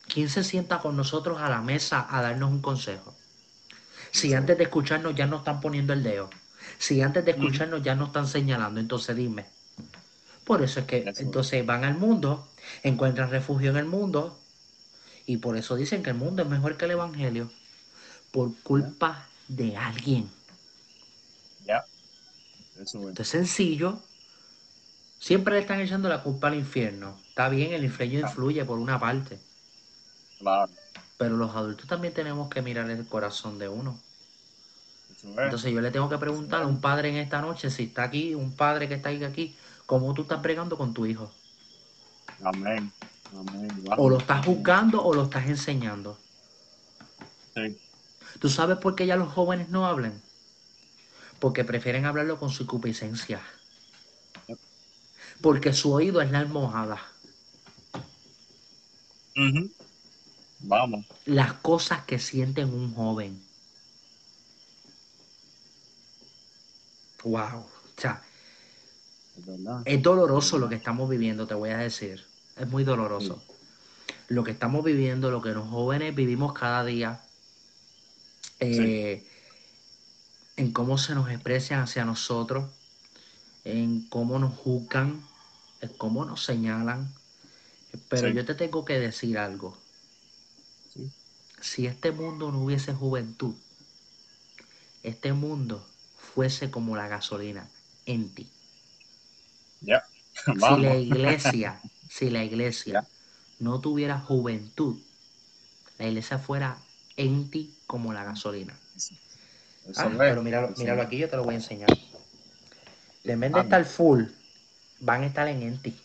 ¿Quién 0.08 0.30
se 0.30 0.44
sienta 0.44 0.80
con 0.80 0.98
nosotros 0.98 1.40
a 1.40 1.50
la 1.50 1.62
mesa 1.62 2.06
a 2.10 2.22
darnos 2.22 2.52
un 2.52 2.62
consejo? 2.62 3.16
Si 4.12 4.34
antes 4.34 4.58
de 4.58 4.64
escucharnos 4.66 5.16
ya 5.16 5.28
nos 5.28 5.40
están 5.40 5.62
poniendo 5.62 5.94
el 5.94 6.04
dedo. 6.04 6.30
Si 6.78 7.02
antes 7.02 7.24
de 7.26 7.32
escucharnos 7.32 7.84
ya 7.84 7.96
nos 7.96 8.08
están 8.10 8.28
señalando, 8.28 8.80
entonces 8.80 9.16
dime. 9.16 9.46
Por 10.46 10.62
eso 10.62 10.80
es 10.82 10.86
que 10.86 11.04
entonces 11.18 11.66
van 11.66 11.84
al 11.84 11.98
mundo, 11.98 12.48
encuentran 12.84 13.32
refugio 13.32 13.72
en 13.72 13.78
el 13.78 13.86
mundo 13.86 14.38
y 15.26 15.38
por 15.38 15.58
eso 15.58 15.76
dicen 15.76 16.04
que 16.04 16.12
el 16.12 16.16
mundo 16.18 16.44
es 16.44 16.50
mejor 16.50 16.78
que 16.78 16.86
el 16.86 16.92
evangelio 16.92 17.50
por 18.32 18.52
culpa 18.62 19.28
de 19.48 19.76
alguien. 19.78 20.30
Ya. 21.66 21.86
Eso 22.80 23.02
es. 23.04 23.08
Esto 23.10 23.22
es 23.24 23.28
sencillo. 23.30 24.00
Siempre 25.20 25.56
le 25.56 25.62
están 25.62 25.80
echando 25.80 26.10
la 26.10 26.22
culpa 26.22 26.48
al 26.48 26.56
infierno. 26.56 27.18
Está 27.30 27.50
bien, 27.50 27.74
el 27.74 27.84
infierno 27.84 28.20
influye 28.20 28.64
por 28.66 28.78
una 28.78 29.00
parte, 29.00 29.40
Claro. 30.40 30.72
pero 31.18 31.38
los 31.38 31.56
adultos 31.56 31.88
también 31.88 32.14
tenemos 32.14 32.50
que 32.50 32.62
mirar 32.62 32.90
el 32.90 33.08
corazón 33.08 33.58
de 33.58 33.68
uno. 33.70 34.05
Entonces 35.26 35.74
yo 35.74 35.82
le 35.82 35.92
tengo 35.92 36.10
que 36.10 36.18
preguntar 36.18 36.64
a 36.64 36.68
un 36.68 36.80
padre 36.80 37.10
en 37.10 37.18
esta 37.18 37.42
noche, 37.42 37.70
si 37.70 37.84
está 37.84 38.04
aquí, 38.04 38.36
un 38.36 38.56
padre 38.56 38.88
que 38.88 38.96
está 38.96 39.10
aquí, 39.10 39.56
¿cómo 39.86 40.14
tú 40.14 40.24
estás 40.24 40.42
bregando 40.42 40.78
con 40.78 40.94
tu 40.94 41.06
hijo? 41.06 41.32
Amén. 42.44 42.92
Amén. 43.38 43.84
O 43.98 44.10
lo 44.10 44.18
estás 44.18 44.46
juzgando 44.46 45.04
o 45.04 45.14
lo 45.14 45.24
estás 45.24 45.48
enseñando. 45.48 46.18
Sí. 47.54 47.78
¿Tú 48.40 48.50
sabes 48.50 48.78
por 48.78 48.96
qué 48.96 49.06
ya 49.06 49.16
los 49.16 49.34
jóvenes 49.34 49.70
no 49.70 49.86
hablan? 49.86 50.22
Porque 51.40 51.64
prefieren 51.64 52.06
hablarlo 52.06 52.38
con 52.38 52.50
su 52.50 52.66
concupiscencia. 52.66 53.42
Porque 55.42 55.74
su 55.74 55.92
oído 55.92 56.22
es 56.22 56.32
la 56.32 56.40
almohada. 56.40 57.00
Vamos. 60.60 61.06
Las 61.26 61.54
cosas 61.54 62.06
que 62.06 62.20
sienten 62.20 62.74
un 62.74 62.94
joven. 62.94 63.42
Wow. 67.26 67.60
O 67.60 68.02
sea, 68.02 68.22
Es 69.84 70.02
doloroso 70.02 70.58
lo 70.58 70.70
que 70.70 70.76
estamos 70.76 71.10
viviendo, 71.10 71.46
te 71.46 71.54
voy 71.56 71.72
a 71.72 71.78
decir. 71.78 72.24
Es 72.56 72.68
muy 72.70 72.84
doloroso. 72.86 73.44
Lo 74.30 74.44
que 74.44 74.52
estamos 74.52 74.84
viviendo, 74.84 75.30
lo 75.30 75.42
que 75.42 75.50
los 75.50 75.68
jóvenes 75.68 76.16
vivimos 76.16 76.54
cada 76.54 76.86
día, 76.86 77.22
eh, 78.60 79.28
en 80.56 80.72
cómo 80.72 80.98
se 80.98 81.16
nos 81.16 81.30
expresan 81.30 81.80
hacia 81.80 82.06
nosotros, 82.06 82.70
en 83.66 84.08
cómo 84.08 84.40
nos 84.40 84.54
juzgan, 84.58 85.22
en 85.82 85.90
cómo 85.98 86.24
nos 86.24 86.46
señalan. 86.46 87.14
Pero 88.10 88.30
Sí. 88.30 88.34
yo 88.36 88.46
te 88.46 88.56
tengo 88.56 88.86
que 88.86 89.00
decir 89.00 89.38
algo. 89.38 89.78
Si 91.60 91.88
este 91.88 92.12
mundo 92.12 92.52
no 92.52 92.64
hubiese 92.64 92.94
juventud, 92.94 93.56
este 95.04 95.34
mundo 95.34 95.86
fuese 96.36 96.70
como 96.70 96.96
la 96.96 97.08
gasolina 97.08 97.72
en 98.06 98.30
ti. 98.36 98.52
Ya. 99.82 100.04
Si 100.60 100.76
la 100.82 100.96
iglesia, 100.96 101.82
si 102.10 102.30
la 102.30 102.44
iglesia 102.44 103.08
no 103.60 103.80
tuviera 103.80 104.20
juventud, 104.20 104.98
la 105.98 106.08
iglesia 106.08 106.38
fuera 106.40 106.78
en 107.16 107.50
ti 107.50 107.74
como 107.88 108.14
la 108.14 108.26
gasolina. 108.26 108.78
Ah, 109.98 110.10
pero 110.18 110.44
míralo, 110.44 111.02
aquí, 111.02 111.18
yo 111.18 111.30
te 111.30 111.38
lo 111.38 111.44
voy 111.44 111.54
a 111.54 111.58
enseñar. 111.58 111.90
En 113.24 113.40
vez 113.40 113.54
de 113.54 113.62
estar 113.62 113.86
full, 113.86 114.24
van 115.00 115.24
a 115.24 115.28
estar 115.28 115.48
en 115.48 115.64
en 115.64 115.82
ti. 115.82 115.96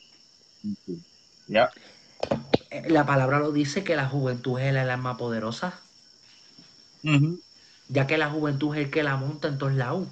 Ya. 1.48 1.70
Eh, 2.70 2.88
La 2.88 3.04
palabra 3.04 3.38
lo 3.38 3.52
dice 3.52 3.84
que 3.84 3.96
la 3.96 4.08
juventud 4.08 4.58
es 4.60 4.66
el 4.68 4.76
alma 4.78 5.16
poderosa, 5.16 5.80
ya 7.88 8.06
que 8.06 8.16
la 8.16 8.30
juventud 8.30 8.74
es 8.74 8.84
el 8.86 8.90
que 8.90 9.02
la 9.02 9.16
monta 9.16 9.48
en 9.48 9.58
todos 9.58 9.74
lados. 9.74 10.08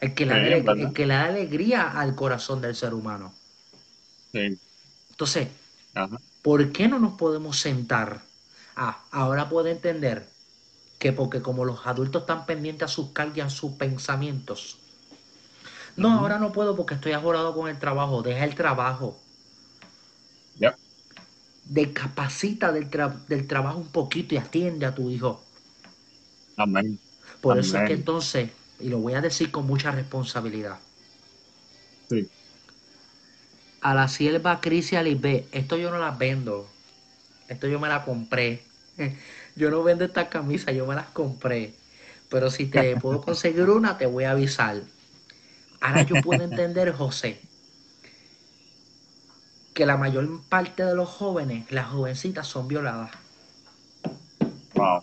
El 0.00 0.14
que, 0.14 0.24
le 0.24 0.62
da 0.62 0.72
el 0.72 0.92
que 0.94 1.06
le 1.06 1.14
da 1.14 1.24
alegría 1.24 1.90
al 1.90 2.14
corazón 2.14 2.60
del 2.60 2.74
ser 2.74 2.94
humano. 2.94 3.34
Sí. 4.32 4.58
Entonces, 5.10 5.48
Ajá. 5.94 6.18
¿por 6.42 6.72
qué 6.72 6.88
no 6.88 6.98
nos 6.98 7.14
podemos 7.18 7.58
sentar? 7.58 8.22
Ah, 8.76 9.04
ahora 9.10 9.48
puedo 9.48 9.66
entender 9.66 10.26
que 10.98 11.12
porque 11.12 11.42
como 11.42 11.64
los 11.64 11.86
adultos 11.86 12.22
están 12.22 12.46
pendientes 12.46 12.84
a 12.84 12.88
sus 12.88 13.10
cargas, 13.10 13.52
a 13.52 13.56
sus 13.56 13.72
pensamientos. 13.72 14.78
No, 15.96 16.18
ahora 16.18 16.38
no 16.38 16.52
puedo 16.52 16.76
porque 16.76 16.94
estoy 16.94 17.12
ajorado 17.12 17.54
con 17.54 17.68
el 17.68 17.78
trabajo. 17.78 18.22
Deja 18.22 18.44
el 18.44 18.54
trabajo. 18.54 19.18
Ya. 20.58 20.76
Decapacita 21.64 22.72
del, 22.72 22.90
tra- 22.90 23.26
del 23.26 23.46
trabajo 23.46 23.78
un 23.78 23.88
poquito 23.88 24.34
y 24.34 24.38
atiende 24.38 24.86
a 24.86 24.94
tu 24.94 25.10
hijo. 25.10 25.42
Amén. 26.56 26.98
Por 27.40 27.58
eso 27.58 27.78
es 27.78 27.86
que 27.86 27.94
entonces, 27.94 28.50
y 28.80 28.88
lo 28.88 28.98
voy 29.00 29.14
a 29.14 29.20
decir 29.22 29.50
con 29.50 29.66
mucha 29.66 29.90
responsabilidad, 29.92 30.80
Sí. 32.08 32.30
a 33.80 33.94
la 33.94 34.08
sierva 34.08 34.60
Crisia 34.60 35.02
Lisbeth, 35.02 35.48
esto 35.52 35.76
yo 35.76 35.90
no 35.90 35.98
las 35.98 36.18
vendo. 36.18 36.76
Esto 37.48 37.66
yo 37.68 37.80
me 37.80 37.88
la 37.88 38.04
compré. 38.04 38.70
Yo 39.56 39.70
no 39.70 39.82
vendo 39.82 40.04
estas 40.04 40.28
camisas, 40.28 40.74
yo 40.74 40.86
me 40.86 40.94
las 40.94 41.08
compré. 41.10 41.80
Pero 42.28 42.50
si 42.50 42.66
te 42.70 42.96
puedo 43.00 43.20
conseguir 43.22 43.68
una, 43.70 43.98
te 43.98 44.06
voy 44.06 44.24
a 44.24 44.30
avisar. 44.32 44.88
Ahora 45.80 46.02
yo 46.02 46.20
puedo 46.22 46.42
entender, 46.44 46.92
José, 46.96 47.50
que 49.74 49.86
la 49.86 49.96
mayor 49.96 50.46
parte 50.48 50.84
de 50.84 50.94
los 50.94 51.08
jóvenes, 51.08 51.70
las 51.70 51.88
jovencitas, 51.88 52.46
son 52.46 52.68
violadas. 52.68 53.18
Wow. 54.74 55.02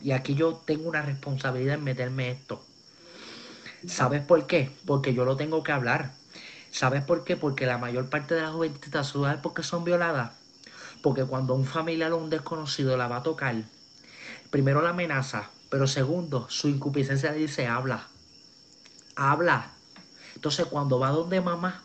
Y 0.00 0.12
aquí 0.12 0.34
yo 0.34 0.56
tengo 0.66 0.88
una 0.88 1.02
responsabilidad 1.02 1.76
en 1.76 1.84
meterme 1.84 2.30
esto. 2.30 2.69
¿Sabes 3.86 4.22
por 4.22 4.46
qué? 4.46 4.70
Porque 4.86 5.14
yo 5.14 5.24
lo 5.24 5.36
tengo 5.36 5.62
que 5.62 5.72
hablar. 5.72 6.14
¿Sabes 6.70 7.02
por 7.02 7.24
qué? 7.24 7.36
Porque 7.36 7.66
la 7.66 7.78
mayor 7.78 8.08
parte 8.08 8.34
de 8.34 8.42
las 8.42 8.52
jovencitas, 8.52 9.08
¿sabes 9.08 9.40
por 9.40 9.54
qué 9.54 9.62
son 9.62 9.84
violadas? 9.84 10.32
Porque 11.02 11.24
cuando 11.24 11.54
un 11.54 11.64
familiar 11.64 12.12
o 12.12 12.18
un 12.18 12.30
desconocido 12.30 12.96
la 12.96 13.08
va 13.08 13.16
a 13.16 13.22
tocar, 13.22 13.54
primero 14.50 14.82
la 14.82 14.90
amenaza, 14.90 15.50
pero 15.68 15.86
segundo, 15.86 16.48
su 16.48 16.68
incupiscencia 16.68 17.32
le 17.32 17.38
dice, 17.38 17.66
habla, 17.66 18.08
habla. 19.16 19.72
Entonces 20.34 20.66
cuando 20.66 20.98
va 20.98 21.10
donde 21.10 21.40
mamá, 21.40 21.84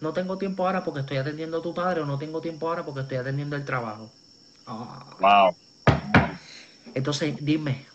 no 0.00 0.12
tengo 0.12 0.36
tiempo 0.36 0.66
ahora 0.66 0.82
porque 0.82 1.00
estoy 1.00 1.18
atendiendo 1.18 1.58
a 1.58 1.62
tu 1.62 1.72
padre 1.72 2.00
o 2.00 2.06
no 2.06 2.18
tengo 2.18 2.40
tiempo 2.40 2.68
ahora 2.68 2.84
porque 2.84 3.00
estoy 3.02 3.18
atendiendo 3.18 3.56
el 3.56 3.64
trabajo. 3.64 4.10
Ah. 4.66 5.06
Wow. 5.20 5.56
Entonces, 6.94 7.36
dime, 7.40 7.86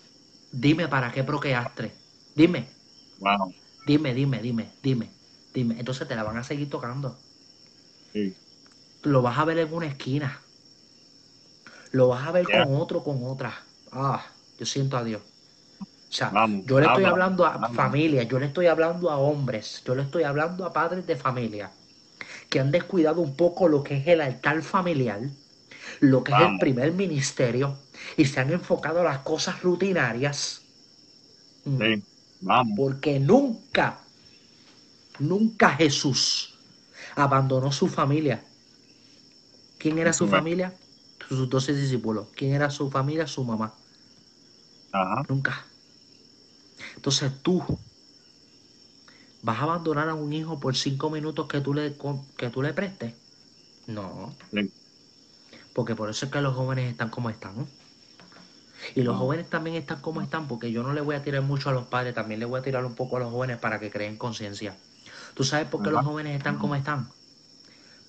dime 0.51 0.87
para 0.87 1.11
qué 1.11 1.23
procreaste. 1.23 1.93
Dime, 2.33 2.76
Wow. 3.19 3.53
dime, 3.85 4.13
dime, 4.13 4.41
dime, 4.41 4.77
dime, 4.83 5.19
dime. 5.53 5.79
Entonces 5.79 6.07
te 6.07 6.15
la 6.15 6.23
van 6.23 6.37
a 6.37 6.43
seguir 6.43 6.69
tocando. 6.69 7.25
Sí. 8.13 8.37
Lo 9.01 9.23
vas 9.23 9.39
a 9.39 9.45
ver 9.45 9.57
en 9.57 9.73
una 9.73 9.87
esquina. 9.87 10.51
Lo 11.91 12.07
vas 12.09 12.27
a 12.27 12.31
ver 12.31 12.49
con 12.49 12.75
otro, 12.75 13.03
con 13.03 13.23
otra. 13.23 13.53
Ah, 13.91 14.25
yo 14.57 14.65
siento 14.65 14.97
a 14.97 15.03
Dios. 15.03 15.23
O 15.23 15.27
sea, 16.15 16.35
Vamos, 16.35 16.65
yo 16.65 16.79
le 16.79 16.87
estoy 16.87 17.05
habla, 17.05 17.07
hablando 17.07 17.45
a 17.45 17.65
habla. 17.65 17.69
familias, 17.73 18.27
yo 18.29 18.39
le 18.39 18.47
estoy 18.47 18.67
hablando 18.67 19.09
a 19.11 19.17
hombres, 19.19 19.83
yo 19.85 19.95
le 19.95 20.03
estoy 20.03 20.23
hablando 20.23 20.65
a 20.65 20.73
padres 20.73 21.05
de 21.07 21.17
familia 21.17 21.77
que 22.49 22.59
han 22.61 22.71
descuidado 22.71 23.21
un 23.21 23.35
poco 23.37 23.67
lo 23.69 23.83
que 23.83 23.97
es 23.97 24.07
el 24.07 24.21
altar 24.21 24.61
familiar, 24.63 25.21
lo 26.01 26.23
que 26.23 26.33
es 26.33 26.39
el 26.39 26.57
primer 26.57 26.93
ministerio 26.93 27.87
y 28.17 28.25
se 28.25 28.39
han 28.41 28.51
enfocado 28.51 29.01
a 29.01 29.03
las 29.05 29.19
cosas 29.21 29.63
rutinarias. 29.63 30.71
Mm. 31.65 31.79
Sí. 31.79 32.03
Vamos. 32.41 32.73
Porque 32.75 33.19
nunca, 33.19 33.99
nunca 35.19 35.69
Jesús 35.75 36.53
abandonó 37.15 37.71
su 37.71 37.87
familia. 37.87 38.43
¿Quién 39.77 39.97
era 39.97 40.13
su 40.13 40.27
familia? 40.27 40.73
Sus 41.27 41.49
doce 41.49 41.73
discípulos. 41.73 42.27
¿Quién 42.35 42.53
era 42.53 42.69
su 42.69 42.89
familia? 42.89 43.27
Su 43.27 43.43
mamá. 43.43 43.73
Ajá. 44.91 45.23
Nunca. 45.27 45.65
Entonces 46.95 47.31
tú 47.41 47.63
vas 49.41 49.59
a 49.59 49.63
abandonar 49.63 50.09
a 50.09 50.13
un 50.13 50.33
hijo 50.33 50.59
por 50.59 50.75
cinco 50.75 51.09
minutos 51.09 51.47
que 51.47 51.61
tú 51.61 51.73
le, 51.73 51.95
que 52.37 52.49
tú 52.49 52.61
le 52.61 52.73
prestes. 52.73 53.13
No. 53.87 54.33
Sí. 54.51 54.71
Porque 55.73 55.95
por 55.95 56.09
eso 56.09 56.25
es 56.25 56.31
que 56.31 56.41
los 56.41 56.55
jóvenes 56.55 56.91
están 56.91 57.09
como 57.09 57.29
están. 57.29 57.67
Y 58.95 59.03
los 59.03 59.17
jóvenes 59.17 59.49
también 59.49 59.75
están 59.75 60.01
como 60.01 60.21
están, 60.21 60.47
porque 60.47 60.71
yo 60.71 60.83
no 60.83 60.93
le 60.93 61.01
voy 61.01 61.15
a 61.15 61.23
tirar 61.23 61.41
mucho 61.41 61.69
a 61.69 61.73
los 61.73 61.85
padres, 61.85 62.13
también 62.13 62.39
le 62.39 62.45
voy 62.45 62.59
a 62.59 62.63
tirar 62.63 62.85
un 62.85 62.95
poco 62.95 63.17
a 63.17 63.19
los 63.19 63.31
jóvenes 63.31 63.57
para 63.57 63.79
que 63.79 63.91
creen 63.91 64.17
conciencia. 64.17 64.75
¿Tú 65.33 65.43
sabes 65.43 65.67
por 65.67 65.83
qué 65.83 65.91
los 65.91 66.05
jóvenes 66.05 66.35
están 66.35 66.57
como 66.57 66.75
están? 66.75 67.09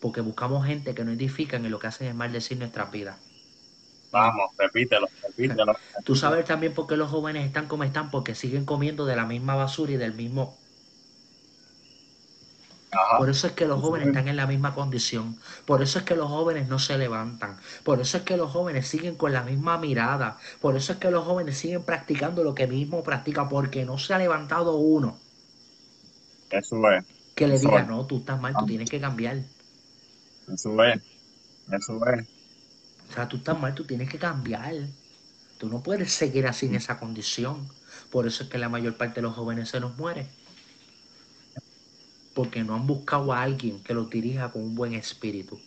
Porque 0.01 0.21
buscamos 0.21 0.67
gente 0.67 0.95
que 0.95 1.05
no 1.05 1.13
edifican 1.13 1.65
y 1.65 1.69
lo 1.69 1.79
que 1.79 1.89
hacen 1.89 2.09
es 2.09 2.15
maldecir 2.15 2.59
nuestras 2.59 2.91
vidas. 2.91 3.17
Vamos, 4.11 4.51
repítelo, 4.57 5.09
repítelo. 5.23 5.77
Tú 6.05 6.15
sabes 6.15 6.45
también 6.47 6.73
por 6.73 6.87
qué 6.87 6.97
los 6.97 7.11
jóvenes 7.11 7.45
están 7.45 7.67
como 7.67 7.85
están, 7.85 8.11
porque 8.11 8.35
siguen 8.35 8.65
comiendo 8.65 9.05
de 9.05 9.17
la 9.17 9.27
misma 9.27 9.55
basura 9.55 9.93
y 9.93 9.97
del 9.97 10.15
mismo 10.15 10.57
por 13.19 13.29
eso 13.29 13.49
es 13.49 13.53
que 13.53 13.67
los 13.67 13.81
jóvenes 13.81 14.09
están 14.09 14.29
en 14.29 14.37
la 14.37 14.47
misma 14.47 14.75
condición. 14.75 15.39
Por 15.67 15.83
eso 15.83 15.99
es 15.99 16.05
que 16.05 16.15
los 16.15 16.29
jóvenes 16.29 16.69
no 16.69 16.79
se 16.79 16.97
levantan. 16.97 17.59
Por 17.85 18.01
eso 18.01 18.17
es 18.17 18.23
que 18.23 18.37
los 18.37 18.51
jóvenes 18.51 18.89
siguen 18.89 19.17
con 19.17 19.33
la 19.33 19.43
misma 19.43 19.79
mirada. 19.79 20.39
Por 20.61 20.75
eso 20.77 20.93
es 20.93 20.99
que 20.99 21.11
los 21.11 21.25
jóvenes 21.25 21.59
siguen 21.59 21.83
practicando 21.83 22.43
lo 22.43 22.55
que 22.55 22.67
mismo 22.67 23.03
practica 23.03 23.49
porque 23.49 23.85
no 23.85 23.99
se 23.99 24.15
ha 24.15 24.19
levantado 24.19 24.77
uno. 24.77 25.19
Eso 26.51 26.91
es. 26.91 27.05
Que 27.35 27.47
le 27.47 27.59
diga, 27.59 27.83
no, 27.83 28.07
tú 28.07 28.19
estás 28.19 28.41
mal, 28.41 28.55
tú 28.59 28.65
tienes 28.65 28.89
que 28.89 29.01
cambiar. 29.01 29.37
Eso 30.53 30.83
es. 30.83 31.03
Eso 31.71 32.07
es. 32.07 32.27
O 33.11 33.13
sea, 33.13 33.29
tú 33.29 33.37
estás 33.37 33.61
mal, 33.61 33.75
tú 33.75 33.85
tienes 33.85 34.09
que 34.09 34.19
cambiar. 34.19 34.75
Tú 35.59 35.69
no 35.69 35.83
puedes 35.83 36.13
seguir 36.13 36.47
así 36.47 36.67
en 36.67 36.77
esa 36.77 36.99
condición. 36.99 37.69
Por 38.11 38.27
eso 38.27 38.45
es 38.45 38.49
que 38.49 38.59
la 38.59 38.71
mayor 38.71 38.97
parte 38.97 39.17
de 39.17 39.23
los 39.23 39.35
jóvenes 39.35 39.69
se 39.69 39.81
nos 39.81 39.97
muere 39.99 40.31
porque 42.39 42.63
no 42.63 42.77
han 42.77 42.87
buscado 42.87 43.33
a 43.33 43.43
alguien 43.43 43.83
que 43.83 43.93
los 43.93 44.09
dirija 44.09 44.53
con 44.53 44.63
un 44.63 44.77
buen 44.77 44.95
espíritu. 44.95 45.59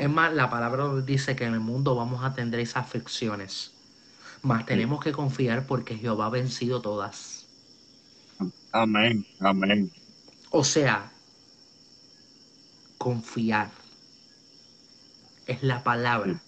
Es 0.00 0.10
más, 0.10 0.34
la 0.34 0.50
palabra 0.50 0.92
dice 1.02 1.36
que 1.36 1.44
en 1.44 1.54
el 1.54 1.60
mundo 1.60 1.94
vamos 1.94 2.24
a 2.24 2.34
tener 2.34 2.58
esas 2.58 2.78
aflicciones, 2.78 3.70
mas 4.42 4.66
tenemos 4.66 5.00
que 5.00 5.12
confiar 5.12 5.68
porque 5.68 5.96
Jehová 5.96 6.26
ha 6.26 6.30
vencido 6.30 6.82
todas. 6.82 7.46
Amén, 8.72 9.24
amén. 9.38 9.92
O 10.50 10.64
sea, 10.64 11.12
confiar 12.98 13.70
es 15.46 15.62
la 15.62 15.84
palabra 15.84 16.42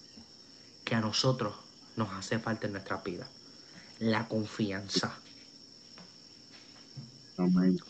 que 0.83 0.93
a 0.93 0.99
nosotros 0.99 1.55
nos 1.95 2.11
hace 2.11 2.37
falta 2.37 2.67
en 2.67 2.73
nuestra 2.73 2.97
vida. 2.97 3.29
La 3.99 4.27
confianza. 4.27 5.20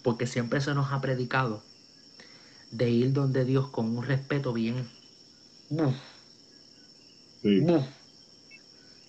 Porque 0.04 0.28
siempre 0.28 0.62
se 0.62 0.74
nos 0.74 0.92
ha 0.92 1.02
predicado 1.02 1.64
de 2.72 2.90
ir 2.90 3.14
donde 3.14 3.46
Dios 3.46 3.70
con 3.70 3.98
un 3.98 4.06
respeto 4.06 4.54
bien. 4.54 4.90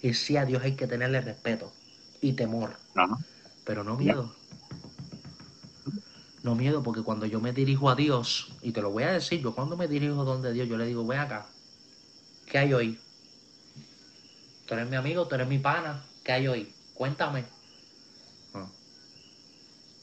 Y 0.03 0.15
sí, 0.15 0.37
a 0.37 0.45
Dios 0.45 0.63
hay 0.63 0.75
que 0.75 0.87
tenerle 0.87 1.21
respeto 1.21 1.73
y 2.21 2.33
temor. 2.33 2.77
Pero 3.65 3.85
no 3.85 3.97
miedo. 3.97 4.35
No 6.43 6.57
miedo, 6.57 6.83
porque 6.83 7.03
cuando 7.03 7.27
yo 7.27 7.41
me 7.41 7.53
dirijo 7.53 7.89
a 7.89 7.95
Dios, 7.95 8.53
y 8.63 8.73
te 8.73 8.83
lo 8.83 8.91
voy 8.91 9.05
a 9.05 9.13
decir, 9.13 9.41
yo 9.41 9.55
cuando 9.55 9.77
me 9.77 9.87
dirijo 9.87 10.25
donde 10.25 10.53
Dios, 10.53 10.69
yo 10.69 10.77
le 10.77 10.87
digo, 10.87 11.07
ven 11.07 11.21
acá, 11.21 11.47
¿qué 12.47 12.59
hay 12.59 12.73
hoy? 12.73 12.99
Tú 14.67 14.75
eres 14.75 14.91
mi 14.91 14.97
amigo, 14.97 15.29
tú 15.29 15.37
eres 15.37 15.47
mi 15.47 15.59
pana, 15.59 16.05
¿qué 16.25 16.33
hay 16.33 16.49
hoy? 16.49 16.75
Cuéntame 16.95 17.45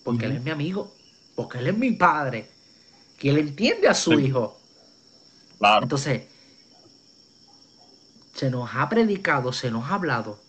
porque 0.09 0.25
él 0.25 0.31
es 0.37 0.43
mi 0.43 0.49
amigo, 0.49 0.95
porque 1.35 1.59
él 1.59 1.67
es 1.67 1.77
mi 1.77 1.91
padre, 1.91 2.49
que 3.15 3.29
él 3.29 3.37
entiende 3.37 3.87
a 3.87 3.93
su 3.93 4.19
hijo. 4.19 4.59
Entonces, 5.83 6.23
se 8.33 8.49
nos 8.49 8.71
ha 8.73 8.89
predicado, 8.89 9.53
se 9.53 9.69
nos 9.69 9.87
ha 9.87 9.93
hablado 9.93 10.41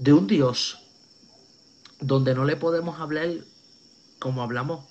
de 0.00 0.12
un 0.12 0.26
Dios 0.26 0.80
donde 2.00 2.34
no 2.34 2.44
le 2.44 2.56
podemos 2.56 2.98
hablar 2.98 3.28
como 4.18 4.42
hablamos. 4.42 4.84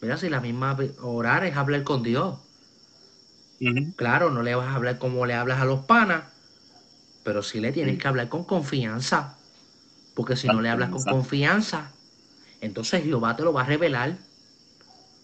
Mira, 0.00 0.16
si 0.18 0.28
la 0.28 0.40
misma 0.40 0.78
orar 1.00 1.44
es 1.44 1.56
hablar 1.56 1.82
con 1.82 2.04
Dios. 2.04 2.38
Claro, 3.96 4.30
no 4.30 4.42
le 4.42 4.54
vas 4.54 4.68
a 4.68 4.76
hablar 4.76 4.98
como 4.98 5.26
le 5.26 5.34
hablas 5.34 5.60
a 5.60 5.64
los 5.64 5.80
panas, 5.80 6.26
pero 7.24 7.42
sí 7.42 7.58
le 7.58 7.72
tienes 7.72 7.98
que 7.98 8.06
hablar 8.06 8.28
con 8.28 8.44
confianza. 8.44 9.36
Porque 10.14 10.36
si 10.36 10.46
no 10.46 10.60
le 10.60 10.68
hablas 10.68 10.90
con 10.90 11.02
confianza, 11.02 11.90
entonces 12.62 13.02
Jehová 13.02 13.36
te 13.36 13.42
lo 13.42 13.52
va 13.52 13.62
a 13.62 13.66
revelar. 13.66 14.16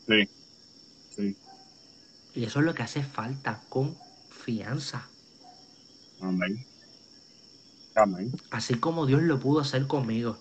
Sí, 0.06 0.28
sí. 1.14 1.36
Y 2.34 2.44
eso 2.44 2.58
es 2.58 2.64
lo 2.64 2.74
que 2.74 2.82
hace 2.82 3.02
falta, 3.02 3.62
confianza. 3.68 5.06
Amén. 6.20 6.66
Amén. 7.94 8.32
Así 8.50 8.74
como 8.74 9.06
Dios 9.06 9.22
lo 9.22 9.38
pudo 9.38 9.60
hacer 9.60 9.86
conmigo. 9.86 10.36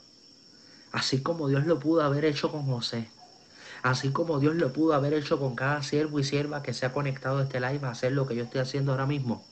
Así 0.92 1.22
como 1.22 1.48
Dios 1.48 1.68
lo 1.68 1.80
pudo 1.80 2.02
haber 2.02 2.26
hecho 2.26 2.52
con 2.52 2.66
José. 2.66 3.08
Así 3.84 4.10
como 4.10 4.40
Dios 4.40 4.56
lo 4.56 4.74
pudo 4.74 4.96
haber 4.96 5.14
hecho 5.14 5.40
con 5.40 5.56
cada 5.56 5.84
siervo 5.84 6.20
y 6.20 6.24
sierva 6.24 6.64
que 6.64 6.74
se 6.74 6.88
ha 6.88 6.94
conectado 6.94 7.38
a 7.38 7.44
este 7.44 7.60
live 7.60 7.86
a 7.86 7.92
hacer 7.92 8.14
lo 8.14 8.26
que 8.26 8.36
yo 8.36 8.44
estoy 8.44 8.62
haciendo 8.62 8.92
ahora 8.92 9.06
mismo. 9.06 9.46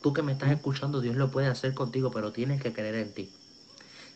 Tú 0.00 0.12
que 0.12 0.22
me 0.22 0.32
estás 0.32 0.50
escuchando, 0.50 1.00
Dios 1.00 1.14
lo 1.14 1.30
puede 1.30 1.46
hacer 1.46 1.72
contigo, 1.72 2.10
pero 2.10 2.32
tienes 2.32 2.60
que 2.60 2.72
creer 2.72 2.96
en 2.96 3.14
ti. 3.14 3.32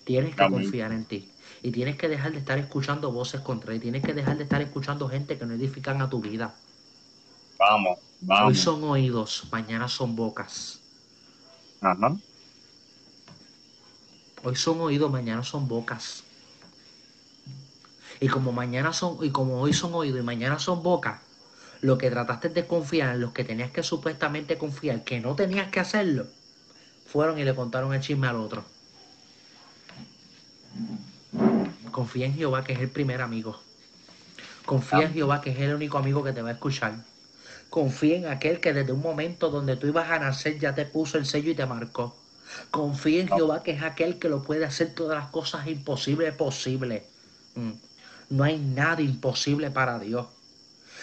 Tienes 0.06 0.36
que 0.36 0.48
confiar 0.48 0.92
en 0.92 1.04
ti. 1.04 1.28
Y 1.64 1.72
tienes 1.72 1.96
que 1.96 2.08
dejar 2.08 2.30
de 2.30 2.38
estar 2.38 2.56
escuchando 2.58 3.10
voces 3.10 3.40
contra 3.40 3.74
y 3.74 3.80
tienes 3.80 4.04
que 4.04 4.14
dejar 4.14 4.36
de 4.36 4.44
estar 4.44 4.62
escuchando 4.62 5.08
gente 5.08 5.36
que 5.36 5.44
no 5.44 5.54
edifican 5.54 6.00
a 6.00 6.08
tu 6.08 6.20
vida. 6.20 6.54
Vamos, 7.58 7.98
vamos. 8.20 8.48
Hoy 8.48 8.54
son 8.54 8.84
oídos, 8.84 9.48
mañana 9.50 9.88
son 9.88 10.14
bocas. 10.14 10.80
Ajá. 11.80 12.16
Hoy 14.44 14.54
son 14.54 14.80
oídos, 14.80 15.10
mañana 15.10 15.42
son 15.42 15.66
bocas. 15.66 16.22
Y 18.20 18.28
como 18.28 18.52
mañana 18.52 18.92
son, 18.92 19.18
y 19.24 19.30
como 19.30 19.60
hoy 19.60 19.72
son 19.72 19.92
oídos 19.92 20.20
y 20.20 20.22
mañana 20.22 20.60
son 20.60 20.84
bocas, 20.84 21.20
lo 21.80 21.98
que 21.98 22.10
trataste 22.10 22.50
de 22.50 22.64
confiar 22.64 23.16
en 23.16 23.22
los 23.22 23.32
que 23.32 23.42
tenías 23.42 23.72
que 23.72 23.82
supuestamente 23.82 24.56
confiar, 24.56 25.02
que 25.02 25.18
no 25.18 25.34
tenías 25.34 25.68
que 25.72 25.80
hacerlo, 25.80 26.28
fueron 27.06 27.40
y 27.40 27.44
le 27.44 27.56
contaron 27.56 27.92
el 27.92 28.00
chisme 28.00 28.28
al 28.28 28.36
otro. 28.36 28.75
Confía 31.90 32.26
en 32.26 32.34
Jehová 32.34 32.64
que 32.64 32.72
es 32.72 32.80
el 32.80 32.90
primer 32.90 33.22
amigo. 33.22 33.60
Confía 34.64 35.02
en 35.02 35.14
Jehová 35.14 35.40
que 35.40 35.50
es 35.50 35.58
el 35.58 35.74
único 35.74 35.98
amigo 35.98 36.22
que 36.22 36.32
te 36.32 36.42
va 36.42 36.50
a 36.50 36.52
escuchar. 36.52 36.94
Confía 37.70 38.16
en 38.16 38.26
aquel 38.26 38.60
que 38.60 38.72
desde 38.72 38.92
un 38.92 39.00
momento 39.00 39.50
donde 39.50 39.76
tú 39.76 39.86
ibas 39.86 40.10
a 40.10 40.18
nacer 40.18 40.58
ya 40.58 40.74
te 40.74 40.84
puso 40.84 41.18
el 41.18 41.26
sello 41.26 41.50
y 41.50 41.54
te 41.54 41.66
marcó. 41.66 42.16
Confía 42.70 43.22
en 43.22 43.28
Jehová 43.28 43.62
que 43.62 43.72
es 43.72 43.82
aquel 43.82 44.18
que 44.18 44.28
lo 44.28 44.42
puede 44.42 44.64
hacer 44.64 44.94
todas 44.94 45.18
las 45.18 45.30
cosas 45.30 45.66
imposibles 45.66 46.34
posibles. 46.34 47.02
Mm. 47.54 47.72
No 48.30 48.44
hay 48.44 48.58
nada 48.58 49.00
imposible 49.02 49.70
para 49.70 49.98
Dios. 49.98 50.26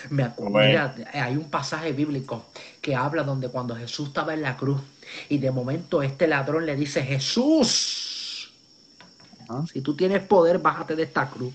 Me 0.09 0.23
acuerdo, 0.23 0.93
hay 1.13 1.37
un 1.37 1.49
pasaje 1.49 1.93
bíblico 1.93 2.45
que 2.81 2.95
habla 2.95 3.23
donde 3.23 3.49
cuando 3.49 3.75
Jesús 3.75 4.09
estaba 4.09 4.33
en 4.33 4.41
la 4.41 4.57
cruz 4.57 4.81
y 5.29 5.37
de 5.37 5.51
momento 5.51 6.01
este 6.01 6.27
ladrón 6.27 6.65
le 6.65 6.75
dice, 6.75 7.03
Jesús, 7.03 8.12
si 9.71 9.81
tú 9.81 9.95
tienes 9.95 10.21
poder, 10.25 10.59
bájate 10.59 10.95
de 10.95 11.03
esta 11.03 11.29
cruz. 11.29 11.53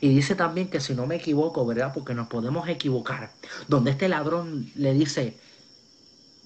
Y 0.00 0.08
dice 0.08 0.34
también 0.34 0.68
que 0.68 0.80
si 0.80 0.94
no 0.94 1.06
me 1.06 1.16
equivoco, 1.16 1.64
¿verdad? 1.64 1.92
Porque 1.94 2.14
nos 2.14 2.26
podemos 2.28 2.68
equivocar. 2.68 3.30
Donde 3.68 3.92
este 3.92 4.08
ladrón 4.08 4.70
le 4.74 4.94
dice, 4.94 5.36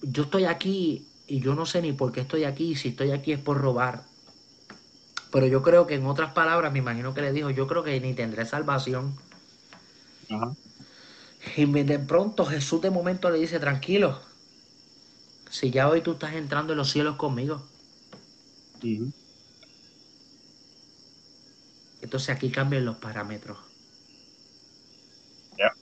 yo 0.03 0.24
estoy 0.24 0.45
aquí 0.45 1.07
y 1.26 1.41
yo 1.41 1.55
no 1.55 1.66
sé 1.66 1.82
ni 1.82 1.93
por 1.93 2.12
qué 2.12 2.20
estoy 2.20 2.45
aquí, 2.45 2.72
y 2.72 2.76
si 2.76 2.89
estoy 2.89 3.11
aquí 3.11 3.32
es 3.32 3.41
por 3.41 3.59
robar. 3.59 4.05
Pero 5.32 5.47
yo 5.47 5.62
creo 5.62 5.87
que 5.87 5.95
en 5.95 6.07
otras 6.07 6.32
palabras, 6.32 6.72
me 6.72 6.78
imagino 6.78 7.14
que 7.14 7.22
le 7.22 7.32
dijo, 7.32 7.51
yo 7.51 7.66
creo 7.66 7.82
que 7.82 8.01
ni 8.01 8.14
tendré 8.14 8.47
salvación. 8.47 9.16
Y 11.57 11.64
de 11.64 11.99
pronto 11.99 12.45
Jesús 12.45 12.80
de 12.80 12.91
momento 12.91 13.30
le 13.30 13.39
dice, 13.39 13.59
tranquilo, 13.59 14.20
si 15.51 15.70
ya 15.70 15.89
hoy 15.89 16.03
tú 16.03 16.12
estás 16.12 16.34
entrando 16.34 16.72
en 16.72 16.78
los 16.78 16.91
cielos 16.91 17.16
conmigo. 17.16 17.62
Entonces 22.01 22.30
aquí 22.30 22.51
cambian 22.51 22.84
los 22.84 22.97
parámetros. 22.97 23.59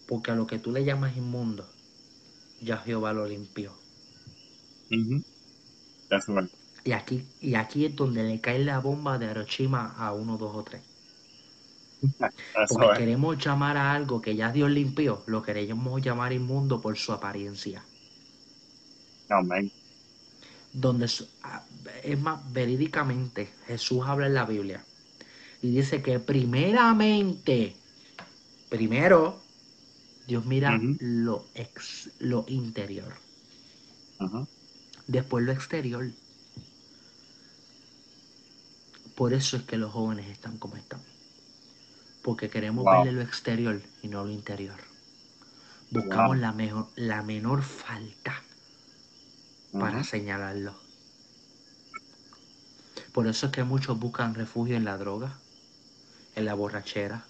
Porque 0.06 0.30
a 0.30 0.34
lo 0.34 0.46
que 0.46 0.58
tú 0.58 0.70
le 0.70 0.84
llamas 0.84 1.16
inmundo, 1.16 1.68
ya 2.60 2.78
Jehová 2.78 3.12
lo 3.12 3.26
limpió. 3.26 3.72
Y 6.84 6.92
aquí, 6.92 7.26
y 7.40 7.54
aquí 7.54 7.86
es 7.86 7.96
donde 7.96 8.22
le 8.22 8.40
cae 8.40 8.58
la 8.58 8.78
bomba 8.78 9.18
de 9.18 9.30
Hiroshima 9.30 9.94
a 9.96 10.12
uno, 10.12 10.36
dos 10.36 10.54
o 10.54 10.62
tres. 10.62 10.82
Porque 12.68 12.98
queremos 12.98 13.42
llamar 13.42 13.78
a 13.78 13.94
algo 13.94 14.20
que 14.20 14.36
ya 14.36 14.52
Dios 14.52 14.70
limpió, 14.70 15.22
lo 15.26 15.42
queremos 15.42 16.02
llamar 16.02 16.32
inmundo 16.34 16.80
por 16.80 16.96
su 16.98 17.12
apariencia. 17.12 17.82
Amén 19.30 19.72
donde 20.74 21.06
es 21.06 22.18
más 22.18 22.52
verídicamente 22.52 23.54
Jesús 23.66 24.02
habla 24.04 24.26
en 24.26 24.34
la 24.34 24.44
Biblia 24.44 24.84
y 25.62 25.70
dice 25.70 26.02
que 26.02 26.20
primeramente, 26.20 27.74
primero, 28.68 29.40
Dios 30.26 30.44
mira 30.44 30.78
lo, 31.00 31.46
ex, 31.54 32.10
lo 32.18 32.44
interior. 32.48 33.14
Después 35.06 35.42
lo 35.42 35.52
exterior. 35.52 36.10
Por 39.14 39.32
eso 39.32 39.56
es 39.56 39.62
que 39.62 39.78
los 39.78 39.90
jóvenes 39.92 40.26
están 40.28 40.58
como 40.58 40.76
están. 40.76 41.00
Porque 42.22 42.50
queremos 42.50 42.84
verle 42.84 43.12
lo 43.12 43.22
exterior 43.22 43.80
y 44.02 44.08
no 44.08 44.24
lo 44.24 44.30
interior. 44.30 44.80
Buscamos 45.90 46.36
la, 46.36 46.52
mejor, 46.52 46.88
la 46.96 47.22
menor 47.22 47.62
falta 47.62 48.42
para 49.78 50.04
señalarlo. 50.04 50.74
Por 53.12 53.26
eso 53.26 53.46
es 53.46 53.52
que 53.52 53.64
muchos 53.64 53.98
buscan 53.98 54.34
refugio 54.34 54.76
en 54.76 54.84
la 54.84 54.96
droga, 54.96 55.38
en 56.34 56.44
la 56.44 56.54
borrachera. 56.54 57.24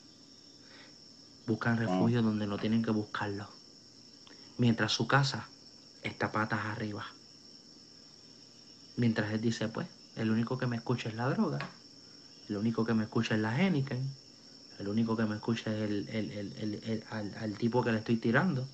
Buscan 1.47 1.77
refugio 1.77 2.23
donde 2.23 2.47
no 2.47 2.57
tienen 2.59 2.83
que 2.83 2.91
buscarlo. 2.91 3.49
Mientras 4.57 4.93
su 4.93 5.07
casa 5.07 5.49
está 6.03 6.33
patas 6.33 6.65
arriba. 6.65 7.05
Mientras 8.97 9.33
él 9.33 9.41
dice, 9.41 9.69
pues, 9.69 9.89
el 10.17 10.31
único 10.31 10.57
que 10.57 10.67
me 10.67 10.77
escucha 10.77 11.09
es 11.09 11.17
la 11.17 11.29
droga. 11.29 11.59
El 12.49 12.57
único 12.57 12.85
que 12.85 12.95
me 12.95 13.05
escucha 13.05 13.35
es 13.35 13.41
la 13.41 13.61
Heineken. 13.61 14.09
El 14.79 14.89
único 14.89 15.17
que 15.17 15.25
me 15.25 15.35
escucha 15.37 15.71
es 15.71 15.83
el, 15.83 16.09
el, 16.09 17.05
al, 17.11 17.59
tipo 17.59 17.83
que 17.83 17.93
le 17.93 17.99
estoy 17.99 18.17
tirando. 18.17 18.67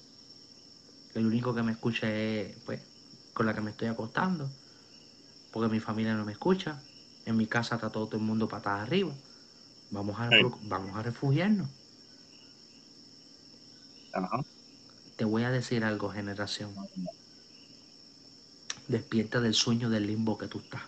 El 1.14 1.26
único 1.26 1.54
que 1.54 1.62
me 1.62 1.72
escucha 1.72 2.08
es, 2.08 2.56
pues, 2.64 2.80
con 3.40 3.46
la 3.46 3.54
que 3.54 3.62
me 3.62 3.70
estoy 3.70 3.88
acostando. 3.88 4.50
Porque 5.50 5.72
mi 5.72 5.80
familia 5.80 6.12
no 6.12 6.26
me 6.26 6.32
escucha. 6.32 6.78
En 7.24 7.38
mi 7.38 7.46
casa 7.46 7.76
está 7.76 7.88
todo, 7.88 8.10
el 8.12 8.18
mundo 8.18 8.46
patas 8.46 8.82
arriba. 8.82 9.14
Vamos 9.90 10.20
a, 10.20 10.28
vamos 10.64 10.94
a 10.94 11.02
refugiarnos. 11.02 11.66
Te 15.16 15.24
voy 15.24 15.44
a 15.44 15.50
decir 15.50 15.84
algo, 15.84 16.10
generación. 16.10 16.74
Despierta 18.88 19.40
del 19.40 19.54
sueño 19.54 19.88
del 19.88 20.06
limbo 20.06 20.36
que 20.36 20.46
tú 20.46 20.58
estás. 20.58 20.82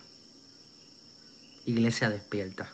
Iglesia 1.65 2.11
despierta. 2.11 2.71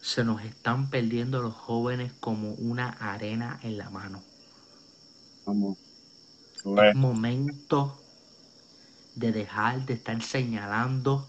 Se 0.00 0.22
nos 0.22 0.44
están 0.44 0.88
perdiendo 0.88 1.42
los 1.42 1.54
jóvenes 1.54 2.12
como 2.20 2.52
una 2.52 2.90
arena 2.90 3.58
en 3.64 3.76
la 3.76 3.90
mano. 3.90 4.22
Es 6.64 6.94
momento 6.94 8.00
de 9.14 9.32
dejar 9.32 9.84
de 9.86 9.94
estar 9.94 10.22
señalando, 10.22 11.26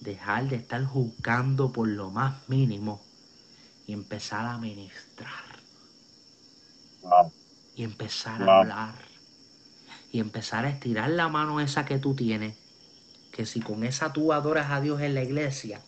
dejar 0.00 0.48
de 0.48 0.56
estar 0.56 0.84
juzgando 0.84 1.72
por 1.72 1.88
lo 1.88 2.10
más 2.10 2.48
mínimo 2.48 3.02
y 3.86 3.92
empezar 3.92 4.46
a 4.46 4.58
ministrar. 4.58 5.62
Y 7.74 7.84
empezar 7.84 8.42
a 8.42 8.58
hablar. 8.60 8.94
Y 10.12 10.20
empezar 10.20 10.64
a 10.64 10.70
estirar 10.70 11.10
la 11.10 11.28
mano 11.28 11.60
esa 11.60 11.84
que 11.84 11.98
tú 11.98 12.14
tienes 12.14 12.56
que 13.36 13.44
si 13.44 13.60
con 13.60 13.84
esa 13.84 14.14
tú 14.14 14.32
adoras 14.32 14.70
a 14.70 14.80
Dios 14.80 15.02
en 15.02 15.14
la 15.14 15.22
iglesia, 15.22 15.82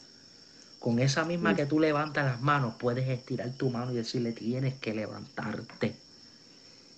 con 0.78 0.98
esa 0.98 1.24
misma 1.24 1.56
que 1.56 1.64
tú 1.64 1.80
levantas 1.80 2.26
las 2.26 2.42
manos, 2.42 2.74
puedes 2.78 3.08
estirar 3.08 3.52
tu 3.52 3.70
mano 3.70 3.90
y 3.92 3.96
decirle, 3.96 4.32
tienes 4.32 4.74
que 4.74 4.92
levantarte. 4.92 6.07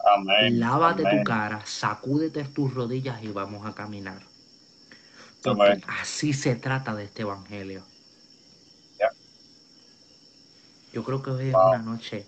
Amén. 0.05 0.59
Lávate 0.59 1.03
tu 1.03 1.25
cara, 1.25 1.65
sacúdete 1.67 2.45
tus 2.45 2.73
rodillas 2.73 3.23
y 3.23 3.29
vamos 3.29 3.67
a 3.67 3.75
caminar. 3.75 4.23
Porque 5.43 5.83
así 6.01 6.33
se 6.33 6.57
trata 6.57 6.95
de 6.95 7.05
este 7.05 7.23
evangelio. 7.23 7.85
Yo 10.93 11.05
creo 11.05 11.23
que 11.23 11.31
hoy 11.31 11.49
es 11.49 11.55
una 11.55 11.79
noche 11.79 12.27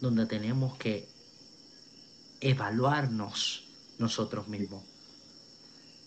donde 0.00 0.24
tenemos 0.24 0.78
que 0.78 1.06
evaluarnos 2.40 3.64
nosotros 3.98 4.48
mismos 4.48 4.82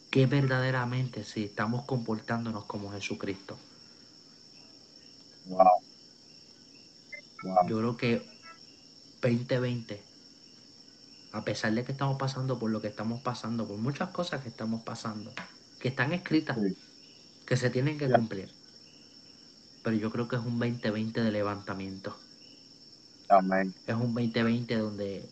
que 0.10 0.26
verdaderamente 0.26 1.24
si 1.24 1.46
estamos 1.46 1.86
comportándonos 1.86 2.66
como 2.66 2.92
Jesucristo. 2.92 3.58
Wow. 5.46 5.68
Yo 7.68 7.78
creo 7.78 7.98
que 7.98 8.26
2020, 9.22 10.02
a 11.32 11.44
pesar 11.44 11.74
de 11.74 11.84
que 11.84 11.92
estamos 11.92 12.18
pasando 12.18 12.58
por 12.60 12.72
lo 12.72 12.82
que 12.82 12.88
estamos 12.88 13.22
pasando, 13.22 13.68
por 13.68 13.78
muchas 13.78 14.10
cosas 14.10 14.42
que 14.42 14.50
estamos 14.50 14.84
pasando, 14.84 15.32
que 15.80 15.90
están 15.90 16.14
escritas, 16.14 16.58
que 17.46 17.58
se 17.58 17.70
tienen 17.70 17.98
que 17.98 18.10
cumplir, 18.10 18.52
pero 19.84 19.96
yo 19.96 20.12
creo 20.12 20.28
que 20.28 20.36
es 20.36 20.42
un 20.42 20.60
2020 20.60 21.22
de 21.22 21.32
levantamiento. 21.32 22.18
Amén. 23.30 23.74
Es 23.86 23.96
un 23.96 24.14
2020 24.14 24.76
donde 24.78 25.30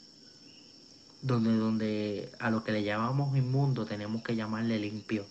donde, 1.22 1.58
donde 1.58 2.32
a 2.40 2.50
lo 2.50 2.64
que 2.64 2.72
le 2.72 2.84
llamamos 2.84 3.36
inmundo 3.38 3.86
tenemos 3.86 4.24
que 4.24 4.36
llamarle 4.36 4.80
limpio. 4.80 5.26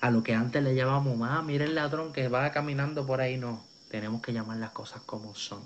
A 0.00 0.10
lo 0.10 0.22
que 0.22 0.34
antes 0.34 0.62
le 0.62 0.74
llamamos, 0.74 1.18
ah, 1.28 1.42
mira 1.42 1.64
el 1.64 1.74
ladrón 1.74 2.12
que 2.12 2.28
va 2.28 2.50
caminando 2.52 3.06
por 3.06 3.20
ahí, 3.20 3.36
no. 3.36 3.64
Tenemos 3.88 4.22
que 4.22 4.32
llamar 4.32 4.58
las 4.58 4.70
cosas 4.70 5.02
como 5.02 5.34
son. 5.34 5.62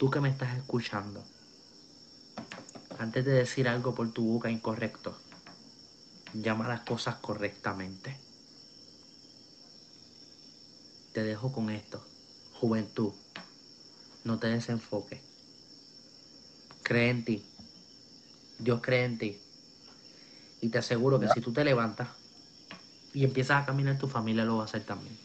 Tú 0.00 0.08
que 0.08 0.18
me 0.22 0.30
estás 0.30 0.56
escuchando, 0.56 1.22
antes 2.98 3.22
de 3.22 3.32
decir 3.32 3.68
algo 3.68 3.94
por 3.94 4.10
tu 4.14 4.24
boca 4.24 4.50
incorrecto, 4.50 5.14
llama 6.32 6.66
las 6.66 6.80
cosas 6.80 7.16
correctamente. 7.16 8.16
Te 11.12 11.22
dejo 11.22 11.52
con 11.52 11.68
esto. 11.68 12.02
Juventud, 12.54 13.12
no 14.24 14.38
te 14.38 14.46
desenfoques 14.46 15.20
cree 16.90 17.10
en 17.10 17.24
ti. 17.26 17.44
Dios 18.58 18.80
cree 18.82 19.04
en 19.04 19.18
ti. 19.18 19.38
Y 20.62 20.70
te 20.70 20.78
aseguro 20.78 21.20
que 21.20 21.28
si 21.28 21.42
tú 21.42 21.52
te 21.52 21.62
levantas 21.62 22.08
y 23.12 23.24
empiezas 23.24 23.62
a 23.62 23.66
caminar, 23.66 23.98
tu 23.98 24.08
familia 24.08 24.46
lo 24.46 24.56
va 24.56 24.62
a 24.62 24.64
hacer 24.64 24.84
también. 24.84 25.16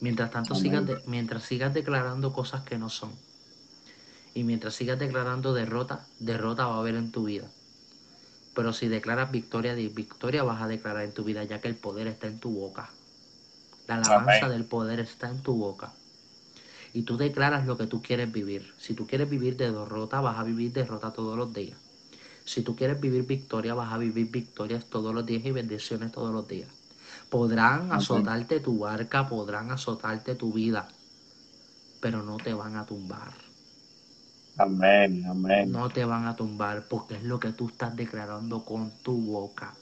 Mientras 0.00 0.30
tanto, 0.30 0.54
Sigas 0.54 0.84
mientras 1.06 1.42
sigas 1.42 1.74
declarando 1.74 2.32
cosas 2.32 2.62
que 2.62 2.78
no 2.78 2.88
son. 2.88 3.12
Y 4.34 4.44
mientras 4.44 4.74
sigas 4.74 4.98
declarando 4.98 5.52
derrota, 5.52 6.06
derrota 6.20 6.66
va 6.66 6.76
a 6.76 6.78
haber 6.78 6.94
en 6.94 7.10
tu 7.10 7.24
vida. 7.24 7.48
Pero 8.54 8.72
si 8.72 8.88
declaras 8.88 9.30
victoria, 9.30 9.74
victoria 9.74 10.42
vas 10.42 10.62
a 10.62 10.68
declarar 10.68 11.04
en 11.04 11.12
tu 11.12 11.24
vida, 11.24 11.44
ya 11.44 11.60
que 11.60 11.68
el 11.68 11.76
poder 11.76 12.06
está 12.06 12.26
en 12.26 12.38
tu 12.38 12.50
boca. 12.50 12.90
La 13.86 13.96
alabanza 13.96 14.48
del 14.48 14.64
poder 14.64 15.00
está 15.00 15.28
en 15.28 15.42
tu 15.42 15.54
boca 15.54 15.92
y 16.92 17.02
tú 17.02 17.16
declaras 17.16 17.66
lo 17.66 17.76
que 17.76 17.86
tú 17.86 18.02
quieres 18.02 18.30
vivir. 18.30 18.74
Si 18.78 18.94
tú 18.94 19.06
quieres 19.06 19.28
vivir 19.28 19.56
de 19.56 19.70
derrota, 19.70 20.20
vas 20.20 20.38
a 20.38 20.44
vivir 20.44 20.72
derrota 20.72 21.12
todos 21.12 21.36
los 21.36 21.52
días. 21.52 21.78
Si 22.44 22.62
tú 22.62 22.74
quieres 22.76 23.00
vivir 23.00 23.26
victoria, 23.26 23.74
vas 23.74 23.92
a 23.92 23.98
vivir 23.98 24.30
victorias 24.30 24.86
todos 24.88 25.14
los 25.14 25.26
días 25.26 25.44
y 25.44 25.52
bendiciones 25.52 26.12
todos 26.12 26.32
los 26.32 26.48
días. 26.48 26.70
Podrán 27.30 27.92
azotarte 27.92 28.60
tu 28.60 28.78
barca, 28.78 29.28
podrán 29.28 29.70
azotarte 29.70 30.34
tu 30.34 30.52
vida, 30.52 30.88
pero 32.00 32.22
no 32.22 32.36
te 32.38 32.54
van 32.54 32.76
a 32.76 32.86
tumbar. 32.86 33.34
Amén, 34.56 35.24
amén. 35.26 35.70
No 35.70 35.88
te 35.88 36.04
van 36.04 36.26
a 36.26 36.34
tumbar 36.34 36.88
porque 36.88 37.16
es 37.16 37.22
lo 37.22 37.38
que 37.38 37.52
tú 37.52 37.68
estás 37.68 37.94
declarando 37.94 38.64
con 38.64 38.90
tu 39.02 39.12
boca. 39.12 39.74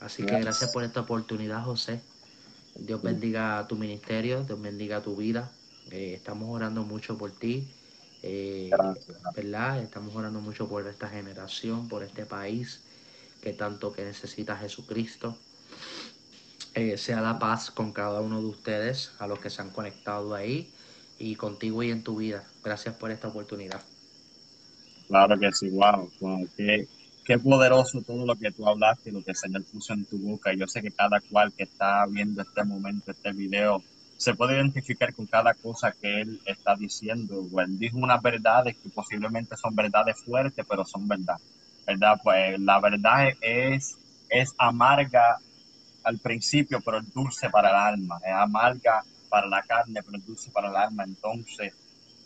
Así 0.00 0.24
que 0.24 0.38
gracias 0.40 0.72
por 0.72 0.82
esta 0.82 1.00
oportunidad, 1.00 1.64
José. 1.64 2.00
Dios 2.74 3.02
bendiga 3.02 3.66
tu 3.68 3.76
ministerio, 3.76 4.44
Dios 4.44 4.60
bendiga 4.60 5.02
tu 5.02 5.16
vida. 5.16 5.50
Eh, 5.90 6.14
estamos 6.14 6.48
orando 6.48 6.84
mucho 6.84 7.18
por 7.18 7.32
ti, 7.32 7.68
eh, 8.22 8.70
¿verdad? 9.34 9.82
Estamos 9.82 10.14
orando 10.14 10.40
mucho 10.40 10.68
por 10.68 10.86
esta 10.86 11.08
generación, 11.08 11.88
por 11.88 12.02
este 12.02 12.24
país 12.24 12.80
que 13.42 13.52
tanto 13.52 13.92
que 13.92 14.04
necesita 14.04 14.56
Jesucristo. 14.56 15.36
Eh, 16.74 16.96
sea 16.96 17.20
la 17.20 17.38
paz 17.38 17.70
con 17.70 17.92
cada 17.92 18.20
uno 18.20 18.40
de 18.40 18.46
ustedes, 18.46 19.12
a 19.18 19.26
los 19.26 19.38
que 19.38 19.50
se 19.50 19.60
han 19.60 19.70
conectado 19.70 20.34
ahí 20.34 20.70
y 21.18 21.36
contigo 21.36 21.82
y 21.82 21.90
en 21.90 22.02
tu 22.02 22.16
vida. 22.16 22.44
Gracias 22.64 22.94
por 22.94 23.10
esta 23.10 23.28
oportunidad. 23.28 23.82
Claro 25.08 25.38
que 25.38 25.52
sí, 25.52 25.68
wow, 25.68 26.10
qué, 26.56 26.88
qué 27.24 27.38
poderoso 27.38 28.00
todo 28.02 28.24
lo 28.24 28.36
que 28.36 28.50
tú 28.50 28.66
hablaste 28.66 29.10
y 29.10 29.12
lo 29.12 29.22
que 29.22 29.32
el 29.32 29.36
Señor 29.36 29.64
puso 29.64 29.92
en 29.92 30.06
tu 30.06 30.18
boca. 30.18 30.54
Yo 30.54 30.66
sé 30.66 30.80
que 30.80 30.90
cada 30.90 31.20
cual 31.20 31.52
que 31.52 31.64
está 31.64 32.06
viendo 32.06 32.40
este 32.40 32.64
momento, 32.64 33.10
este 33.10 33.32
video, 33.32 33.82
se 34.16 34.34
puede 34.34 34.54
identificar 34.54 35.12
con 35.12 35.26
cada 35.26 35.52
cosa 35.54 35.92
que 35.92 36.22
él 36.22 36.40
está 36.46 36.74
diciendo. 36.76 37.46
Él 37.58 37.78
dijo 37.78 37.98
unas 37.98 38.22
verdades 38.22 38.76
que 38.78 38.88
posiblemente 38.88 39.56
son 39.56 39.74
verdades 39.74 40.16
fuertes, 40.24 40.64
pero 40.66 40.84
son 40.84 41.06
verdad. 41.06 41.36
¿verdad? 41.86 42.20
Pues 42.22 42.58
la 42.60 42.80
verdad 42.80 43.28
es, 43.40 43.98
es 44.28 44.54
amarga 44.58 45.38
al 46.04 46.18
principio, 46.18 46.80
pero 46.80 46.98
es 46.98 47.12
dulce 47.12 47.50
para 47.50 47.70
el 47.70 47.76
alma. 47.76 48.18
Es 48.24 48.32
amarga 48.32 49.04
para 49.28 49.46
la 49.46 49.62
carne, 49.62 50.02
pero 50.02 50.18
dulce 50.24 50.50
para 50.50 50.68
el 50.68 50.76
alma. 50.76 51.04
Entonces, 51.04 51.72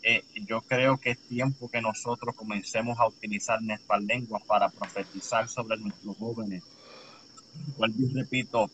eh, 0.03 0.23
yo 0.47 0.61
creo 0.61 0.97
que 0.97 1.11
es 1.11 1.19
tiempo 1.27 1.69
que 1.69 1.81
nosotros 1.81 2.35
comencemos 2.35 2.99
a 2.99 3.07
utilizar 3.07 3.61
nuestras 3.61 4.03
lenguas 4.03 4.43
para 4.43 4.69
profetizar 4.69 5.47
sobre 5.47 5.77
nuestros 5.77 6.17
jóvenes. 6.17 6.63
Vuelvo 7.77 7.97
y 7.99 8.13
repito, 8.13 8.69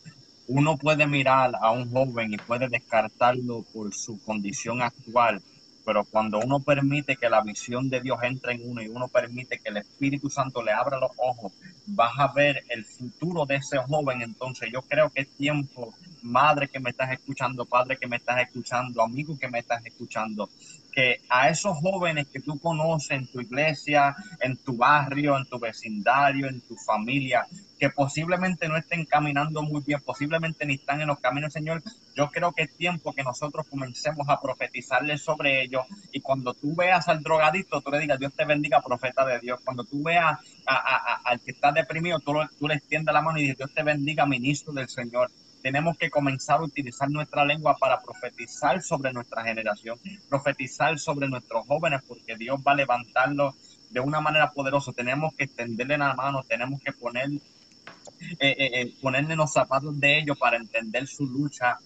uno 0.46 0.76
puede 0.76 1.06
mirar 1.06 1.52
a 1.60 1.70
un 1.70 1.90
joven 1.90 2.34
y 2.34 2.36
puede 2.36 2.68
descartarlo 2.68 3.64
por 3.72 3.94
su 3.94 4.22
condición 4.22 4.82
actual, 4.82 5.42
pero 5.84 6.04
cuando 6.04 6.38
uno 6.38 6.60
permite 6.60 7.16
que 7.16 7.28
la 7.28 7.42
visión 7.42 7.90
de 7.90 8.00
Dios 8.00 8.18
entre 8.22 8.54
en 8.54 8.70
uno 8.70 8.82
y 8.82 8.88
uno 8.88 9.08
permite 9.08 9.58
que 9.58 9.68
el 9.68 9.78
Espíritu 9.78 10.30
Santo 10.30 10.62
le 10.62 10.72
abra 10.72 10.98
los 10.98 11.10
ojos, 11.18 11.52
vas 11.86 12.12
a 12.18 12.32
ver 12.32 12.64
el 12.68 12.84
futuro 12.84 13.44
de 13.44 13.56
ese 13.56 13.78
joven. 13.78 14.22
Entonces 14.22 14.70
yo 14.72 14.82
creo 14.82 15.10
que 15.10 15.22
es 15.22 15.28
tiempo, 15.36 15.94
madre 16.24 16.68
que 16.68 16.80
me 16.80 16.90
estás 16.90 17.12
escuchando, 17.12 17.66
padre 17.66 17.96
que 17.98 18.06
me 18.06 18.16
estás 18.16 18.40
escuchando, 18.40 19.02
amigo 19.02 19.38
que 19.38 19.48
me 19.48 19.60
estás 19.60 19.84
escuchando, 19.84 20.48
que 20.90 21.20
a 21.28 21.48
esos 21.48 21.76
jóvenes 21.78 22.28
que 22.28 22.40
tú 22.40 22.58
conoces 22.58 23.10
en 23.10 23.26
tu 23.26 23.40
iglesia, 23.40 24.14
en 24.40 24.56
tu 24.56 24.76
barrio, 24.76 25.36
en 25.36 25.44
tu 25.46 25.58
vecindario, 25.58 26.48
en 26.48 26.60
tu 26.60 26.76
familia, 26.76 27.46
que 27.78 27.90
posiblemente 27.90 28.68
no 28.68 28.76
estén 28.76 29.04
caminando 29.04 29.62
muy 29.62 29.82
bien, 29.82 30.00
posiblemente 30.00 30.64
ni 30.64 30.74
están 30.74 31.00
en 31.00 31.08
los 31.08 31.18
caminos, 31.18 31.52
Señor, 31.52 31.82
yo 32.14 32.30
creo 32.30 32.52
que 32.52 32.62
es 32.62 32.76
tiempo 32.76 33.12
que 33.12 33.24
nosotros 33.24 33.66
comencemos 33.68 34.28
a 34.28 34.40
profetizarles 34.40 35.20
sobre 35.20 35.62
ellos 35.62 35.84
y 36.12 36.20
cuando 36.20 36.54
tú 36.54 36.74
veas 36.74 37.08
al 37.08 37.22
drogadito, 37.22 37.80
tú 37.80 37.90
le 37.90 37.98
digas, 37.98 38.18
Dios 38.18 38.32
te 38.34 38.44
bendiga, 38.44 38.80
profeta 38.80 39.26
de 39.26 39.40
Dios. 39.40 39.60
Cuando 39.64 39.84
tú 39.84 40.02
veas 40.02 40.38
al 40.64 41.40
que 41.40 41.50
está 41.50 41.72
deprimido, 41.72 42.20
tú, 42.20 42.34
tú 42.58 42.68
le 42.68 42.76
extiendes 42.76 43.12
la 43.12 43.20
mano 43.20 43.38
y 43.38 43.42
dices, 43.42 43.58
Dios 43.58 43.74
te 43.74 43.82
bendiga, 43.82 44.24
ministro 44.24 44.72
del 44.72 44.88
Señor 44.88 45.30
tenemos 45.64 45.96
que 45.96 46.10
comenzar 46.10 46.60
a 46.60 46.64
utilizar 46.64 47.10
nuestra 47.10 47.42
lengua 47.42 47.74
para 47.78 47.98
profetizar 47.98 48.82
sobre 48.82 49.14
nuestra 49.14 49.42
generación, 49.44 49.98
profetizar 50.28 50.98
sobre 50.98 51.26
nuestros 51.26 51.66
jóvenes, 51.66 52.02
porque 52.06 52.36
Dios 52.36 52.60
va 52.60 52.72
a 52.72 52.74
levantarlos 52.74 53.54
de 53.88 53.98
una 53.98 54.20
manera 54.20 54.50
poderosa. 54.50 54.92
Tenemos 54.92 55.34
que 55.34 55.44
extenderle 55.44 55.96
la 55.96 56.12
mano, 56.12 56.44
tenemos 56.46 56.82
que 56.82 56.92
poner, 56.92 57.30
eh, 57.30 58.36
eh, 58.40 58.56
eh, 58.58 58.94
ponerle 59.00 59.36
los 59.36 59.54
zapatos 59.54 59.98
de 59.98 60.18
ellos 60.18 60.36
para 60.36 60.58
entender 60.58 61.06
su 61.06 61.24
lucha. 61.24 61.78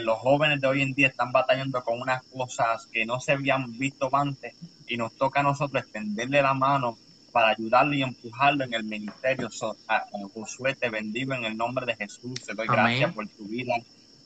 los 0.00 0.18
jóvenes 0.18 0.60
de 0.60 0.68
hoy 0.68 0.82
en 0.82 0.94
día 0.94 1.08
están 1.08 1.32
batallando 1.32 1.82
con 1.82 2.00
unas 2.00 2.22
cosas 2.26 2.86
que 2.86 3.04
no 3.04 3.18
se 3.18 3.32
habían 3.32 3.76
visto 3.76 4.08
antes 4.12 4.54
y 4.86 4.96
nos 4.96 5.12
toca 5.16 5.40
a 5.40 5.42
nosotros 5.42 5.82
extenderle 5.82 6.40
la 6.40 6.54
mano 6.54 6.96
para 7.34 7.48
ayudarlo 7.48 7.94
y 7.94 8.02
empujarlo 8.04 8.62
en 8.62 8.74
el 8.74 8.84
ministerio. 8.84 9.50
Josué, 10.32 10.76
te 10.76 10.88
bendigo 10.88 11.34
en 11.34 11.44
el 11.44 11.56
nombre 11.56 11.84
de 11.84 11.96
Jesús. 11.96 12.40
Te 12.46 12.54
doy 12.54 12.68
gracias 12.68 13.12
por 13.12 13.26
tu 13.26 13.44
vida. 13.48 13.74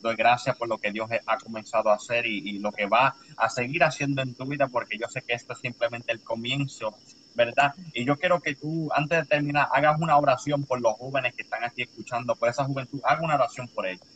Doy 0.03 0.15
gracias 0.15 0.55
por 0.59 0.69
lo 0.69 0.77
que 0.77 0.93
Dios 0.93 1.09
ha 1.27 1.39
comenzado 1.39 1.89
a 1.89 1.95
hacer 1.95 2.27
y, 2.27 2.59
lo 2.59 2.71
que 2.71 2.85
va 2.85 3.17
a 3.39 3.49
seguir 3.49 3.83
haciendo 3.83 4.21
en 4.21 4.35
tu 4.35 4.45
vida, 4.45 4.69
porque 4.69 4.99
yo 4.99 5.09
sé 5.09 5.23
que 5.23 5.33
esto 5.33 5.55
es 5.55 5.59
simplemente 5.61 6.13
el 6.13 6.21
comienzo, 6.21 6.95
¿verdad? 7.35 7.75
Y 7.95 8.05
yo 8.05 8.19
quiero 8.19 8.41
que 8.41 8.55
tú, 8.55 8.91
antes 8.95 9.21
de 9.21 9.25
terminar, 9.25 9.69
hagas 9.73 9.99
una 9.99 10.19
oración 10.19 10.65
por 10.65 10.79
los 10.83 10.93
jóvenes 10.99 11.35
que 11.35 11.45
están 11.45 11.65
aquí 11.65 11.83
escuchando, 11.83 12.37
por 12.37 12.51
esa 12.51 12.65
juventud. 12.65 13.01
Haga 13.05 13.23
una 13.23 13.37
oración 13.37 13.69
por 13.69 13.87
ellos. 13.87 14.07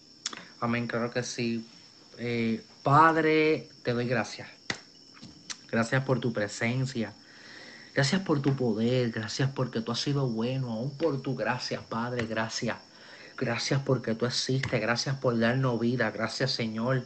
Amén, 0.61 0.87
claro 0.87 1.11
que 1.11 1.23
sí. 1.23 1.67
Eh, 2.19 2.63
Padre, 2.83 3.69
te 3.83 3.95
doy 3.95 4.07
gracias. 4.07 4.49
Gracias 5.71 6.05
por 6.05 6.21
tu 6.21 6.31
presencia. 6.31 7.15
Gracias 7.95 8.23
por 8.23 8.41
tu 8.41 8.57
poder, 8.57 9.11
gracias 9.11 9.51
porque 9.51 9.83
tú 9.83 9.93
has 9.93 10.01
sido 10.01 10.27
bueno, 10.27 10.73
aún 10.73 10.97
por 10.97 11.21
tu 11.21 11.37
gracia, 11.37 11.83
Padre, 11.87 12.25
gracias. 12.27 12.79
Gracias 13.37 13.83
porque 13.85 14.15
tú 14.15 14.25
existes, 14.25 14.81
gracias 14.81 15.17
por 15.17 15.39
darnos 15.39 15.79
vida, 15.79 16.11
gracias 16.11 16.53
Señor, 16.53 17.05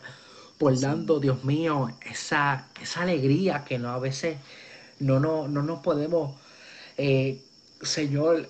por 0.59 0.79
dando, 0.79 1.19
Dios 1.19 1.43
mío, 1.43 1.91
esa, 2.05 2.69
esa 2.81 3.03
alegría 3.03 3.65
que 3.65 3.79
no 3.79 3.89
a 3.89 3.99
veces 3.99 4.39
no, 5.01 5.19
no, 5.19 5.49
no 5.49 5.63
nos 5.63 5.81
podemos, 5.81 6.37
eh, 6.97 7.43
Señor, 7.83 8.49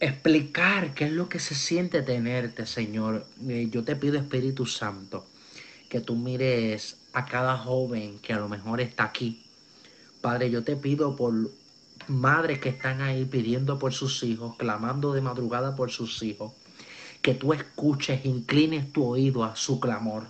explicar 0.00 0.94
qué 0.94 1.04
es 1.04 1.12
lo 1.12 1.28
que 1.28 1.38
se 1.38 1.54
siente 1.54 2.02
tenerte, 2.02 2.66
Señor. 2.66 3.24
Eh, 3.48 3.68
yo 3.70 3.84
te 3.84 3.94
pido, 3.94 4.18
Espíritu 4.18 4.66
Santo, 4.66 5.26
que 5.88 6.00
tú 6.00 6.16
mires 6.16 6.96
a 7.12 7.24
cada 7.24 7.56
joven 7.56 8.18
que 8.18 8.32
a 8.32 8.38
lo 8.38 8.48
mejor 8.48 8.80
está 8.80 9.04
aquí 9.04 9.44
Padre, 10.20 10.50
yo 10.50 10.62
te 10.62 10.76
pido 10.76 11.16
por 11.16 11.32
madres 12.06 12.58
que 12.58 12.68
están 12.68 13.00
ahí 13.00 13.24
pidiendo 13.24 13.78
por 13.78 13.94
sus 13.94 14.22
hijos, 14.22 14.54
clamando 14.58 15.14
de 15.14 15.22
madrugada 15.22 15.74
por 15.74 15.90
sus 15.90 16.22
hijos, 16.22 16.52
que 17.22 17.34
tú 17.34 17.54
escuches, 17.54 18.26
inclines 18.26 18.92
tu 18.92 19.06
oído 19.06 19.44
a 19.44 19.56
su 19.56 19.80
clamor, 19.80 20.24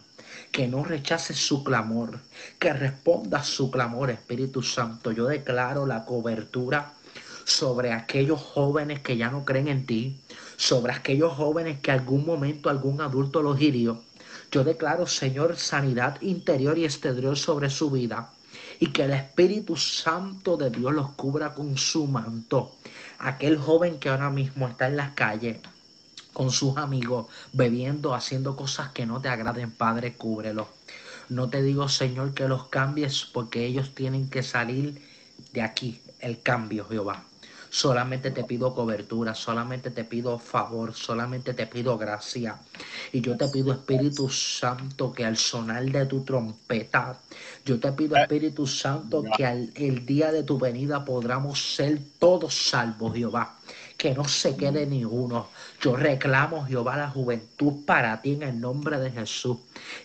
que 0.53 0.69
no 0.69 0.85
rechaces 0.85 1.39
su 1.39 1.65
clamor, 1.65 2.21
que 2.61 2.73
respondas 2.73 3.49
su 3.49 3.69
clamor, 3.73 4.11
Espíritu 4.11 4.63
Santo. 4.63 5.11
Yo 5.11 5.27
declaro 5.27 5.87
la 5.87 6.05
cobertura 6.05 6.95
sobre 7.45 7.93
aquellos 7.93 8.41
jóvenes 8.41 9.01
que 9.01 9.17
ya 9.17 9.29
no 9.29 9.45
creen 9.45 9.67
en 9.67 9.87
ti, 9.87 10.21
sobre 10.57 10.93
aquellos 10.93 11.33
jóvenes 11.33 11.81
que 11.81 11.91
algún 11.91 12.25
momento 12.25 12.71
algún 12.71 13.01
adulto 13.01 13.43
los 13.43 13.61
hirió. 13.61 14.05
Yo 14.53 14.63
declaro, 14.63 15.09
Señor, 15.09 15.57
sanidad 15.57 16.21
interior 16.23 16.79
y 16.79 16.85
exterior 16.85 17.37
sobre 17.37 17.71
su 17.71 17.91
vida 17.91 18.35
y 18.81 18.87
que 18.89 19.05
el 19.05 19.13
Espíritu 19.13 19.77
Santo 19.77 20.57
de 20.57 20.71
Dios 20.71 20.93
los 20.93 21.13
cubra 21.13 21.55
con 21.55 21.77
su 21.77 22.07
manto. 22.07 22.77
Aquel 23.19 23.59
joven 23.59 23.99
que 24.01 24.09
ahora 24.09 24.31
mismo 24.31 24.67
está 24.67 24.89
en 24.89 24.97
las 24.97 25.13
calles 25.13 25.59
con 26.33 26.51
sus 26.51 26.77
amigos, 26.79 27.27
bebiendo, 27.53 28.15
haciendo 28.15 28.57
cosas 28.57 28.93
que 28.93 29.05
no 29.05 29.21
te 29.21 29.29
agraden, 29.29 29.71
Padre, 29.71 30.15
cúbrelo. 30.17 30.69
No 31.29 31.51
te 31.51 31.63
digo, 31.63 31.89
Señor, 31.89 32.33
que 32.33 32.49
los 32.49 32.69
cambies 32.69 33.27
porque 33.27 33.67
ellos 33.67 33.95
tienen 33.95 34.31
que 34.31 34.43
salir 34.43 35.03
de 35.53 35.63
aquí, 35.63 36.01
el 36.21 36.41
cambio, 36.41 36.87
Jehová. 36.89 37.30
Solamente 37.71 38.33
te 38.33 38.45
pido 38.45 38.75
cobertura, 38.75 39.35
solamente 39.35 39.91
te 39.91 40.05
pido 40.05 40.39
favor, 40.39 40.93
solamente 40.93 41.55
te 41.55 41.67
pido 41.67 41.97
gracia. 41.97 42.59
Y 43.13 43.21
yo 43.21 43.37
te 43.37 43.49
pido, 43.49 43.73
Espíritu 43.73 44.29
Santo, 44.29 45.13
que 45.13 45.25
al 45.25 45.37
sonar 45.37 45.85
de 45.85 46.07
tu 46.07 46.25
trompeta, 46.25 47.19
yo 47.65 47.79
te 47.79 47.93
pido, 47.93 48.17
Espíritu 48.17 48.67
Santo, 48.67 49.23
que 49.37 49.47
al 49.47 49.71
el 49.77 50.05
día 50.05 50.33
de 50.33 50.43
tu 50.43 50.59
venida 50.59 51.05
podamos 51.05 51.75
ser 51.75 52.01
todos 52.19 52.55
salvos, 52.55 53.15
Jehová 53.15 53.57
que 54.01 54.15
no 54.15 54.25
se 54.27 54.57
quede 54.57 54.87
ninguno. 54.87 55.49
Yo 55.79 55.95
reclamo, 55.95 56.65
Jehová, 56.65 56.97
la 56.97 57.11
juventud 57.11 57.85
para 57.85 58.23
ti 58.23 58.33
en 58.33 58.43
el 58.45 58.59
nombre 58.59 58.99
de 58.99 59.11
Jesús. 59.11 59.59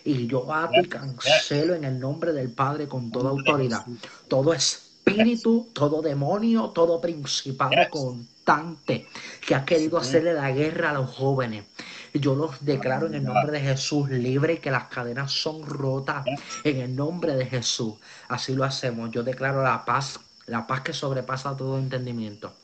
Y 0.04 0.26
yo 0.26 0.52
hago 0.52 0.74
y 0.82 0.86
cancelo 0.86 1.74
en 1.74 1.84
el 1.84 1.98
nombre 1.98 2.34
del 2.34 2.50
Padre 2.50 2.88
con 2.88 3.10
toda 3.10 3.30
autoridad. 3.30 3.86
Todo 4.28 4.52
es 4.52 4.85
espíritu, 5.06 5.68
todo 5.72 6.02
demonio, 6.02 6.70
todo 6.70 7.00
principado 7.00 7.76
constante 7.90 9.06
que 9.46 9.54
ha 9.54 9.64
querido 9.64 9.98
hacerle 9.98 10.34
la 10.34 10.50
guerra 10.50 10.90
a 10.90 10.94
los 10.94 11.10
jóvenes. 11.10 11.64
Yo 12.12 12.34
los 12.34 12.64
declaro 12.64 13.06
en 13.06 13.14
el 13.14 13.24
nombre 13.24 13.52
de 13.52 13.60
Jesús 13.60 14.08
libre 14.10 14.54
y 14.54 14.58
que 14.58 14.70
las 14.70 14.88
cadenas 14.88 15.30
son 15.30 15.64
rotas 15.64 16.24
en 16.64 16.80
el 16.80 16.96
nombre 16.96 17.36
de 17.36 17.46
Jesús. 17.46 17.94
Así 18.28 18.54
lo 18.54 18.64
hacemos. 18.64 19.10
Yo 19.10 19.22
declaro 19.22 19.62
la 19.62 19.84
paz, 19.84 20.18
la 20.46 20.66
paz 20.66 20.80
que 20.80 20.92
sobrepasa 20.92 21.56
todo 21.56 21.78
entendimiento 21.78 22.54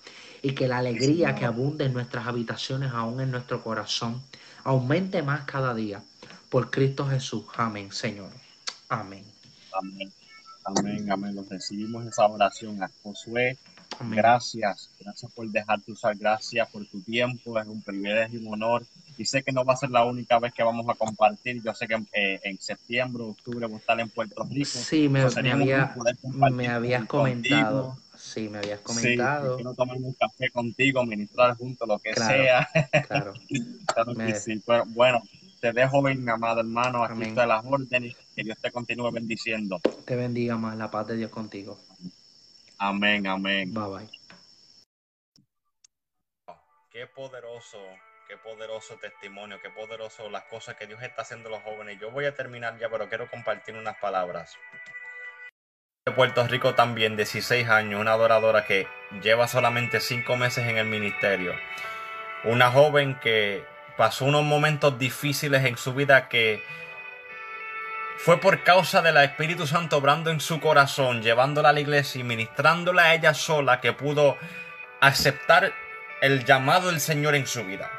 y 0.40 0.53
que 0.53 0.66
la 0.66 0.78
alegría 0.78 1.34
que 1.34 1.45
abunde 1.45 1.84
en 1.84 1.93
nuestras 1.93 2.26
habitaciones, 2.26 2.90
aún 2.93 3.20
en 3.20 3.30
nuestro 3.30 3.62
corazón, 3.62 4.20
aumente 4.64 5.22
más 5.22 5.45
cada 5.45 5.74
día. 5.74 6.03
Por 6.49 6.70
Cristo 6.70 7.07
Jesús. 7.07 7.45
Amén, 7.57 7.93
Señor. 7.93 8.30
Amén. 8.88 9.24
Amén. 9.72 10.12
Amén, 10.65 11.11
amén. 11.11 11.35
Los 11.35 11.49
recibimos 11.49 12.07
esa 12.07 12.27
oración 12.27 12.83
a 12.83 12.91
Josué. 13.03 13.57
Gracias, 14.11 14.91
gracias 14.99 15.31
por 15.33 15.49
dejarte 15.49 15.93
usar, 15.93 16.17
gracias 16.17 16.69
por 16.71 16.85
tu 16.87 17.01
tiempo, 17.03 17.59
es 17.61 17.67
un 17.67 17.83
privilegio 17.83 18.41
y 18.41 18.47
un 18.47 18.55
honor. 18.55 18.85
Y 19.19 19.25
sé 19.27 19.43
que 19.43 19.53
no 19.53 19.65
va 19.65 19.75
a 19.75 19.77
ser 19.77 19.91
la 19.91 20.05
única 20.05 20.39
vez 20.39 20.53
que 20.55 20.63
vamos 20.63 20.89
a 20.89 20.95
compartir. 20.95 21.63
Yo 21.63 21.75
sé 21.75 21.87
que 21.87 22.03
eh, 22.13 22.41
en 22.43 22.59
septiembre, 22.59 23.23
octubre 23.23 23.61
vamos 23.61 23.77
a 23.77 23.81
estar 23.81 24.01
en 24.01 24.09
Puerto 24.09 24.43
Rico. 24.45 24.71
Sí, 24.71 25.09
me, 25.09 25.21
había, 25.21 25.95
me 26.51 26.69
habías 26.69 27.05
comentado. 27.05 27.99
Sí, 28.17 28.49
me 28.49 28.59
habías 28.59 28.81
comentado. 28.81 29.59
Sí, 29.59 29.65
no 29.65 29.75
tomar 29.75 29.97
un 29.99 30.15
café 30.15 30.49
contigo, 30.51 31.05
ministrar 31.05 31.57
juntos, 31.57 31.87
lo 31.87 31.99
que 31.99 32.15
sea. 32.15 32.69
Claro. 33.07 33.35
claro 33.87 34.15
sí. 34.35 34.63
Pero, 34.65 34.85
bueno, 34.87 35.23
te 35.61 35.73
dejo 35.73 36.03
bien, 36.03 36.29
amado 36.29 36.61
hermano, 36.61 37.05
aquí 37.05 37.31
de 37.31 37.47
las 37.47 37.65
órdenes. 37.65 38.17
Que 38.35 38.43
Dios 38.43 38.59
te 38.61 38.70
continúe 38.70 39.11
bendiciendo. 39.11 39.80
Te 40.07 40.16
bendiga 40.16 40.57
más, 40.57 40.76
la 40.76 40.91
paz 40.91 41.07
de 41.09 41.16
Dios 41.16 41.30
contigo. 41.30 41.78
Amén, 42.78 43.26
amén. 43.26 43.72
Bye 43.72 43.85
bye. 43.89 44.11
Qué 46.91 47.07
poderoso, 47.07 47.78
qué 48.28 48.37
poderoso 48.37 48.97
testimonio, 48.97 49.59
qué 49.62 49.70
poderoso 49.70 50.28
las 50.30 50.45
cosas 50.45 50.76
que 50.76 50.87
Dios 50.87 51.03
está 51.03 51.22
haciendo 51.22 51.49
a 51.49 51.53
los 51.53 51.62
jóvenes. 51.62 51.99
Yo 52.01 52.11
voy 52.11 52.24
a 52.24 52.35
terminar 52.35 52.78
ya, 52.78 52.91
pero 52.91 53.09
quiero 53.09 53.30
compartir 53.30 53.74
unas 53.76 53.97
palabras. 53.99 54.57
De 56.05 56.12
Puerto 56.12 56.47
Rico 56.49 56.74
también, 56.74 57.16
16 57.16 57.68
años, 57.68 58.01
una 58.01 58.14
adoradora 58.14 58.66
que 58.66 58.89
lleva 59.22 59.47
solamente 59.47 60.01
5 60.01 60.37
meses 60.37 60.66
en 60.66 60.76
el 60.78 60.87
ministerio. 60.87 61.55
Una 62.45 62.70
joven 62.70 63.18
que 63.20 63.64
pasó 63.97 64.24
unos 64.24 64.43
momentos 64.43 64.99
difíciles 64.99 65.64
en 65.64 65.76
su 65.76 65.95
vida 65.95 66.28
que 66.28 66.62
fue 68.25 68.39
por 68.39 68.62
causa 68.62 69.03
del 69.03 69.16
Espíritu 69.16 69.66
Santo 69.66 69.97
obrando 69.97 70.31
en 70.31 70.39
su 70.39 70.61
corazón, 70.61 71.23
llevándola 71.23 71.70
a 71.70 71.73
la 71.73 71.81
iglesia 71.81 72.20
y 72.20 72.23
ministrándola 72.23 73.03
a 73.03 73.14
ella 73.14 73.35
sola 73.35 73.81
que 73.81 73.93
pudo 73.93 74.39
aceptar 75.01 75.73
el 76.20 76.45
llamado 76.45 76.87
del 76.91 77.01
Señor 77.01 77.35
en 77.35 77.49
su 77.49 77.64
vida. 77.64 77.91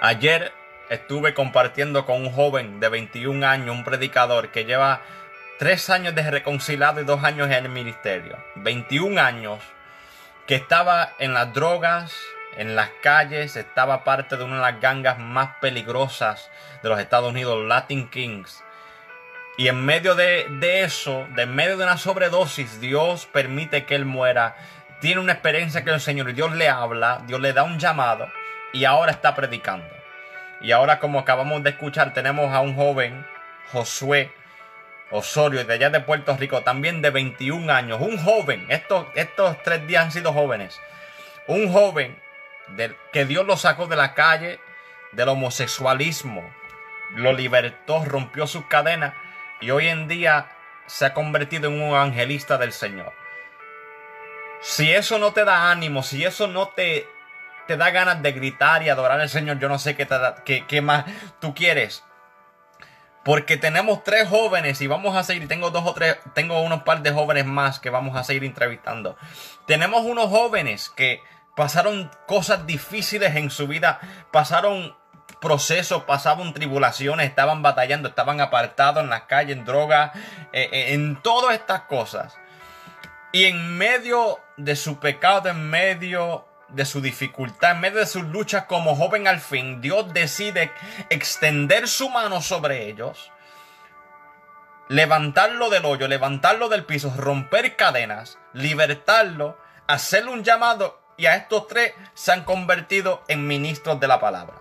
Ayer 0.00 0.52
estuve 0.90 1.32
compartiendo 1.32 2.04
con 2.06 2.22
un 2.22 2.32
joven 2.32 2.80
de 2.80 2.88
21 2.88 3.46
años, 3.46 3.76
un 3.76 3.84
predicador 3.84 4.50
que 4.50 4.64
lleva 4.64 5.02
tres 5.60 5.90
años 5.90 6.16
de 6.16 6.28
reconciliado 6.28 7.00
y 7.00 7.04
dos 7.04 7.22
años 7.22 7.46
en 7.46 7.66
el 7.66 7.68
ministerio. 7.68 8.36
21 8.56 9.20
años 9.20 9.60
que 10.48 10.56
estaba 10.56 11.12
en 11.20 11.34
las 11.34 11.54
drogas, 11.54 12.16
en 12.56 12.74
las 12.74 12.90
calles, 13.00 13.54
estaba 13.54 14.02
parte 14.02 14.36
de 14.36 14.42
una 14.42 14.56
de 14.56 14.72
las 14.72 14.80
gangas 14.80 15.20
más 15.20 15.50
peligrosas 15.60 16.50
de 16.82 16.88
los 16.88 16.98
Estados 16.98 17.30
Unidos, 17.30 17.64
Latin 17.64 18.08
Kings. 18.08 18.64
Y 19.58 19.66
en 19.66 19.84
medio 19.84 20.14
de, 20.14 20.46
de 20.60 20.84
eso, 20.84 21.26
de 21.34 21.42
en 21.42 21.54
medio 21.54 21.76
de 21.76 21.82
una 21.82 21.98
sobredosis, 21.98 22.80
Dios 22.80 23.26
permite 23.26 23.86
que 23.86 23.96
él 23.96 24.04
muera. 24.04 24.56
Tiene 25.00 25.20
una 25.20 25.32
experiencia 25.32 25.82
que 25.82 25.90
el 25.90 26.00
Señor, 26.00 26.32
Dios 26.32 26.54
le 26.54 26.68
habla, 26.68 27.22
Dios 27.26 27.40
le 27.40 27.52
da 27.52 27.64
un 27.64 27.80
llamado 27.80 28.28
y 28.72 28.84
ahora 28.84 29.10
está 29.10 29.34
predicando. 29.34 29.84
Y 30.60 30.70
ahora 30.70 31.00
como 31.00 31.18
acabamos 31.18 31.64
de 31.64 31.70
escuchar, 31.70 32.14
tenemos 32.14 32.54
a 32.54 32.60
un 32.60 32.76
joven, 32.76 33.26
Josué 33.72 34.32
Osorio, 35.10 35.64
de 35.64 35.74
allá 35.74 35.90
de 35.90 36.00
Puerto 36.00 36.36
Rico, 36.36 36.62
también 36.62 37.02
de 37.02 37.10
21 37.10 37.72
años, 37.72 38.00
un 38.00 38.16
joven, 38.16 38.64
estos, 38.68 39.06
estos 39.16 39.60
tres 39.64 39.84
días 39.88 40.04
han 40.04 40.12
sido 40.12 40.32
jóvenes, 40.32 40.80
un 41.48 41.72
joven 41.72 42.16
que 43.12 43.24
Dios 43.24 43.44
lo 43.44 43.56
sacó 43.56 43.88
de 43.88 43.96
la 43.96 44.14
calle 44.14 44.60
del 45.10 45.30
homosexualismo, 45.30 46.48
lo 47.16 47.32
libertó, 47.32 48.04
rompió 48.04 48.46
sus 48.46 48.64
cadenas 48.66 49.14
y 49.60 49.70
hoy 49.70 49.88
en 49.88 50.08
día 50.08 50.48
se 50.86 51.06
ha 51.06 51.14
convertido 51.14 51.68
en 51.68 51.80
un 51.80 51.90
evangelista 51.90 52.58
del 52.58 52.72
Señor. 52.72 53.12
Si 54.60 54.90
eso 54.90 55.18
no 55.18 55.32
te 55.32 55.44
da 55.44 55.70
ánimo, 55.70 56.02
si 56.02 56.24
eso 56.24 56.46
no 56.48 56.68
te, 56.68 57.08
te 57.66 57.76
da 57.76 57.90
ganas 57.90 58.22
de 58.22 58.32
gritar 58.32 58.82
y 58.82 58.88
adorar 58.88 59.20
al 59.20 59.28
Señor, 59.28 59.58
yo 59.58 59.68
no 59.68 59.78
sé 59.78 59.94
qué, 59.94 60.08
qué, 60.44 60.66
qué 60.66 60.80
más 60.80 61.04
tú 61.40 61.54
quieres. 61.54 62.04
Porque 63.24 63.56
tenemos 63.56 64.02
tres 64.04 64.28
jóvenes 64.28 64.80
y 64.80 64.86
vamos 64.86 65.14
a 65.16 65.22
seguir, 65.22 65.46
tengo 65.48 65.70
dos 65.70 65.84
o 65.86 65.92
tres, 65.92 66.18
tengo 66.34 66.60
unos 66.62 66.82
par 66.82 67.02
de 67.02 67.12
jóvenes 67.12 67.44
más 67.44 67.78
que 67.78 67.90
vamos 67.90 68.16
a 68.16 68.24
seguir 68.24 68.44
entrevistando. 68.44 69.16
Tenemos 69.66 70.02
unos 70.02 70.26
jóvenes 70.30 70.88
que 70.88 71.22
pasaron 71.54 72.10
cosas 72.26 72.66
difíciles 72.66 73.36
en 73.36 73.50
su 73.50 73.68
vida, 73.68 74.00
pasaron 74.32 74.96
procesos, 75.40 76.04
pasaban 76.04 76.52
tribulaciones, 76.52 77.28
estaban 77.28 77.62
batallando, 77.62 78.08
estaban 78.08 78.40
apartados 78.40 79.02
en 79.02 79.10
las 79.10 79.22
calles, 79.22 79.56
en 79.56 79.64
drogas, 79.64 80.14
eh, 80.52 80.68
eh, 80.72 80.94
en 80.94 81.20
todas 81.22 81.54
estas 81.54 81.82
cosas. 81.82 82.36
Y 83.32 83.44
en 83.44 83.76
medio 83.76 84.40
de 84.56 84.74
su 84.74 84.98
pecado, 84.98 85.48
en 85.48 85.68
medio 85.68 86.46
de 86.68 86.84
su 86.84 87.00
dificultad, 87.00 87.72
en 87.72 87.80
medio 87.80 87.98
de 87.98 88.06
sus 88.06 88.24
luchas 88.24 88.64
como 88.64 88.96
joven 88.96 89.28
al 89.28 89.40
fin, 89.40 89.80
Dios 89.80 90.12
decide 90.12 90.72
extender 91.10 91.88
su 91.88 92.10
mano 92.10 92.42
sobre 92.42 92.88
ellos, 92.88 93.30
levantarlo 94.88 95.70
del 95.70 95.84
hoyo, 95.84 96.08
levantarlo 96.08 96.68
del 96.68 96.84
piso, 96.84 97.12
romper 97.16 97.76
cadenas, 97.76 98.38
libertarlo, 98.52 99.58
hacerle 99.86 100.30
un 100.30 100.44
llamado 100.44 101.00
y 101.16 101.26
a 101.26 101.36
estos 101.36 101.66
tres 101.66 101.92
se 102.14 102.32
han 102.32 102.44
convertido 102.44 103.22
en 103.28 103.46
ministros 103.46 104.00
de 104.00 104.08
la 104.08 104.20
palabra. 104.20 104.57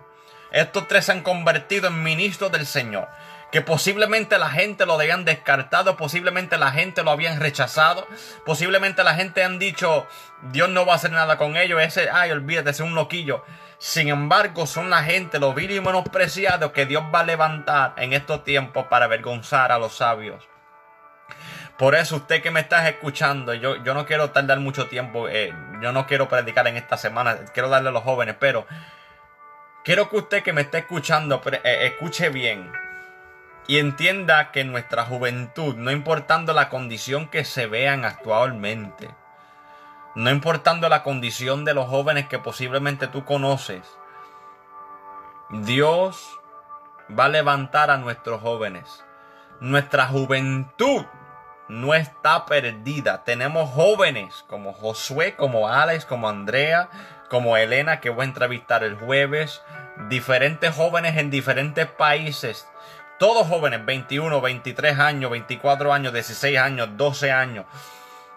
Estos 0.52 0.88
tres 0.88 1.06
se 1.06 1.12
han 1.12 1.22
convertido 1.22 1.88
en 1.88 2.04
ministros 2.04 2.52
del 2.52 2.66
Señor. 2.66 3.08
Que 3.52 3.62
posiblemente 3.62 4.38
la 4.38 4.50
gente 4.50 4.86
lo 4.86 4.94
habían 4.94 5.24
descartado, 5.24 5.96
posiblemente 5.96 6.58
la 6.58 6.72
gente 6.72 7.04
lo 7.04 7.12
habían 7.12 7.40
rechazado, 7.40 8.06
posiblemente 8.46 9.06
la 9.06 9.16
gente 9.16 9.44
han 9.44 9.58
dicho, 9.58 10.06
Dios 10.52 10.70
no 10.70 10.86
va 10.86 10.94
a 10.94 10.96
hacer 10.98 11.12
nada 11.12 11.38
con 11.38 11.56
ellos, 11.56 11.82
ese, 11.82 12.10
ay, 12.10 12.32
olvídate, 12.32 12.72
es 12.72 12.82
un 12.82 12.94
loquillo. 12.94 13.46
Sin 13.78 14.10
embargo, 14.10 14.68
son 14.68 14.90
la 14.90 15.04
gente, 15.04 15.40
los 15.40 15.56
vil 15.56 15.72
y 15.72 15.80
menospreciados 15.80 16.72
que 16.74 16.86
Dios 16.86 17.04
va 17.14 17.22
a 17.22 17.24
levantar 17.24 17.94
en 17.98 18.12
estos 18.12 18.44
tiempos 18.44 18.88
para 18.88 19.06
avergonzar 19.06 19.72
a 19.72 19.78
los 19.78 19.96
sabios. 19.96 20.46
Por 21.78 21.94
eso 21.94 22.16
usted 22.16 22.42
que 22.42 22.50
me 22.50 22.60
estás 22.60 22.88
escuchando, 22.88 23.54
yo, 23.54 23.82
yo 23.84 23.94
no 23.94 24.08
quiero 24.08 24.32
tardar 24.32 24.60
mucho 24.60 24.88
tiempo, 24.88 25.30
eh, 25.30 25.54
yo 25.80 25.92
no 25.92 26.08
quiero 26.08 26.28
predicar 26.28 26.68
en 26.68 26.76
esta 26.76 26.98
semana, 26.98 27.38
quiero 27.54 27.70
darle 27.70 27.90
a 27.90 27.92
los 27.92 28.04
jóvenes, 28.04 28.36
pero 28.40 28.66
quiero 29.88 30.10
que 30.10 30.18
usted 30.18 30.44
que 30.44 30.52
me 30.52 30.64
esté 30.64 30.80
escuchando, 30.80 31.42
eh, 31.46 31.86
escuche 31.86 32.28
bien 32.28 32.74
y 33.68 33.78
entienda 33.78 34.52
que 34.52 34.66
nuestra 34.66 35.06
juventud, 35.06 35.78
no 35.78 35.92
importando 35.92 36.52
la 36.52 36.68
condición 36.68 37.30
que 37.30 37.46
se 37.46 37.68
vean 37.68 38.04
actualmente, 38.04 39.10
no 40.14 40.30
importando 40.30 40.90
la 40.90 41.04
condición 41.04 41.64
de 41.64 41.74
los 41.74 41.88
jóvenes 41.88 42.28
que 42.28 42.38
posiblemente 42.38 43.08
tú 43.08 43.24
conoces, 43.24 43.82
Dios 45.52 46.38
va 47.18 47.26
a 47.26 47.30
levantar 47.30 47.90
a 47.90 47.96
nuestros 47.96 48.42
jóvenes. 48.42 49.06
Nuestra 49.62 50.08
juventud 50.08 51.06
no 51.70 51.94
está 51.94 52.46
perdida. 52.46 53.24
Tenemos 53.24 53.70
jóvenes 53.70 54.44
como 54.50 54.74
Josué, 54.74 55.36
como 55.38 55.70
Alex, 55.70 56.06
como 56.06 56.28
Andrea, 56.28 56.90
como 57.30 57.58
Elena, 57.58 58.00
que 58.00 58.10
voy 58.10 58.24
a 58.24 58.26
entrevistar 58.26 58.84
el 58.84 58.96
jueves. 58.96 59.62
Diferentes 60.10 60.74
jóvenes 60.74 61.18
en 61.18 61.30
diferentes 61.30 61.88
países. 61.88 62.68
Todos 63.20 63.48
jóvenes, 63.48 63.84
21, 63.84 64.42
23 64.42 65.00
años, 65.00 65.32
24 65.32 65.92
años, 65.92 66.14
16 66.14 66.58
años, 66.60 66.90
12 66.98 67.32
años, 67.32 67.66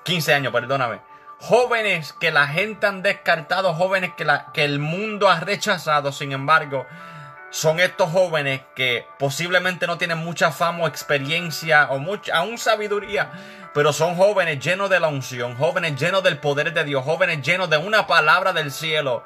15 0.04 0.34
años, 0.34 0.52
perdóname. 0.52 1.00
Jóvenes 1.38 2.14
que 2.14 2.30
la 2.30 2.46
gente 2.46 2.86
han 2.86 3.02
descartado, 3.02 3.74
jóvenes 3.74 4.12
que, 4.16 4.64
el 4.64 4.78
mundo 4.78 5.28
ha 5.28 5.40
rechazado, 5.40 6.12
sin 6.12 6.32
embargo, 6.32 6.86
son 7.50 7.80
estos 7.80 8.10
jóvenes 8.10 8.62
que 8.74 9.06
posiblemente 9.18 9.86
no 9.86 9.98
tienen 9.98 10.18
mucha 10.18 10.50
fama 10.50 10.84
o 10.84 10.86
experiencia 10.86 11.88
o 11.90 11.98
mucha, 11.98 12.36
aún 12.36 12.56
sabiduría, 12.56 13.30
pero 13.72 13.92
son 13.92 14.16
jóvenes 14.16 14.58
llenos 14.58 14.90
de 14.90 15.00
la 15.00 15.08
unción, 15.08 15.56
jóvenes 15.56 15.98
llenos 16.00 16.22
del 16.22 16.38
poder 16.38 16.72
de 16.72 16.84
Dios, 16.84 17.04
jóvenes 17.04 17.42
llenos 17.42 17.70
de 17.70 17.76
una 17.76 18.06
palabra 18.06 18.52
del 18.52 18.72
cielo 18.72 19.24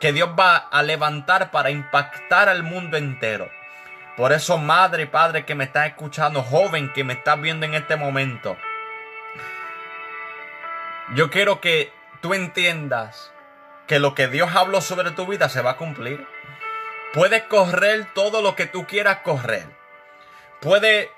que 0.00 0.12
Dios 0.12 0.30
va 0.38 0.56
a 0.56 0.82
levantar 0.82 1.50
para 1.50 1.70
impactar 1.70 2.48
al 2.48 2.62
mundo 2.62 2.96
entero. 2.96 3.48
Por 4.16 4.32
eso, 4.32 4.58
madre 4.58 5.04
y 5.04 5.06
padre 5.06 5.44
que 5.44 5.54
me 5.54 5.64
está 5.64 5.86
escuchando, 5.86 6.42
joven 6.42 6.92
que 6.92 7.04
me 7.04 7.14
está 7.14 7.36
viendo 7.36 7.66
en 7.66 7.74
este 7.74 7.96
momento, 7.96 8.56
yo 11.14 11.30
quiero 11.30 11.60
que 11.60 11.92
tú 12.20 12.34
entiendas 12.34 13.32
que 13.86 13.98
lo 13.98 14.14
que 14.14 14.28
Dios 14.28 14.54
habló 14.54 14.80
sobre 14.80 15.12
tu 15.12 15.26
vida 15.26 15.48
se 15.48 15.62
va 15.62 15.72
a 15.72 15.76
cumplir. 15.76 16.26
Puedes 17.12 17.44
correr 17.44 18.08
todo 18.14 18.42
lo 18.42 18.56
que 18.56 18.66
tú 18.66 18.86
quieras 18.86 19.18
correr. 19.18 19.66
Puedes 20.60 21.08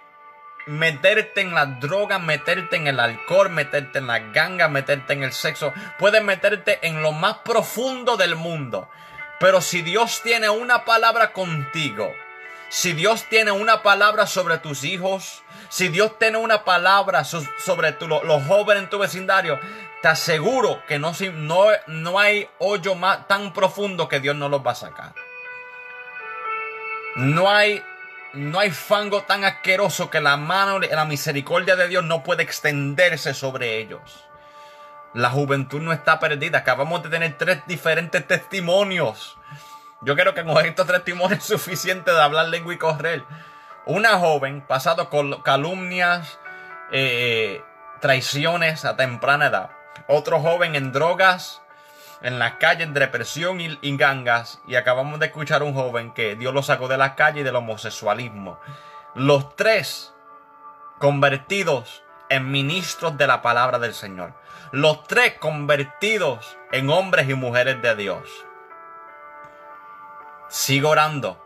meterte 0.68 1.40
en 1.40 1.54
las 1.54 1.80
drogas, 1.80 2.20
meterte 2.20 2.76
en 2.76 2.86
el 2.86 3.00
alcohol, 3.00 3.50
meterte 3.50 3.98
en 3.98 4.06
las 4.06 4.32
gangas, 4.32 4.70
meterte 4.70 5.14
en 5.14 5.24
el 5.24 5.32
sexo. 5.32 5.72
Puedes 5.98 6.22
meterte 6.22 6.78
en 6.86 7.02
lo 7.02 7.12
más 7.12 7.38
profundo 7.38 8.16
del 8.16 8.36
mundo. 8.36 8.88
Pero 9.40 9.60
si 9.60 9.82
Dios 9.82 10.20
tiene 10.22 10.48
una 10.48 10.84
palabra 10.84 11.32
contigo, 11.32 12.12
si 12.68 12.92
Dios 12.92 13.24
tiene 13.30 13.50
una 13.50 13.82
palabra 13.82 14.26
sobre 14.26 14.58
tus 14.58 14.84
hijos, 14.84 15.42
si 15.70 15.88
Dios 15.88 16.18
tiene 16.18 16.38
una 16.38 16.64
palabra 16.64 17.24
sobre 17.24 17.96
los 18.00 18.44
jóvenes 18.44 18.84
en 18.84 18.90
tu 18.90 18.98
vecindario, 18.98 19.58
te 20.02 20.08
aseguro 20.08 20.82
que 20.86 20.98
no, 20.98 21.12
no, 21.34 21.66
no 21.86 22.18
hay 22.18 22.48
hoyo 22.58 22.94
más, 22.94 23.26
tan 23.26 23.52
profundo 23.52 24.08
que 24.08 24.20
Dios 24.20 24.36
no 24.36 24.48
los 24.48 24.64
va 24.66 24.72
a 24.72 24.76
sacar. 24.76 25.14
No 27.16 27.50
hay, 27.50 27.82
no 28.34 28.58
hay 28.60 28.70
fango 28.70 29.22
tan 29.22 29.44
asqueroso 29.44 30.10
que 30.10 30.20
la 30.20 30.36
mano, 30.36 30.78
la 30.78 31.04
misericordia 31.04 31.76
de 31.76 31.88
Dios 31.88 32.04
no 32.04 32.22
puede 32.22 32.42
extenderse 32.42 33.34
sobre 33.34 33.78
ellos. 33.78 34.24
La 35.14 35.30
juventud 35.30 35.80
no 35.80 35.92
está 35.92 36.20
perdida. 36.20 36.58
Acabamos 36.58 37.02
de 37.02 37.08
tener 37.08 37.38
tres 37.38 37.62
diferentes 37.66 38.26
testimonios. 38.26 39.36
Yo 40.02 40.14
creo 40.14 40.34
que 40.34 40.44
con 40.44 40.64
estos 40.64 40.86
testimonios 40.86 41.40
es 41.40 41.46
suficiente 41.46 42.12
de 42.12 42.20
hablar 42.20 42.48
lengua 42.48 42.74
y 42.74 42.78
correr. 42.78 43.24
Una 43.86 44.18
joven 44.18 44.60
pasado 44.60 45.08
con 45.08 45.42
calumnias, 45.42 46.38
eh, 46.92 47.62
traiciones 48.00 48.84
a 48.84 48.96
temprana 48.96 49.46
edad. 49.46 49.70
Otro 50.06 50.40
joven 50.40 50.74
en 50.74 50.92
drogas, 50.92 51.62
en 52.22 52.38
las 52.38 52.54
calles 52.54 52.92
de 52.92 53.00
depresión 53.00 53.60
y, 53.60 53.78
gangas 53.96 54.60
y 54.66 54.74
acabamos 54.74 55.20
de 55.20 55.26
escuchar 55.26 55.62
un 55.62 55.74
joven 55.74 56.12
que 56.12 56.36
Dios 56.36 56.52
lo 56.52 56.62
sacó 56.62 56.88
de 56.88 56.98
las 56.98 57.12
calles 57.12 57.42
y 57.42 57.44
del 57.44 57.56
homosexualismo. 57.56 58.58
Los 59.14 59.54
tres 59.56 60.14
convertidos 60.98 62.02
en 62.28 62.50
ministros 62.50 63.16
de 63.16 63.26
la 63.26 63.42
palabra 63.42 63.78
del 63.78 63.94
Señor. 63.94 64.34
Los 64.72 65.04
tres 65.04 65.34
convertidos 65.38 66.58
en 66.72 66.90
hombres 66.90 67.28
y 67.28 67.34
mujeres 67.34 67.80
de 67.80 67.96
Dios. 67.96 68.28
Sigo 70.48 70.90
orando. 70.90 71.44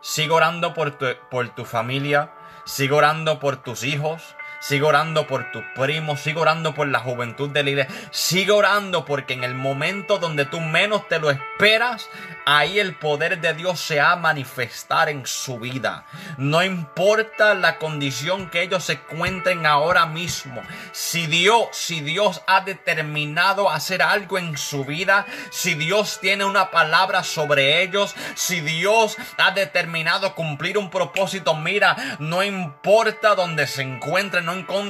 Sigo 0.00 0.36
orando 0.36 0.74
por 0.74 0.92
tu, 0.92 1.06
por 1.30 1.48
tu 1.50 1.64
familia. 1.64 2.30
Sigo 2.64 2.98
orando 2.98 3.40
por 3.40 3.56
tus 3.56 3.82
hijos. 3.82 4.36
Sigue 4.62 4.84
orando 4.84 5.26
por 5.26 5.50
tus 5.50 5.64
primos, 5.74 6.20
sigue 6.20 6.38
orando 6.38 6.74
por 6.74 6.86
la 6.86 7.00
juventud 7.00 7.50
de 7.50 7.64
la 7.64 7.70
iglesia. 7.70 7.94
Sigue 8.12 8.52
orando 8.52 9.04
porque 9.04 9.34
en 9.34 9.44
el 9.44 9.54
momento 9.54 10.18
donde 10.18 10.44
tú 10.44 10.60
menos 10.60 11.08
te 11.08 11.18
lo 11.18 11.30
esperas, 11.30 12.08
ahí 12.46 12.78
el 12.78 12.94
poder 12.94 13.40
de 13.40 13.54
Dios 13.54 13.80
se 13.80 14.00
ha 14.00 14.16
manifestar 14.16 15.08
en 15.08 15.26
su 15.26 15.58
vida. 15.58 16.04
No 16.36 16.62
importa 16.62 17.54
la 17.54 17.78
condición 17.78 18.50
que 18.50 18.62
ellos 18.62 18.84
se 18.84 18.94
encuentren 18.94 19.66
ahora 19.66 20.06
mismo. 20.06 20.62
Si 20.92 21.26
Dios, 21.26 21.68
si 21.72 22.00
Dios 22.00 22.42
ha 22.46 22.60
determinado 22.60 23.70
hacer 23.70 24.02
algo 24.02 24.38
en 24.38 24.56
su 24.56 24.84
vida, 24.84 25.26
si 25.50 25.74
Dios 25.74 26.20
tiene 26.20 26.44
una 26.44 26.70
palabra 26.70 27.24
sobre 27.24 27.82
ellos, 27.82 28.14
si 28.34 28.60
Dios 28.60 29.16
ha 29.38 29.50
determinado 29.50 30.34
cumplir 30.34 30.78
un 30.78 30.90
propósito, 30.90 31.54
mira, 31.54 31.96
no 32.18 32.42
importa 32.42 33.34
donde 33.34 33.66
se 33.66 33.82
encuentren, 33.82 34.46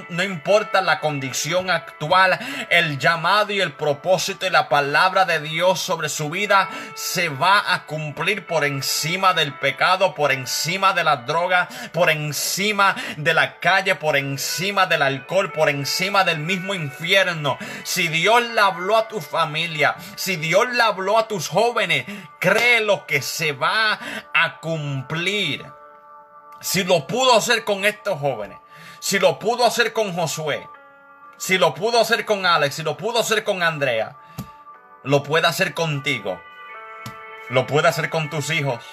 no 0.08 0.22
importa 0.22 0.80
la 0.80 1.00
condición 1.00 1.70
actual, 1.70 2.38
el 2.70 2.98
llamado 2.98 3.52
y 3.52 3.60
el 3.60 3.72
propósito 3.72 4.46
y 4.46 4.50
la 4.50 4.68
palabra 4.68 5.24
de 5.24 5.40
Dios 5.40 5.80
sobre 5.80 6.08
su 6.08 6.30
vida 6.30 6.68
se 6.94 7.28
va 7.28 7.72
a 7.72 7.86
cumplir 7.86 8.46
por 8.46 8.64
encima 8.64 9.34
del 9.34 9.54
pecado, 9.54 10.14
por 10.14 10.32
encima 10.32 10.92
de 10.92 11.04
la 11.04 11.16
droga, 11.16 11.68
por 11.92 12.10
encima 12.10 12.96
de 13.16 13.34
la 13.34 13.58
calle, 13.60 13.94
por 13.94 14.16
encima 14.16 14.86
del 14.86 15.02
alcohol, 15.02 15.52
por 15.52 15.68
encima 15.68 16.24
del 16.24 16.38
mismo 16.38 16.74
infierno. 16.74 17.58
Si 17.84 18.08
Dios 18.08 18.42
le 18.42 18.60
habló 18.60 18.96
a 18.96 19.08
tu 19.08 19.20
familia, 19.20 19.96
si 20.16 20.36
Dios 20.36 20.68
le 20.70 20.82
habló 20.82 21.18
a 21.18 21.28
tus 21.28 21.48
jóvenes, 21.48 22.04
cree 22.38 22.80
lo 22.80 23.06
que 23.06 23.22
se 23.22 23.52
va 23.52 23.98
a 24.34 24.60
cumplir. 24.60 25.64
Si 26.60 26.84
lo 26.84 27.06
pudo 27.06 27.36
hacer 27.36 27.64
con 27.64 27.84
estos 27.84 28.18
jóvenes, 28.20 28.58
si 29.02 29.18
lo 29.18 29.40
pudo 29.40 29.66
hacer 29.66 29.92
con 29.92 30.12
Josué, 30.14 30.68
si 31.36 31.58
lo 31.58 31.74
pudo 31.74 32.00
hacer 32.00 32.24
con 32.24 32.46
Alex, 32.46 32.76
si 32.76 32.82
lo 32.84 32.96
pudo 32.96 33.18
hacer 33.18 33.42
con 33.42 33.60
Andrea, 33.64 34.16
lo 35.02 35.24
puede 35.24 35.48
hacer 35.48 35.74
contigo. 35.74 36.40
Lo 37.48 37.66
puede 37.66 37.88
hacer 37.88 38.10
con 38.10 38.30
tus 38.30 38.50
hijos. 38.50 38.84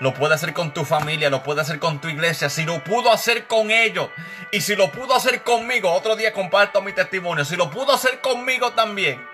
Lo 0.00 0.12
puede 0.12 0.34
hacer 0.34 0.52
con 0.52 0.74
tu 0.74 0.84
familia. 0.84 1.30
Lo 1.30 1.42
puede 1.42 1.62
hacer 1.62 1.78
con 1.78 1.98
tu 1.98 2.08
iglesia. 2.08 2.50
Si 2.50 2.66
lo 2.66 2.84
pudo 2.84 3.10
hacer 3.10 3.46
con 3.46 3.70
ellos. 3.70 4.10
Y 4.52 4.60
si 4.60 4.76
lo 4.76 4.92
pudo 4.92 5.14
hacer 5.16 5.42
conmigo. 5.42 5.90
Otro 5.90 6.14
día 6.14 6.34
comparto 6.34 6.82
mi 6.82 6.92
testimonio. 6.92 7.46
Si 7.46 7.56
lo 7.56 7.70
pudo 7.70 7.94
hacer 7.94 8.20
conmigo 8.20 8.72
también. 8.72 9.26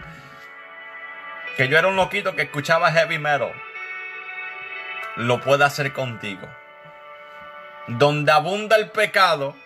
Que 1.57 1.67
yo 1.67 1.77
era 1.77 1.89
un 1.89 1.97
loquito 1.97 2.37
que 2.37 2.43
escuchaba 2.43 2.93
heavy 2.93 3.19
metal. 3.19 3.53
Lo 5.17 5.41
puede 5.41 5.65
hacer 5.65 5.93
contigo. 5.93 6.47
Donde 7.89 8.31
abunda 8.31 8.77
el 8.77 8.91
pecado. 8.91 9.57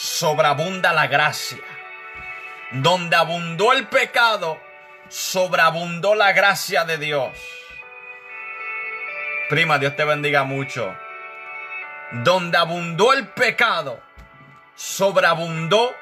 Sobreabunda 0.00 0.94
la 0.94 1.08
gracia. 1.08 1.58
Donde 2.70 3.16
abundó 3.16 3.74
el 3.74 3.86
pecado. 3.88 4.58
Sobreabundó 5.10 6.14
la 6.14 6.32
gracia 6.32 6.86
de 6.86 6.96
Dios. 6.96 7.36
Prima, 9.50 9.78
Dios 9.78 9.94
te 9.96 10.04
bendiga 10.04 10.44
mucho. 10.44 10.96
Donde 12.12 12.56
abundó 12.56 13.12
el 13.12 13.28
pecado, 13.28 14.00
sobreabundó 14.74 15.94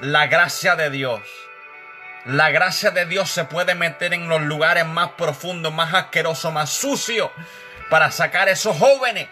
la 0.00 0.26
gracia 0.26 0.76
de 0.76 0.90
Dios. 0.90 1.22
La 2.26 2.50
gracia 2.50 2.90
de 2.90 3.06
Dios 3.06 3.30
se 3.30 3.44
puede 3.44 3.74
meter 3.74 4.12
en 4.12 4.28
los 4.28 4.42
lugares 4.42 4.84
más 4.84 5.12
profundos, 5.12 5.72
más 5.72 5.94
asquerosos, 5.94 6.52
más 6.52 6.68
sucios, 6.68 7.30
para 7.88 8.10
sacar 8.10 8.50
esos 8.50 8.76
jóvenes 8.76 9.28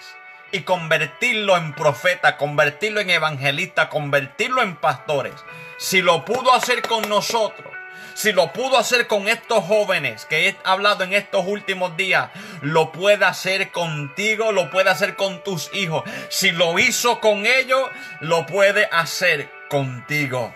y 0.56 0.62
convertirlo 0.62 1.56
en 1.56 1.74
profeta, 1.74 2.38
convertirlo 2.38 3.00
en 3.00 3.10
evangelista, 3.10 3.90
convertirlo 3.90 4.62
en 4.62 4.76
pastores. 4.76 5.34
Si 5.76 6.00
lo 6.00 6.24
pudo 6.24 6.54
hacer 6.54 6.80
con 6.80 7.06
nosotros, 7.08 7.72
si 8.14 8.32
lo 8.32 8.54
pudo 8.54 8.78
hacer 8.78 9.06
con 9.06 9.28
estos 9.28 9.62
jóvenes 9.64 10.24
que 10.24 10.48
he 10.48 10.56
hablado 10.64 11.04
en 11.04 11.12
estos 11.12 11.44
últimos 11.46 11.94
días, 11.98 12.30
lo 12.62 12.90
puede 12.90 13.26
hacer 13.26 13.70
contigo, 13.70 14.52
lo 14.52 14.70
puede 14.70 14.88
hacer 14.88 15.14
con 15.14 15.44
tus 15.44 15.70
hijos. 15.74 16.04
Si 16.30 16.52
lo 16.52 16.78
hizo 16.78 17.20
con 17.20 17.44
ellos, 17.44 17.90
lo 18.20 18.46
puede 18.46 18.88
hacer 18.90 19.50
contigo. 19.68 20.54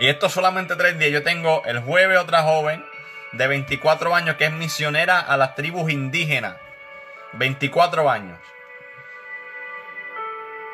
Y 0.00 0.08
esto 0.08 0.28
solamente 0.28 0.74
tres 0.74 0.98
días. 0.98 1.12
Yo 1.12 1.22
tengo 1.22 1.62
el 1.66 1.78
jueves 1.78 2.18
otra 2.18 2.42
joven 2.42 2.84
de 3.30 3.46
24 3.46 4.16
años 4.16 4.34
que 4.34 4.46
es 4.46 4.52
misionera 4.52 5.20
a 5.20 5.36
las 5.36 5.54
tribus 5.54 5.92
indígenas. 5.92 6.56
24 7.34 8.10
años. 8.10 8.38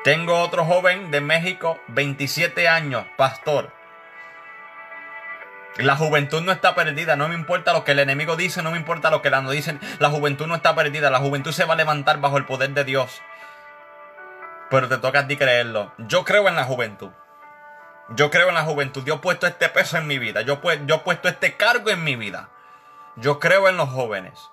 Tengo 0.03 0.39
otro 0.41 0.65
joven 0.65 1.11
de 1.11 1.21
México, 1.21 1.79
27 1.89 2.69
años, 2.69 3.05
pastor. 3.19 3.71
La 5.77 5.95
juventud 5.95 6.41
no 6.41 6.53
está 6.53 6.75
perdida, 6.75 7.17
no 7.17 7.29
me 7.29 7.35
importa 7.35 7.75
lo 7.75 7.85
que 7.85 7.93
el 7.93 7.99
enemigo 7.99 8.35
dice, 8.35 8.63
no 8.63 8.71
me 8.71 8.79
importa 8.79 9.11
lo 9.11 9.21
que 9.21 9.29
la 9.29 9.43
no 9.43 9.51
dicen. 9.51 9.79
La 9.99 10.09
juventud 10.09 10.47
no 10.47 10.55
está 10.55 10.75
perdida, 10.75 11.11
la 11.11 11.19
juventud 11.19 11.53
se 11.53 11.67
va 11.67 11.75
a 11.75 11.77
levantar 11.77 12.19
bajo 12.19 12.39
el 12.39 12.47
poder 12.47 12.71
de 12.71 12.85
Dios. 12.85 13.21
Pero 14.71 14.89
te 14.89 14.97
toca 14.97 15.21
a 15.21 15.27
ti 15.27 15.37
creerlo. 15.37 15.93
Yo 15.99 16.25
creo 16.25 16.49
en 16.49 16.57
la 16.57 16.65
juventud. 16.65 17.11
Yo 18.17 18.31
creo 18.31 18.49
en 18.49 18.55
la 18.55 18.65
juventud. 18.65 19.05
Yo 19.05 19.17
he 19.17 19.19
puesto 19.19 19.47
este 19.47 19.69
peso 19.69 19.99
en 19.99 20.07
mi 20.07 20.19
vida. 20.19 20.41
Yo, 20.41 20.63
yo 20.87 20.95
he 20.95 21.01
puesto 21.01 21.29
este 21.29 21.57
cargo 21.57 21.91
en 21.91 22.05
mi 22.05 22.17
vida. 22.17 22.49
Yo 23.17 23.39
creo 23.39 23.69
en 23.69 23.77
los 23.77 23.91
jóvenes. 23.91 24.51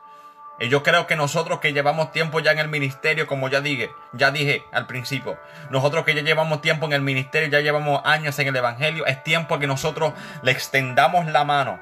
Y 0.59 0.69
yo 0.69 0.81
creo 0.81 1.05
que 1.05 1.15
nosotros 1.15 1.59
que 1.59 1.71
llevamos 1.71 2.11
tiempo 2.11 2.39
ya 2.39 2.51
en 2.51 2.59
el 2.59 2.67
ministerio, 2.67 3.27
como 3.27 3.47
ya 3.47 3.61
dije, 3.61 3.91
ya 4.13 4.31
dije 4.31 4.65
al 4.71 4.87
principio, 4.87 5.37
nosotros 5.69 6.03
que 6.03 6.15
ya 6.15 6.21
llevamos 6.21 6.61
tiempo 6.61 6.87
en 6.87 6.93
el 6.93 7.01
ministerio, 7.01 7.47
ya 7.49 7.59
llevamos 7.59 8.01
años 8.05 8.39
en 8.39 8.47
el 8.47 8.55
Evangelio, 8.55 9.05
es 9.05 9.23
tiempo 9.23 9.59
que 9.59 9.67
nosotros 9.67 10.13
le 10.41 10.51
extendamos 10.51 11.27
la 11.27 11.43
mano. 11.43 11.79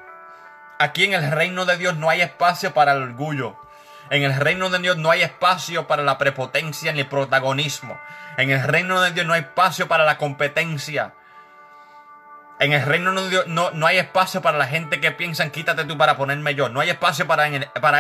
Aquí 0.78 1.06
en 1.06 1.14
el 1.14 1.32
reino 1.32 1.66
de 1.66 1.78
Dios 1.78 1.96
no 1.96 2.10
hay 2.10 2.20
espacio 2.22 2.74
para 2.74 2.92
el 2.92 3.04
orgullo. 3.04 3.56
En 4.10 4.24
el 4.24 4.36
reino 4.36 4.70
de 4.70 4.80
Dios 4.80 4.98
no 4.98 5.10
hay 5.10 5.22
espacio 5.22 5.88
para 5.88 6.04
la 6.04 6.18
prepotencia 6.18 6.92
ni 6.92 7.00
el 7.00 7.08
protagonismo. 7.08 7.98
En 8.38 8.52
el 8.52 8.62
reino 8.62 9.02
de 9.02 9.12
Dios 9.12 9.26
no 9.26 9.34
hay 9.34 9.42
espacio 9.42 9.88
para 9.88 10.04
la 10.04 10.18
competencia. 10.18 11.14
En 12.58 12.72
el 12.72 12.84
reino 12.84 13.12
de 13.22 13.30
Dios 13.30 13.48
no, 13.48 13.72
no, 13.72 13.86
hay 13.86 13.98
espacio 13.98 14.42
para 14.42 14.58
la 14.58 14.68
gente 14.68 15.02
que 15.02 15.12
piensan 15.12 15.52
quítate 15.52 15.84
tú 15.84 15.98
para 15.98 16.16
ponerme 16.16 16.56
yo. 16.56 16.70
No 16.70 16.80
hay 16.80 16.90
espacio 16.90 17.28
para, 17.28 17.48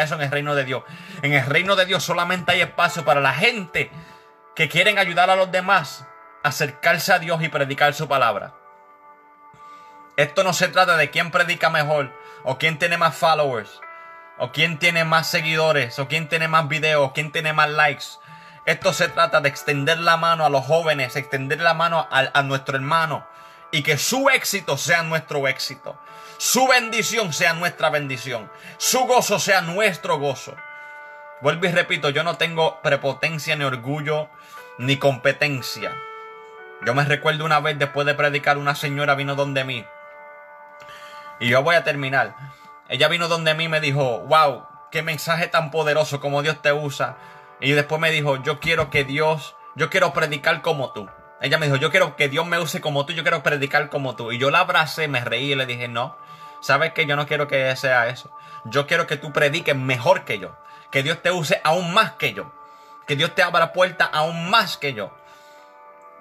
eso 0.01 0.15
en 0.15 0.21
el 0.21 0.31
reino 0.31 0.55
de 0.55 0.63
Dios. 0.63 0.83
En 1.21 1.33
el 1.33 1.45
reino 1.45 1.75
de 1.75 1.85
Dios 1.85 2.03
solamente 2.03 2.53
hay 2.53 2.61
espacio 2.61 3.03
para 3.03 3.19
la 3.19 3.33
gente 3.33 3.91
que 4.55 4.69
quieren 4.69 4.97
ayudar 4.97 5.29
a 5.29 5.35
los 5.35 5.51
demás 5.51 6.07
a 6.43 6.49
acercarse 6.49 7.11
a 7.11 7.19
Dios 7.19 7.41
y 7.43 7.49
predicar 7.49 7.93
su 7.93 8.07
palabra. 8.07 8.53
Esto 10.15 10.45
no 10.45 10.53
se 10.53 10.69
trata 10.69 10.95
de 10.95 11.09
quién 11.09 11.31
predica 11.31 11.69
mejor 11.69 12.13
o 12.45 12.57
quién 12.57 12.79
tiene 12.79 12.95
más 12.95 13.17
followers 13.17 13.81
o 14.37 14.53
quién 14.53 14.79
tiene 14.79 15.03
más 15.03 15.27
seguidores 15.27 15.99
o 15.99 16.07
quién 16.07 16.29
tiene 16.29 16.47
más 16.47 16.69
videos 16.69 17.09
o 17.09 17.13
quién 17.13 17.33
tiene 17.33 17.51
más 17.51 17.69
likes. 17.69 18.05
Esto 18.65 18.93
se 18.93 19.09
trata 19.09 19.41
de 19.41 19.49
extender 19.49 19.99
la 19.99 20.15
mano 20.15 20.45
a 20.45 20.49
los 20.49 20.63
jóvenes, 20.63 21.17
extender 21.17 21.59
la 21.59 21.73
mano 21.73 22.07
a 22.09 22.41
nuestro 22.43 22.77
hermano 22.77 23.27
y 23.75 23.83
que 23.83 23.97
su 23.97 24.29
éxito 24.29 24.77
sea 24.77 25.03
nuestro 25.03 25.49
éxito. 25.49 25.99
Su 26.37 26.65
bendición 26.65 27.33
sea 27.33 27.51
nuestra 27.51 27.89
bendición. 27.89 28.49
Su 28.77 29.01
gozo 29.01 29.37
sea 29.37 29.59
nuestro 29.59 30.17
gozo. 30.17 30.55
Vuelvo 31.41 31.65
y 31.65 31.71
repito, 31.73 32.09
yo 32.09 32.23
no 32.23 32.37
tengo 32.37 32.81
prepotencia 32.81 33.53
ni 33.57 33.65
orgullo 33.65 34.29
ni 34.77 34.95
competencia. 34.95 35.93
Yo 36.85 36.93
me 36.93 37.03
recuerdo 37.03 37.43
una 37.43 37.59
vez 37.59 37.77
después 37.77 38.07
de 38.07 38.13
predicar, 38.13 38.57
una 38.57 38.75
señora 38.75 39.13
vino 39.13 39.35
donde 39.35 39.65
mí. 39.65 39.85
Y 41.41 41.49
yo 41.49 41.61
voy 41.61 41.75
a 41.75 41.83
terminar. 41.83 42.33
Ella 42.87 43.09
vino 43.09 43.27
donde 43.27 43.55
mí 43.55 43.65
y 43.65 43.69
me 43.69 43.81
dijo, 43.81 44.19
wow, 44.21 44.67
qué 44.89 45.01
mensaje 45.01 45.47
tan 45.47 45.69
poderoso 45.69 46.21
como 46.21 46.43
Dios 46.43 46.61
te 46.61 46.71
usa. 46.71 47.17
Y 47.59 47.73
después 47.73 47.99
me 47.99 48.11
dijo, 48.11 48.41
yo 48.41 48.61
quiero 48.61 48.89
que 48.89 49.03
Dios, 49.03 49.57
yo 49.75 49.89
quiero 49.89 50.13
predicar 50.13 50.61
como 50.61 50.93
tú. 50.93 51.09
Ella 51.41 51.57
me 51.57 51.65
dijo, 51.65 51.77
yo 51.77 51.91
quiero 51.91 52.15
que 52.15 52.29
Dios 52.29 52.45
me 52.45 52.59
use 52.59 52.81
como 52.81 53.05
tú, 53.05 53.13
yo 53.13 53.23
quiero 53.23 53.43
predicar 53.43 53.89
como 53.89 54.15
tú. 54.15 54.31
Y 54.31 54.37
yo 54.37 54.51
la 54.51 54.59
abracé, 54.59 55.07
me 55.07 55.23
reí 55.23 55.51
y 55.51 55.55
le 55.55 55.65
dije, 55.65 55.87
no, 55.87 56.17
sabes 56.61 56.93
que 56.93 57.05
yo 57.05 57.15
no 57.15 57.27
quiero 57.27 57.47
que 57.47 57.75
sea 57.75 58.07
eso. 58.07 58.31
Yo 58.65 58.87
quiero 58.87 59.05
que 59.05 59.17
tú 59.17 59.31
prediques 59.31 59.75
mejor 59.75 60.23
que 60.23 60.39
yo. 60.39 60.55
Que 60.91 61.03
Dios 61.03 61.21
te 61.21 61.31
use 61.31 61.61
aún 61.63 61.93
más 61.93 62.13
que 62.13 62.33
yo. 62.33 62.51
Que 63.05 63.15
Dios 63.15 63.35
te 63.35 63.43
abra 63.43 63.73
puerta 63.73 64.05
aún 64.05 64.49
más 64.49 64.77
que 64.77 64.93
yo. 64.93 65.15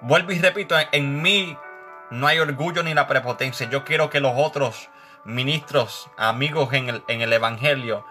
Vuelvo 0.01 0.31
y 0.31 0.39
repito, 0.39 0.75
en 0.91 1.21
mí 1.21 1.57
no 2.11 2.27
hay 2.27 2.39
orgullo 2.39 2.83
ni 2.83 2.93
la 2.93 3.07
prepotencia. 3.07 3.67
Yo 3.69 3.85
quiero 3.85 4.09
que 4.09 4.19
los 4.19 4.33
otros 4.35 4.89
ministros, 5.23 6.09
amigos 6.17 6.71
en 6.73 6.89
el, 6.89 7.03
en 7.07 7.21
el 7.21 7.33
Evangelio, 7.33 8.05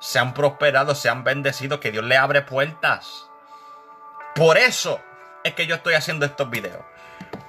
sean 0.00 0.34
prosperados, 0.34 0.98
sean 0.98 1.24
bendecidos, 1.24 1.78
que 1.78 1.92
Dios 1.92 2.04
le 2.04 2.16
abre 2.16 2.42
puertas. 2.42 3.30
Por 4.34 4.58
eso 4.58 5.00
es 5.44 5.54
que 5.54 5.66
yo 5.66 5.76
estoy 5.76 5.94
haciendo 5.94 6.26
estos 6.26 6.50
videos. 6.50 6.84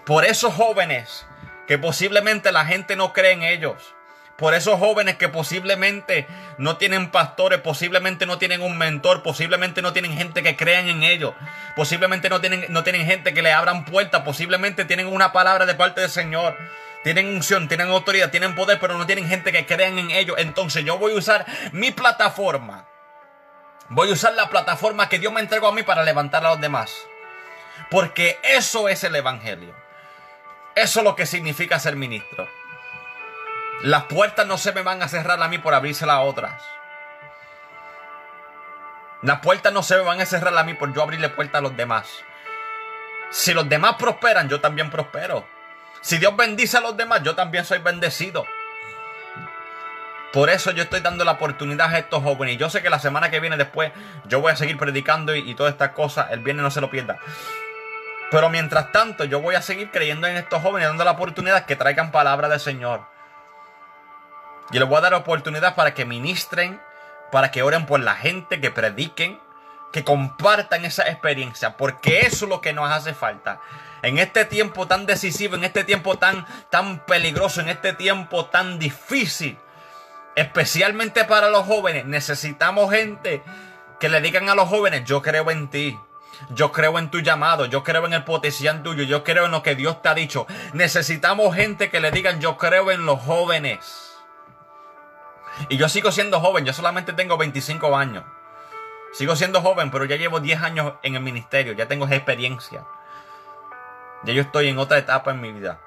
Por 0.05 0.25
esos 0.25 0.53
jóvenes 0.53 1.25
que 1.67 1.77
posiblemente 1.77 2.51
la 2.51 2.65
gente 2.65 2.95
no 2.95 3.13
cree 3.13 3.33
en 3.33 3.43
ellos. 3.43 3.95
por 4.39 4.53
esos 4.53 4.79
jóvenes 4.79 5.17
que 5.17 5.27
posiblemente 5.27 6.25
no 6.57 6.77
tienen 6.77 7.11
pastores, 7.11 7.59
posiblemente 7.59 8.25
no 8.25 8.37
tienen 8.37 8.61
un 8.61 8.77
mentor, 8.77 9.21
posiblemente 9.21 9.81
no 9.81 9.91
tienen 9.91 10.13
gente 10.17 10.41
que 10.41 10.55
crean 10.55 10.87
en 10.87 11.03
ellos, 11.03 11.33
posiblemente 11.75 12.29
no 12.29 12.39
tienen, 12.39 12.65
no 12.69 12.83
tienen 12.83 13.05
gente 13.05 13.33
que 13.33 13.41
le 13.41 13.51
abran 13.51 13.83
puertas, 13.83 14.21
posiblemente 14.21 14.85
tienen 14.85 15.07
una 15.07 15.33
palabra 15.33 15.65
de 15.65 15.75
parte 15.75 16.01
del 16.01 16.09
Señor. 16.09 16.57
Tienen 17.01 17.27
unción, 17.27 17.69
tienen 17.69 17.87
autoridad, 17.89 18.29
tienen 18.29 18.55
poder, 18.55 18.77
pero 18.77 18.97
no 18.97 19.05
tienen 19.05 19.25
gente 19.25 19.53
que 19.53 19.65
crean 19.65 19.97
en 19.97 20.11
ellos. 20.11 20.35
Entonces 20.37 20.83
yo 20.83 20.97
voy 20.97 21.13
a 21.13 21.15
usar 21.15 21.45
mi 21.71 21.91
plataforma. 21.91 22.85
Voy 23.87 24.09
a 24.09 24.13
usar 24.13 24.33
la 24.33 24.49
plataforma 24.49 25.07
que 25.07 25.17
Dios 25.17 25.31
me 25.31 25.39
entregó 25.39 25.67
a 25.67 25.71
mí 25.71 25.83
para 25.83 26.03
levantar 26.03 26.45
a 26.45 26.49
los 26.49 26.61
demás. 26.61 26.91
Porque 27.89 28.39
eso 28.43 28.89
es 28.89 29.03
el 29.03 29.15
Evangelio. 29.15 29.73
Eso 30.75 30.99
es 30.99 31.03
lo 31.03 31.15
que 31.15 31.25
significa 31.25 31.79
ser 31.79 31.95
ministro. 31.95 32.47
Las 33.81 34.03
puertas 34.03 34.45
no 34.45 34.57
se 34.57 34.73
me 34.73 34.81
van 34.81 35.01
a 35.01 35.07
cerrar 35.07 35.41
a 35.41 35.47
mí 35.47 35.57
por 35.57 35.73
abrirse 35.73 36.05
a 36.05 36.19
otras. 36.19 36.61
Las 39.21 39.39
puertas 39.39 39.73
no 39.73 39.83
se 39.83 39.95
me 39.97 40.01
van 40.01 40.21
a 40.21 40.25
cerrar 40.25 40.57
a 40.57 40.63
mí 40.63 40.73
por 40.73 40.93
yo 40.93 41.01
abrirle 41.01 41.29
puertas 41.29 41.59
a 41.59 41.61
los 41.61 41.75
demás. 41.75 42.07
Si 43.31 43.53
los 43.53 43.67
demás 43.67 43.95
prosperan, 43.99 44.49
yo 44.49 44.61
también 44.61 44.89
prospero. 44.89 45.45
Si 46.01 46.17
Dios 46.17 46.35
bendice 46.35 46.77
a 46.77 46.81
los 46.81 46.95
demás, 46.95 47.21
yo 47.23 47.35
también 47.35 47.65
soy 47.65 47.79
bendecido. 47.79 48.45
Por 50.31 50.49
eso 50.49 50.71
yo 50.71 50.83
estoy 50.83 51.01
dando 51.01 51.25
la 51.25 51.33
oportunidad 51.33 51.93
a 51.93 51.97
estos 51.97 52.23
jóvenes. 52.23 52.55
Y 52.55 52.57
yo 52.57 52.69
sé 52.69 52.81
que 52.81 52.89
la 52.89 52.99
semana 52.99 53.29
que 53.29 53.39
viene 53.39 53.57
después 53.57 53.91
yo 54.25 54.41
voy 54.41 54.51
a 54.51 54.55
seguir 54.55 54.77
predicando 54.77 55.35
y, 55.35 55.49
y 55.49 55.55
todas 55.55 55.73
estas 55.73 55.91
cosas. 55.91 56.31
El 56.31 56.39
viernes 56.39 56.63
no 56.63 56.71
se 56.71 56.81
lo 56.81 56.89
pierda. 56.89 57.19
Pero 58.31 58.49
mientras 58.49 58.91
tanto, 58.91 59.23
yo 59.23 59.41
voy 59.41 59.55
a 59.55 59.61
seguir 59.61 59.89
creyendo 59.91 60.27
en 60.27 60.37
estos 60.37 60.61
jóvenes, 60.61 60.87
dando 60.87 61.03
la 61.03 61.11
oportunidad 61.11 61.65
que 61.65 61.75
traigan 61.75 62.11
palabra 62.11 62.47
del 62.47 62.59
Señor. 62.59 63.01
Y 64.71 64.77
les 64.77 64.87
voy 64.87 64.99
a 64.99 65.01
dar 65.01 65.13
oportunidad 65.15 65.73
para 65.75 65.93
que 65.95 66.05
ministren, 66.05 66.79
para 67.31 67.49
que 67.49 67.63
oren 67.63 67.87
por 67.87 67.99
la 67.99 68.15
gente, 68.15 68.61
que 68.61 68.69
prediquen, 68.69 69.39
que 69.91 70.03
compartan 70.03 70.85
esa 70.85 71.09
experiencia, 71.09 71.75
porque 71.75 72.19
eso 72.19 72.45
es 72.45 72.49
lo 72.49 72.61
que 72.61 72.73
nos 72.73 72.91
hace 72.91 73.15
falta. 73.15 73.59
En 74.03 74.19
este 74.19 74.45
tiempo 74.45 74.87
tan 74.87 75.07
decisivo, 75.07 75.55
en 75.55 75.63
este 75.63 75.83
tiempo 75.83 76.17
tan, 76.17 76.45
tan 76.69 76.99
peligroso, 77.05 77.61
en 77.61 77.69
este 77.69 77.93
tiempo 77.93 78.45
tan 78.45 78.77
difícil, 78.77 79.57
especialmente 80.35 81.25
para 81.25 81.49
los 81.49 81.65
jóvenes, 81.65 82.05
necesitamos 82.05 82.91
gente 82.91 83.41
que 83.99 84.09
le 84.09 84.21
digan 84.21 84.49
a 84.49 84.55
los 84.55 84.69
jóvenes, 84.69 85.03
yo 85.05 85.21
creo 85.21 85.49
en 85.49 85.69
ti. 85.69 85.99
Yo 86.49 86.71
creo 86.71 86.97
en 86.97 87.11
tu 87.11 87.19
llamado, 87.19 87.65
yo 87.65 87.83
creo 87.83 88.05
en 88.05 88.13
el 88.13 88.23
potencial 88.23 88.81
tuyo, 88.81 89.03
yo 89.03 89.23
creo 89.23 89.45
en 89.45 89.51
lo 89.51 89.61
que 89.61 89.75
Dios 89.75 90.01
te 90.01 90.09
ha 90.09 90.13
dicho. 90.13 90.47
Necesitamos 90.73 91.55
gente 91.55 91.89
que 91.89 91.99
le 91.99 92.11
digan, 92.11 92.39
yo 92.39 92.57
creo 92.57 92.91
en 92.91 93.05
los 93.05 93.19
jóvenes. 93.19 94.17
Y 95.67 95.77
yo 95.77 95.89
sigo 95.89 96.11
siendo 96.11 96.39
joven, 96.39 96.65
yo 96.65 96.73
solamente 96.73 97.13
tengo 97.13 97.37
25 97.37 97.95
años. 97.95 98.23
Sigo 99.11 99.35
siendo 99.35 99.61
joven, 99.61 99.91
pero 99.91 100.05
ya 100.05 100.15
llevo 100.15 100.39
10 100.39 100.61
años 100.61 100.93
en 101.03 101.15
el 101.15 101.21
ministerio, 101.21 101.73
ya 101.73 101.87
tengo 101.87 102.07
experiencia. 102.07 102.85
Ya 104.23 104.33
yo 104.33 104.41
estoy 104.41 104.69
en 104.69 104.77
otra 104.77 104.97
etapa 104.97 105.31
en 105.31 105.41
mi 105.41 105.51
vida. 105.51 105.79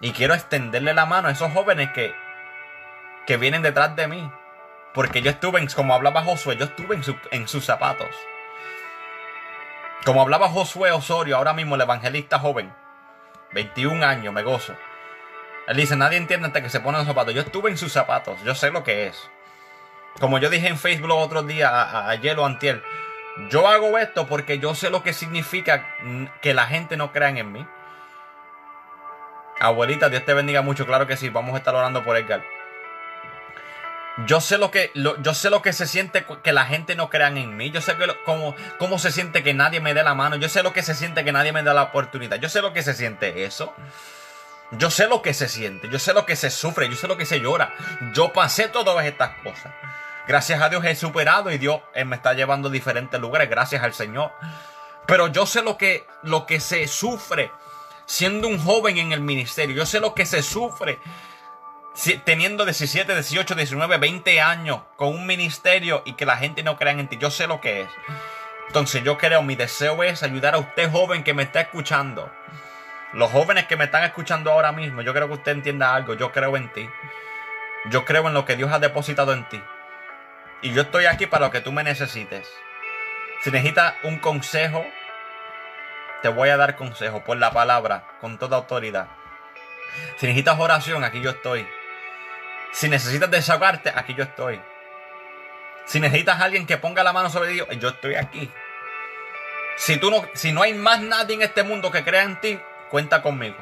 Y 0.00 0.12
quiero 0.12 0.34
extenderle 0.34 0.94
la 0.94 1.06
mano 1.06 1.28
a 1.28 1.32
esos 1.32 1.52
jóvenes 1.52 1.90
que, 1.92 2.14
que 3.26 3.36
vienen 3.36 3.62
detrás 3.62 3.96
de 3.96 4.08
mí. 4.08 4.30
Porque 4.94 5.22
yo 5.22 5.30
estuve, 5.30 5.60
en, 5.60 5.66
como 5.66 5.94
hablaba 5.94 6.22
Josué, 6.22 6.56
yo 6.56 6.64
estuve 6.66 6.96
en, 6.96 7.02
en 7.30 7.48
sus 7.48 7.64
zapatos. 7.64 8.08
Como 10.06 10.22
hablaba 10.22 10.48
Josué 10.48 10.92
Osorio, 10.92 11.36
ahora 11.36 11.52
mismo 11.52 11.74
el 11.74 11.80
evangelista 11.80 12.38
joven. 12.38 12.72
21 13.50 14.06
años, 14.06 14.32
me 14.32 14.44
gozo. 14.44 14.72
Él 15.66 15.76
dice, 15.76 15.96
nadie 15.96 16.16
entiende 16.16 16.46
hasta 16.46 16.62
que 16.62 16.70
se 16.70 16.78
ponen 16.78 17.00
los 17.00 17.08
zapatos. 17.08 17.34
Yo 17.34 17.40
estuve 17.40 17.70
en 17.70 17.76
sus 17.76 17.92
zapatos, 17.92 18.40
yo 18.44 18.54
sé 18.54 18.70
lo 18.70 18.84
que 18.84 19.08
es. 19.08 19.28
Como 20.20 20.38
yo 20.38 20.48
dije 20.48 20.68
en 20.68 20.78
Facebook 20.78 21.10
otro 21.10 21.42
día, 21.42 22.08
ayer 22.08 22.38
o 22.38 22.46
antier, 22.46 22.84
yo 23.50 23.66
hago 23.66 23.98
esto 23.98 24.28
porque 24.28 24.60
yo 24.60 24.76
sé 24.76 24.90
lo 24.90 25.02
que 25.02 25.12
significa 25.12 25.84
que 26.40 26.54
la 26.54 26.66
gente 26.66 26.96
no 26.96 27.10
crea 27.10 27.30
en 27.30 27.50
mí. 27.50 27.66
Abuelita, 29.58 30.08
Dios 30.08 30.24
te 30.24 30.34
bendiga 30.34 30.62
mucho, 30.62 30.86
claro 30.86 31.08
que 31.08 31.16
sí, 31.16 31.30
vamos 31.30 31.54
a 31.54 31.58
estar 31.58 31.74
orando 31.74 32.04
por 32.04 32.16
Edgar. 32.16 32.44
Yo 34.24 34.40
sé 34.40 34.56
lo 34.56 34.70
que, 34.70 34.92
yo 34.94 35.34
sé 35.34 35.50
lo 35.50 35.60
que 35.60 35.74
se 35.74 35.86
siente 35.86 36.24
que 36.42 36.52
la 36.52 36.64
gente 36.64 36.94
no 36.94 37.10
crea 37.10 37.28
en 37.28 37.56
mí. 37.56 37.70
Yo 37.70 37.82
sé 37.82 37.96
que 37.96 38.06
cómo, 38.24 38.54
cómo 38.78 38.98
se 38.98 39.12
siente 39.12 39.42
que 39.42 39.52
nadie 39.52 39.80
me 39.80 39.92
dé 39.92 40.02
la 40.02 40.14
mano. 40.14 40.36
Yo 40.36 40.48
sé 40.48 40.62
lo 40.62 40.72
que 40.72 40.82
se 40.82 40.94
siente 40.94 41.24
que 41.24 41.32
nadie 41.32 41.52
me 41.52 41.62
da 41.62 41.74
la 41.74 41.82
oportunidad. 41.82 42.38
Yo 42.38 42.48
sé 42.48 42.62
lo 42.62 42.72
que 42.72 42.82
se 42.82 42.94
siente 42.94 43.44
eso. 43.44 43.74
Yo 44.72 44.90
sé 44.90 45.06
lo 45.06 45.22
que 45.22 45.32
se 45.32 45.48
siente, 45.48 45.88
yo 45.88 45.98
sé 46.00 46.12
lo 46.12 46.26
que 46.26 46.34
se 46.34 46.50
sufre, 46.50 46.88
yo 46.88 46.96
sé 46.96 47.06
lo 47.06 47.16
que 47.16 47.24
se 47.24 47.40
llora. 47.40 47.72
Yo 48.12 48.32
pasé 48.32 48.68
todas 48.68 49.04
estas 49.04 49.30
cosas. 49.42 49.72
Gracias 50.26 50.60
a 50.60 50.68
Dios 50.68 50.84
he 50.84 50.96
superado 50.96 51.52
y 51.52 51.58
Dios 51.58 51.80
eh, 51.94 52.04
me 52.04 52.16
está 52.16 52.32
llevando 52.32 52.68
a 52.68 52.72
diferentes 52.72 53.20
lugares, 53.20 53.48
gracias 53.48 53.84
al 53.84 53.94
Señor. 53.94 54.32
Pero 55.06 55.28
yo 55.28 55.46
sé 55.46 55.62
lo 55.62 55.78
que, 55.78 56.04
lo 56.22 56.46
que 56.46 56.58
se 56.58 56.88
sufre 56.88 57.52
siendo 58.06 58.48
un 58.48 58.58
joven 58.58 58.98
en 58.98 59.12
el 59.12 59.20
ministerio. 59.20 59.76
Yo 59.76 59.86
sé 59.86 60.00
lo 60.00 60.14
que 60.14 60.26
se 60.26 60.42
sufre 60.42 60.98
teniendo 62.24 62.64
17, 62.64 63.14
18, 63.14 63.54
19, 63.54 63.98
20 63.98 64.40
años 64.40 64.82
con 64.96 65.08
un 65.08 65.26
ministerio 65.26 66.02
y 66.04 66.12
que 66.12 66.26
la 66.26 66.36
gente 66.36 66.62
no 66.62 66.76
crea 66.76 66.92
en 66.92 67.08
ti. 67.08 67.16
Yo 67.18 67.30
sé 67.30 67.46
lo 67.46 67.60
que 67.60 67.82
es. 67.82 67.88
Entonces 68.68 69.02
yo 69.04 69.16
creo, 69.16 69.42
mi 69.42 69.56
deseo 69.56 70.02
es 70.02 70.22
ayudar 70.22 70.54
a 70.54 70.58
usted 70.58 70.90
joven 70.90 71.24
que 71.24 71.34
me 71.34 71.44
está 71.44 71.60
escuchando 71.60 72.30
los 73.16 73.30
jóvenes 73.30 73.66
que 73.66 73.76
me 73.76 73.84
están 73.84 74.04
escuchando 74.04 74.52
ahora 74.52 74.72
mismo, 74.72 75.00
yo 75.00 75.14
creo 75.14 75.26
que 75.28 75.34
usted 75.34 75.52
entienda 75.52 75.94
algo. 75.94 76.14
Yo 76.14 76.32
creo 76.32 76.54
en 76.56 76.70
ti. 76.72 76.88
Yo 77.86 78.04
creo 78.04 78.26
en 78.28 78.34
lo 78.34 78.44
que 78.44 78.56
Dios 78.56 78.70
ha 78.72 78.78
depositado 78.78 79.32
en 79.32 79.48
ti. 79.48 79.62
Y 80.60 80.72
yo 80.72 80.82
estoy 80.82 81.06
aquí 81.06 81.26
para 81.26 81.46
lo 81.46 81.52
que 81.52 81.60
tú 81.60 81.72
me 81.72 81.82
necesites. 81.82 82.46
Si 83.42 83.50
necesitas 83.50 83.94
un 84.02 84.18
consejo, 84.18 84.84
te 86.22 86.28
voy 86.28 86.48
a 86.48 86.56
dar 86.56 86.76
consejo 86.76 87.24
por 87.24 87.36
la 87.36 87.52
palabra, 87.52 88.04
con 88.20 88.38
toda 88.38 88.58
autoridad. 88.58 89.08
Si 90.16 90.26
necesitas 90.26 90.58
oración, 90.58 91.04
aquí 91.04 91.20
yo 91.20 91.30
estoy. 91.30 91.66
Si 92.72 92.88
necesitas 92.88 93.30
desahogarte, 93.30 93.92
aquí 93.94 94.14
yo 94.14 94.24
estoy. 94.24 94.60
Si 95.86 96.00
necesitas 96.00 96.40
alguien 96.40 96.66
que 96.66 96.76
ponga 96.76 97.04
la 97.04 97.12
mano 97.12 97.30
sobre 97.30 97.50
Dios, 97.50 97.68
yo 97.78 97.90
estoy 97.90 98.16
aquí. 98.16 98.50
Si, 99.76 99.98
tú 99.98 100.10
no, 100.10 100.26
si 100.34 100.52
no 100.52 100.62
hay 100.62 100.74
más 100.74 101.00
nadie 101.00 101.36
en 101.36 101.42
este 101.42 101.62
mundo 101.62 101.90
que 101.90 102.02
crea 102.02 102.22
en 102.22 102.40
ti, 102.40 102.58
cuenta 102.90 103.22
conmigo. 103.22 103.56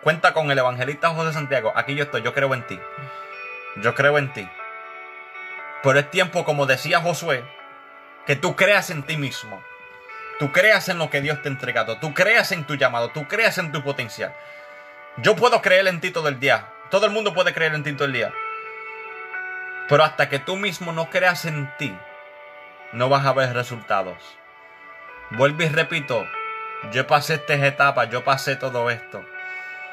Cuenta 0.00 0.32
con 0.32 0.50
el 0.50 0.58
evangelista 0.58 1.10
José 1.10 1.32
Santiago. 1.32 1.72
Aquí 1.74 1.94
yo 1.94 2.04
estoy, 2.04 2.22
yo 2.22 2.32
creo 2.32 2.54
en 2.54 2.66
ti. 2.66 2.80
Yo 3.76 3.94
creo 3.94 4.18
en 4.18 4.32
ti. 4.32 4.48
Pero 5.82 5.98
es 5.98 6.10
tiempo, 6.10 6.44
como 6.44 6.66
decía 6.66 7.00
Josué, 7.00 7.44
que 8.24 8.36
tú 8.36 8.56
creas 8.56 8.90
en 8.90 9.02
ti 9.02 9.16
mismo. 9.16 9.62
Tú 10.38 10.52
creas 10.52 10.88
en 10.88 10.98
lo 10.98 11.10
que 11.10 11.20
Dios 11.20 11.42
te 11.42 11.48
ha 11.48 11.52
entregado. 11.52 11.98
Tú 11.98 12.14
creas 12.14 12.52
en 12.52 12.64
tu 12.64 12.76
llamado. 12.76 13.10
Tú 13.10 13.26
creas 13.26 13.58
en 13.58 13.72
tu 13.72 13.82
potencial. 13.82 14.34
Yo 15.18 15.34
puedo 15.34 15.62
creer 15.62 15.86
en 15.88 16.00
ti 16.00 16.10
todo 16.10 16.28
el 16.28 16.38
día. 16.38 16.68
Todo 16.90 17.06
el 17.06 17.12
mundo 17.12 17.34
puede 17.34 17.52
creer 17.52 17.74
en 17.74 17.82
ti 17.82 17.92
todo 17.92 18.04
el 18.04 18.12
día. 18.12 18.32
Pero 19.88 20.04
hasta 20.04 20.28
que 20.28 20.38
tú 20.38 20.56
mismo 20.56 20.92
no 20.92 21.10
creas 21.10 21.44
en 21.44 21.70
ti, 21.78 21.96
no 22.92 23.08
vas 23.08 23.26
a 23.26 23.32
ver 23.32 23.52
resultados. 23.54 24.16
Vuelvo 25.30 25.64
y 25.64 25.68
repito, 25.68 26.24
yo 26.92 27.06
pasé 27.06 27.34
estas 27.34 27.60
etapas, 27.60 28.08
yo 28.10 28.22
pasé 28.22 28.54
todo 28.54 28.90
esto. 28.90 29.24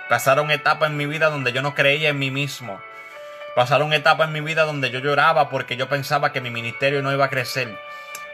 Pasaron 0.09 0.51
etapas 0.51 0.91
en 0.91 0.97
mi 0.97 1.05
vida 1.07 1.29
donde 1.29 1.51
yo 1.51 1.61
no 1.61 1.73
creía 1.73 2.09
en 2.09 2.19
mí 2.19 2.29
mismo. 2.29 2.79
Pasaron 3.55 3.93
etapas 3.93 4.27
en 4.27 4.33
mi 4.33 4.41
vida 4.41 4.63
donde 4.63 4.91
yo 4.91 4.99
lloraba 4.99 5.49
porque 5.49 5.77
yo 5.77 5.89
pensaba 5.89 6.31
que 6.31 6.41
mi 6.41 6.51
ministerio 6.51 7.01
no 7.01 7.11
iba 7.11 7.25
a 7.25 7.29
crecer. 7.29 7.79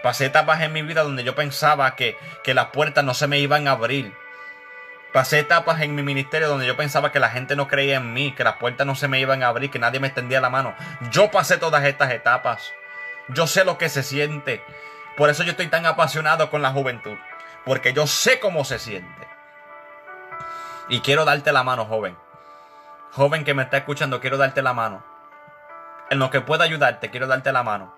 Pasé 0.03 0.25
etapas 0.25 0.61
en 0.61 0.73
mi 0.73 0.81
vida 0.81 1.03
donde 1.03 1.23
yo 1.23 1.35
pensaba 1.35 1.95
que, 1.95 2.17
que 2.43 2.53
las 2.53 2.67
puertas 2.67 3.03
no 3.03 3.13
se 3.13 3.27
me 3.27 3.39
iban 3.39 3.67
a 3.67 3.71
abrir. 3.71 4.13
Pasé 5.13 5.39
etapas 5.39 5.81
en 5.81 5.95
mi 5.95 6.03
ministerio 6.03 6.47
donde 6.47 6.67
yo 6.67 6.77
pensaba 6.77 7.11
que 7.11 7.19
la 7.19 7.29
gente 7.29 7.55
no 7.55 7.67
creía 7.67 7.97
en 7.97 8.13
mí, 8.13 8.33
que 8.33 8.43
las 8.43 8.57
puertas 8.57 8.85
no 8.85 8.95
se 8.95 9.07
me 9.07 9.19
iban 9.19 9.41
a 9.41 9.47
abrir, 9.47 9.71
que 9.71 9.79
nadie 9.79 9.99
me 9.99 10.07
extendía 10.07 10.41
la 10.41 10.49
mano. 10.49 10.75
Yo 11.11 11.31
pasé 11.31 11.57
todas 11.57 11.83
estas 11.85 12.11
etapas. 12.11 12.71
Yo 13.29 13.47
sé 13.47 13.65
lo 13.65 13.77
que 13.77 13.89
se 13.89 14.03
siente. 14.03 14.63
Por 15.17 15.29
eso 15.29 15.43
yo 15.43 15.51
estoy 15.51 15.67
tan 15.67 15.85
apasionado 15.85 16.49
con 16.49 16.61
la 16.61 16.71
juventud 16.71 17.17
porque 17.65 17.93
yo 17.93 18.07
sé 18.07 18.39
cómo 18.39 18.65
se 18.65 18.79
siente. 18.79 19.27
Y 20.87 21.01
quiero 21.01 21.25
darte 21.25 21.51
la 21.51 21.63
mano, 21.63 21.85
joven. 21.85 22.17
Joven 23.11 23.43
que 23.43 23.53
me 23.53 23.63
está 23.63 23.77
escuchando, 23.77 24.19
quiero 24.19 24.37
darte 24.37 24.61
la 24.61 24.73
mano. 24.73 25.03
En 26.09 26.19
lo 26.19 26.31
que 26.31 26.41
pueda 26.41 26.63
ayudarte, 26.63 27.11
quiero 27.11 27.27
darte 27.27 27.51
la 27.51 27.63
mano. 27.63 27.93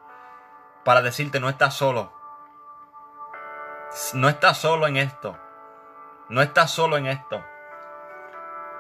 Para 0.84 1.02
decirte, 1.02 1.40
no 1.40 1.48
estás 1.48 1.74
solo. 1.74 2.12
No 4.14 4.28
estás 4.28 4.58
solo 4.58 4.88
en 4.88 4.98
esto. 4.98 5.40
No 6.32 6.41
estás 6.41 6.72
solo 6.72 6.95
en 6.95 7.08
esto. 7.08 7.44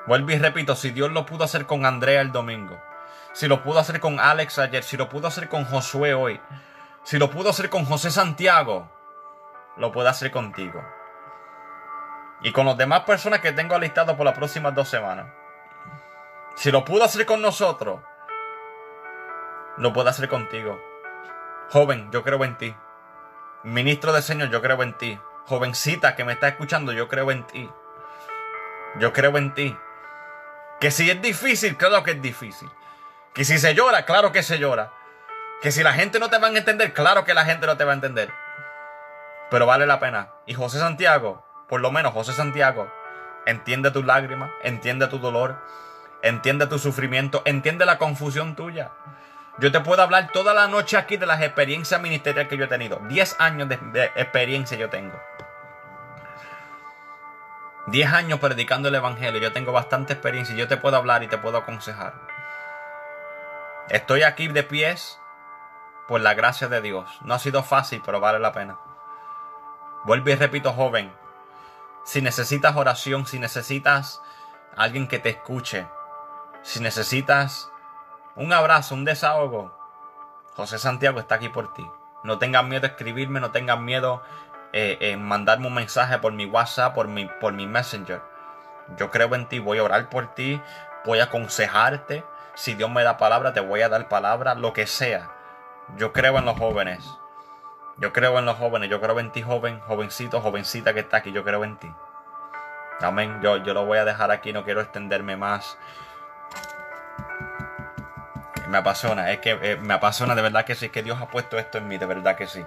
Vuelvo 0.07 0.31
y 0.31 0.37
repito, 0.37 0.73
si 0.73 0.91
Dios 0.91 1.11
lo 1.11 1.25
pudo 1.25 1.43
hacer 1.43 1.65
con 1.65 1.85
Andrea 1.85 2.21
el 2.21 2.31
domingo, 2.31 2.81
si 3.33 3.49
lo 3.49 3.61
pudo 3.61 3.79
hacer 3.79 3.99
con 3.99 4.21
Alex 4.21 4.57
ayer, 4.57 4.83
si 4.83 4.95
lo 4.95 5.09
pudo 5.09 5.27
hacer 5.27 5.49
con 5.49 5.65
Josué 5.65 6.13
hoy, 6.13 6.39
si 7.03 7.19
lo 7.19 7.29
pudo 7.29 7.49
hacer 7.49 7.69
con 7.69 7.83
José 7.83 8.09
Santiago, 8.09 8.89
lo 9.75 9.91
pueda 9.91 10.11
hacer 10.11 10.31
contigo. 10.31 10.81
Y 12.41 12.53
con 12.53 12.67
las 12.67 12.77
demás 12.77 13.01
personas 13.01 13.41
que 13.41 13.51
tengo 13.51 13.75
alistados 13.75 14.15
por 14.15 14.25
las 14.25 14.37
próximas 14.37 14.73
dos 14.73 14.87
semanas. 14.87 15.27
Si 16.55 16.71
lo 16.71 16.85
pudo 16.85 17.03
hacer 17.03 17.25
con 17.25 17.41
nosotros, 17.41 17.99
lo 19.75 19.91
puede 19.91 20.09
hacer 20.09 20.29
contigo. 20.29 20.79
Joven, 21.69 22.09
yo 22.13 22.23
creo 22.23 22.45
en 22.45 22.57
ti. 22.57 22.73
Ministro 23.63 24.13
del 24.13 24.23
Señor, 24.23 24.49
yo 24.51 24.61
creo 24.61 24.81
en 24.83 24.97
ti. 24.97 25.19
Jovencita 25.45 26.15
que 26.15 26.23
me 26.23 26.33
está 26.33 26.47
escuchando, 26.47 26.91
yo 26.91 27.07
creo 27.07 27.31
en 27.31 27.45
ti. 27.45 27.69
Yo 28.99 29.13
creo 29.13 29.37
en 29.37 29.53
ti. 29.53 29.77
Que 30.79 30.91
si 30.91 31.09
es 31.09 31.21
difícil, 31.21 31.77
claro 31.77 32.03
que 32.03 32.11
es 32.11 32.21
difícil. 32.21 32.69
Que 33.33 33.45
si 33.45 33.57
se 33.59 33.73
llora, 33.73 34.05
claro 34.05 34.31
que 34.31 34.43
se 34.43 34.59
llora. 34.59 34.93
Que 35.61 35.71
si 35.71 35.83
la 35.83 35.93
gente 35.93 36.19
no 36.19 36.29
te 36.29 36.39
va 36.39 36.47
a 36.47 36.57
entender, 36.57 36.93
claro 36.93 37.23
que 37.23 37.33
la 37.33 37.45
gente 37.45 37.67
no 37.67 37.77
te 37.77 37.83
va 37.83 37.91
a 37.91 37.95
entender. 37.95 38.31
Pero 39.49 39.65
vale 39.65 39.85
la 39.85 39.99
pena. 39.99 40.29
Y 40.45 40.53
José 40.53 40.79
Santiago, 40.79 41.45
por 41.69 41.81
lo 41.81 41.91
menos 41.91 42.13
José 42.13 42.33
Santiago, 42.33 42.91
entiende 43.45 43.91
tus 43.91 44.05
lágrimas, 44.05 44.51
entiende 44.63 45.07
tu 45.07 45.19
dolor, 45.19 45.57
entiende 46.23 46.67
tu 46.67 46.79
sufrimiento, 46.79 47.41
entiende 47.45 47.85
la 47.85 47.97
confusión 47.97 48.55
tuya. 48.55 48.91
Yo 49.59 49.71
te 49.71 49.81
puedo 49.81 50.01
hablar 50.01 50.31
toda 50.31 50.53
la 50.53 50.67
noche 50.67 50.97
aquí 50.97 51.17
de 51.17 51.25
las 51.25 51.41
experiencias 51.41 52.01
ministeriales 52.01 52.49
que 52.49 52.57
yo 52.57 52.65
he 52.65 52.67
tenido. 52.67 52.99
Diez 53.07 53.35
años 53.39 53.69
de, 53.69 53.75
experiencia 54.15 54.77
yo 54.77 54.89
tengo. 54.89 55.21
Diez 57.91 58.13
años 58.13 58.39
predicando 58.39 58.87
el 58.87 58.95
Evangelio. 58.95 59.41
Yo 59.41 59.51
tengo 59.51 59.73
bastante 59.73 60.13
experiencia 60.13 60.55
y 60.55 60.57
yo 60.57 60.69
te 60.69 60.77
puedo 60.77 60.95
hablar 60.95 61.23
y 61.23 61.27
te 61.27 61.37
puedo 61.37 61.57
aconsejar. 61.57 62.13
Estoy 63.89 64.23
aquí 64.23 64.47
de 64.47 64.63
pies 64.63 65.19
por 66.07 66.21
la 66.21 66.33
gracia 66.33 66.69
de 66.69 66.79
Dios. 66.79 67.19
No 67.25 67.33
ha 67.33 67.39
sido 67.39 67.63
fácil, 67.63 68.01
pero 68.05 68.21
vale 68.21 68.39
la 68.39 68.53
pena. 68.53 68.79
Vuelvo 70.05 70.29
y 70.29 70.35
repito, 70.35 70.71
joven. 70.71 71.11
Si 72.05 72.21
necesitas 72.21 72.77
oración, 72.77 73.25
si 73.25 73.39
necesitas 73.39 74.21
alguien 74.77 75.09
que 75.09 75.19
te 75.19 75.29
escuche, 75.29 75.85
si 76.61 76.79
necesitas 76.79 77.69
un 78.35 78.53
abrazo, 78.53 78.95
un 78.95 79.03
desahogo, 79.03 79.77
José 80.55 80.79
Santiago 80.79 81.19
está 81.19 81.35
aquí 81.35 81.49
por 81.49 81.73
ti. 81.73 81.85
No 82.23 82.39
tengas 82.39 82.63
miedo 82.63 82.81
de 82.81 82.87
escribirme, 82.87 83.41
no 83.41 83.51
tengas 83.51 83.79
miedo 83.81 84.23
en 84.73 84.97
eh, 85.01 85.17
mandarme 85.17 85.67
un 85.67 85.73
mensaje 85.73 86.17
por 86.19 86.33
mi 86.33 86.45
WhatsApp, 86.45 86.93
por 86.93 87.07
mi, 87.07 87.25
por 87.39 87.53
mi 87.53 87.67
Messenger. 87.67 88.21
Yo 88.97 89.11
creo 89.11 89.33
en 89.35 89.47
ti, 89.47 89.59
voy 89.59 89.77
a 89.77 89.83
orar 89.83 90.09
por 90.09 90.33
ti, 90.33 90.61
voy 91.05 91.19
a 91.19 91.25
aconsejarte. 91.25 92.23
Si 92.53 92.73
Dios 92.73 92.89
me 92.89 93.03
da 93.03 93.17
palabra, 93.17 93.53
te 93.53 93.59
voy 93.59 93.81
a 93.81 93.89
dar 93.89 94.07
palabra, 94.09 94.55
lo 94.55 94.73
que 94.73 94.87
sea. 94.87 95.29
Yo 95.97 96.13
creo 96.13 96.37
en 96.37 96.45
los 96.45 96.57
jóvenes. 96.57 97.05
Yo 97.97 98.13
creo 98.13 98.39
en 98.39 98.45
los 98.45 98.57
jóvenes, 98.57 98.89
yo 98.89 98.99
creo 98.99 99.19
en 99.19 99.31
ti, 99.31 99.41
joven, 99.41 99.79
jovencito, 99.81 100.41
jovencita 100.41 100.93
que 100.93 101.01
está 101.01 101.17
aquí, 101.17 101.31
yo 101.31 101.43
creo 101.43 101.63
en 101.63 101.77
ti. 101.77 101.93
Amén. 103.01 103.39
Yo, 103.41 103.57
yo 103.57 103.73
lo 103.73 103.85
voy 103.85 103.97
a 103.97 104.05
dejar 104.05 104.31
aquí, 104.31 104.53
no 104.53 104.63
quiero 104.63 104.81
extenderme 104.81 105.37
más 105.37 105.77
me 108.71 108.77
apasiona, 108.77 109.31
es 109.31 109.39
que 109.39 109.51
eh, 109.61 109.77
me 109.77 109.93
apasiona 109.93 110.33
de 110.33 110.41
verdad 110.41 110.65
que 110.65 110.75
sí, 110.75 110.89
que 110.89 111.03
Dios 111.03 111.21
ha 111.21 111.27
puesto 111.27 111.59
esto 111.59 111.77
en 111.77 111.87
mí, 111.87 111.97
de 111.97 112.05
verdad 112.05 112.35
que 112.35 112.47
sí. 112.47 112.65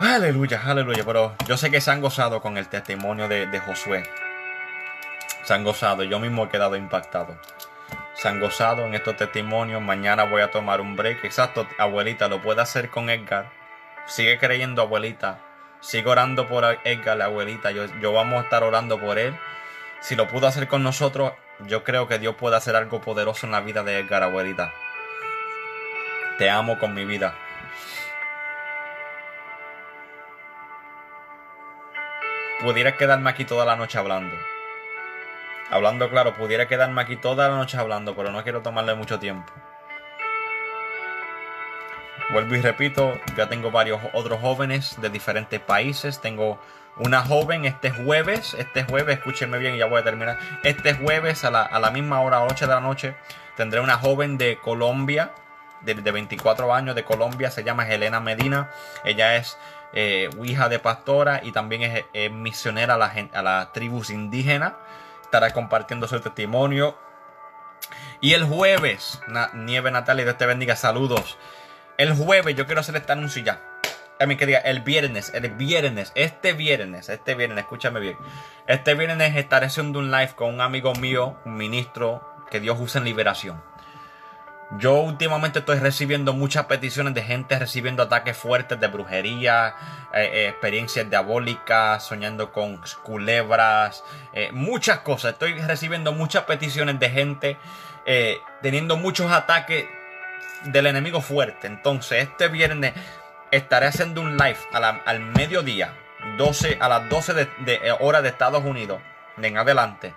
Aleluya, 0.00 0.60
aleluya, 0.66 1.04
pero 1.04 1.36
yo 1.46 1.56
sé 1.56 1.70
que 1.70 1.80
se 1.80 1.88
han 1.88 2.00
gozado 2.00 2.42
con 2.42 2.56
el 2.56 2.66
testimonio 2.66 3.28
de, 3.28 3.60
Josué. 3.60 4.02
Se 5.44 5.54
han 5.54 5.62
gozado, 5.62 6.02
yo 6.02 6.18
mismo 6.18 6.44
he 6.44 6.48
quedado 6.48 6.74
impactado. 6.74 7.38
Se 8.14 8.26
han 8.26 8.40
gozado 8.40 8.84
en 8.86 8.94
estos 8.94 9.16
testimonios. 9.16 9.80
Mañana 9.80 10.24
voy 10.24 10.42
a 10.42 10.50
tomar 10.50 10.80
un 10.80 10.96
break. 10.96 11.24
Exacto, 11.24 11.68
abuelita, 11.78 12.26
lo 12.26 12.42
puede 12.42 12.60
hacer 12.60 12.90
con 12.90 13.08
Edgar. 13.08 13.52
Sigue 14.06 14.36
creyendo, 14.38 14.82
abuelita. 14.82 15.38
Sigue 15.78 16.08
orando 16.08 16.48
por 16.48 16.64
Edgar, 16.82 17.16
la 17.16 17.26
abuelita. 17.26 17.70
Yo, 17.70 17.84
yo 18.00 18.12
vamos 18.12 18.40
a 18.40 18.44
estar 18.44 18.64
orando 18.64 18.98
por 18.98 19.20
él. 19.20 19.38
Si 20.00 20.16
lo 20.16 20.26
pudo 20.26 20.48
hacer 20.48 20.66
con 20.66 20.82
nosotros, 20.82 21.34
yo 21.68 21.84
creo 21.84 22.08
que 22.08 22.18
Dios 22.18 22.34
puede 22.34 22.56
hacer 22.56 22.74
algo 22.74 23.00
poderoso 23.00 23.46
en 23.46 23.52
la 23.52 23.60
vida 23.60 23.84
de 23.84 24.00
Edgar, 24.00 24.24
abuelita. 24.24 24.72
Te 26.36 26.50
amo 26.50 26.80
con 26.80 26.94
mi 26.94 27.04
vida. 27.04 27.36
Pudiera 32.64 32.96
quedarme 32.96 33.28
aquí 33.28 33.44
toda 33.44 33.66
la 33.66 33.76
noche 33.76 33.98
hablando. 33.98 34.34
Hablando 35.70 36.08
claro, 36.08 36.34
pudiera 36.34 36.66
quedarme 36.66 37.02
aquí 37.02 37.16
toda 37.16 37.46
la 37.50 37.56
noche 37.56 37.76
hablando, 37.76 38.16
pero 38.16 38.32
no 38.32 38.42
quiero 38.42 38.62
tomarle 38.62 38.94
mucho 38.94 39.18
tiempo. 39.18 39.52
Vuelvo 42.30 42.54
y 42.54 42.62
repito, 42.62 43.20
ya 43.36 43.50
tengo 43.50 43.70
varios 43.70 44.00
otros 44.14 44.40
jóvenes 44.40 44.98
de 44.98 45.10
diferentes 45.10 45.60
países. 45.60 46.22
Tengo 46.22 46.58
una 46.96 47.20
joven 47.20 47.66
este 47.66 47.90
jueves, 47.90 48.54
este 48.54 48.84
jueves, 48.84 49.18
escúchenme 49.18 49.58
bien 49.58 49.74
y 49.74 49.78
ya 49.80 49.86
voy 49.86 50.00
a 50.00 50.04
terminar. 50.04 50.38
Este 50.62 50.94
jueves 50.94 51.44
a 51.44 51.50
la, 51.50 51.90
misma 51.90 52.22
hora, 52.22 52.44
8 52.44 52.66
de 52.66 52.72
la 52.72 52.80
noche, 52.80 53.14
tendré 53.58 53.80
una 53.80 53.98
joven 53.98 54.38
de 54.38 54.56
Colombia, 54.56 55.34
de, 55.82 55.94
24 55.94 56.72
años 56.72 56.94
de 56.94 57.04
Colombia, 57.04 57.50
se 57.50 57.62
llama 57.62 57.86
Helena 57.86 58.20
Medina. 58.20 58.70
Ella 59.04 59.36
es 59.36 59.58
eh, 59.94 60.28
de 60.68 60.78
pastora 60.78 61.40
y 61.42 61.52
también 61.52 62.04
es, 62.12 62.30
misionera 62.30 62.94
a, 62.94 62.98
la, 62.98 63.12
a 63.32 63.42
las 63.42 63.72
tribus 63.72 64.10
indígenas. 64.10 64.74
Estará 65.22 65.50
compartiendo 65.52 66.06
su 66.06 66.20
testimonio. 66.20 66.98
Y 68.20 68.32
el 68.32 68.44
jueves, 68.44 69.20
Nieve 69.54 69.90
Natalia, 69.90 70.24
Dios 70.24 70.38
te 70.38 70.46
bendiga, 70.46 70.76
saludos. 70.76 71.38
El 71.98 72.14
jueves 72.14 72.56
yo 72.56 72.66
quiero 72.66 72.80
hacer 72.80 72.96
esta 72.96 73.12
anuncio 73.12 73.42
ya 73.42 73.60
a 74.20 74.26
mí 74.26 74.36
que 74.36 74.46
diga, 74.46 74.60
el 74.60 74.80
viernes, 74.80 75.32
el 75.34 75.50
viernes, 75.50 76.12
este 76.14 76.52
viernes, 76.52 77.08
este 77.08 77.34
viernes, 77.34 77.58
escúchame 77.58 78.00
bien. 78.00 78.16
Este 78.66 78.94
viernes 78.94 79.36
estaré 79.36 79.66
haciendo 79.66 79.98
un 79.98 80.10
live 80.10 80.32
con 80.34 80.54
un 80.54 80.60
amigo 80.60 80.94
mío, 80.94 81.36
un 81.44 81.56
ministro 81.56 82.22
que 82.50 82.60
Dios 82.60 82.78
usa 82.80 83.00
en 83.00 83.06
liberación. 83.06 83.62
Yo 84.72 84.94
últimamente 84.94 85.60
estoy 85.60 85.78
recibiendo 85.78 86.32
muchas 86.32 86.64
peticiones 86.64 87.14
de 87.14 87.22
gente 87.22 87.58
recibiendo 87.58 88.02
ataques 88.02 88.36
fuertes 88.36 88.80
de 88.80 88.86
brujería, 88.88 89.74
eh, 90.12 90.30
eh, 90.32 90.48
experiencias 90.48 91.08
diabólicas, 91.08 92.02
soñando 92.02 92.50
con 92.50 92.80
culebras, 93.02 94.02
eh, 94.32 94.50
muchas 94.52 95.00
cosas. 95.00 95.34
Estoy 95.34 95.54
recibiendo 95.60 96.12
muchas 96.12 96.44
peticiones 96.44 96.98
de 96.98 97.10
gente 97.10 97.58
teniendo 98.60 98.96
muchos 98.96 99.32
ataques 99.32 99.86
del 100.64 100.86
enemigo 100.86 101.20
fuerte. 101.20 101.66
Entonces, 101.66 102.24
este 102.24 102.48
viernes 102.48 102.92
estaré 103.50 103.86
haciendo 103.86 104.20
un 104.20 104.36
live 104.36 104.58
al 104.72 105.20
mediodía, 105.20 105.94
12, 106.36 106.78
a 106.80 106.88
las 106.88 107.08
12 107.08 107.32
de, 107.32 107.48
de, 107.60 107.96
hora 108.00 108.20
de 108.20 108.28
Estados 108.28 108.62
Unidos, 108.62 109.00
en 109.40 109.56
adelante. 109.56 110.12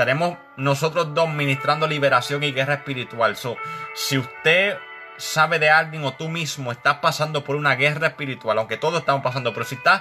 Estaremos 0.00 0.38
nosotros 0.56 1.12
dos 1.12 1.28
ministrando 1.28 1.86
liberación 1.86 2.42
y 2.42 2.52
guerra 2.52 2.72
espiritual. 2.72 3.36
So, 3.36 3.58
si 3.94 4.16
usted 4.16 4.78
sabe 5.18 5.58
de 5.58 5.68
alguien 5.68 6.02
o 6.04 6.14
tú 6.14 6.30
mismo 6.30 6.72
estás 6.72 7.00
pasando 7.00 7.44
por 7.44 7.54
una 7.54 7.74
guerra 7.74 8.06
espiritual, 8.06 8.56
aunque 8.56 8.78
todos 8.78 9.00
estamos 9.00 9.22
pasando, 9.22 9.52
pero 9.52 9.66
si 9.66 9.74
estás 9.74 10.00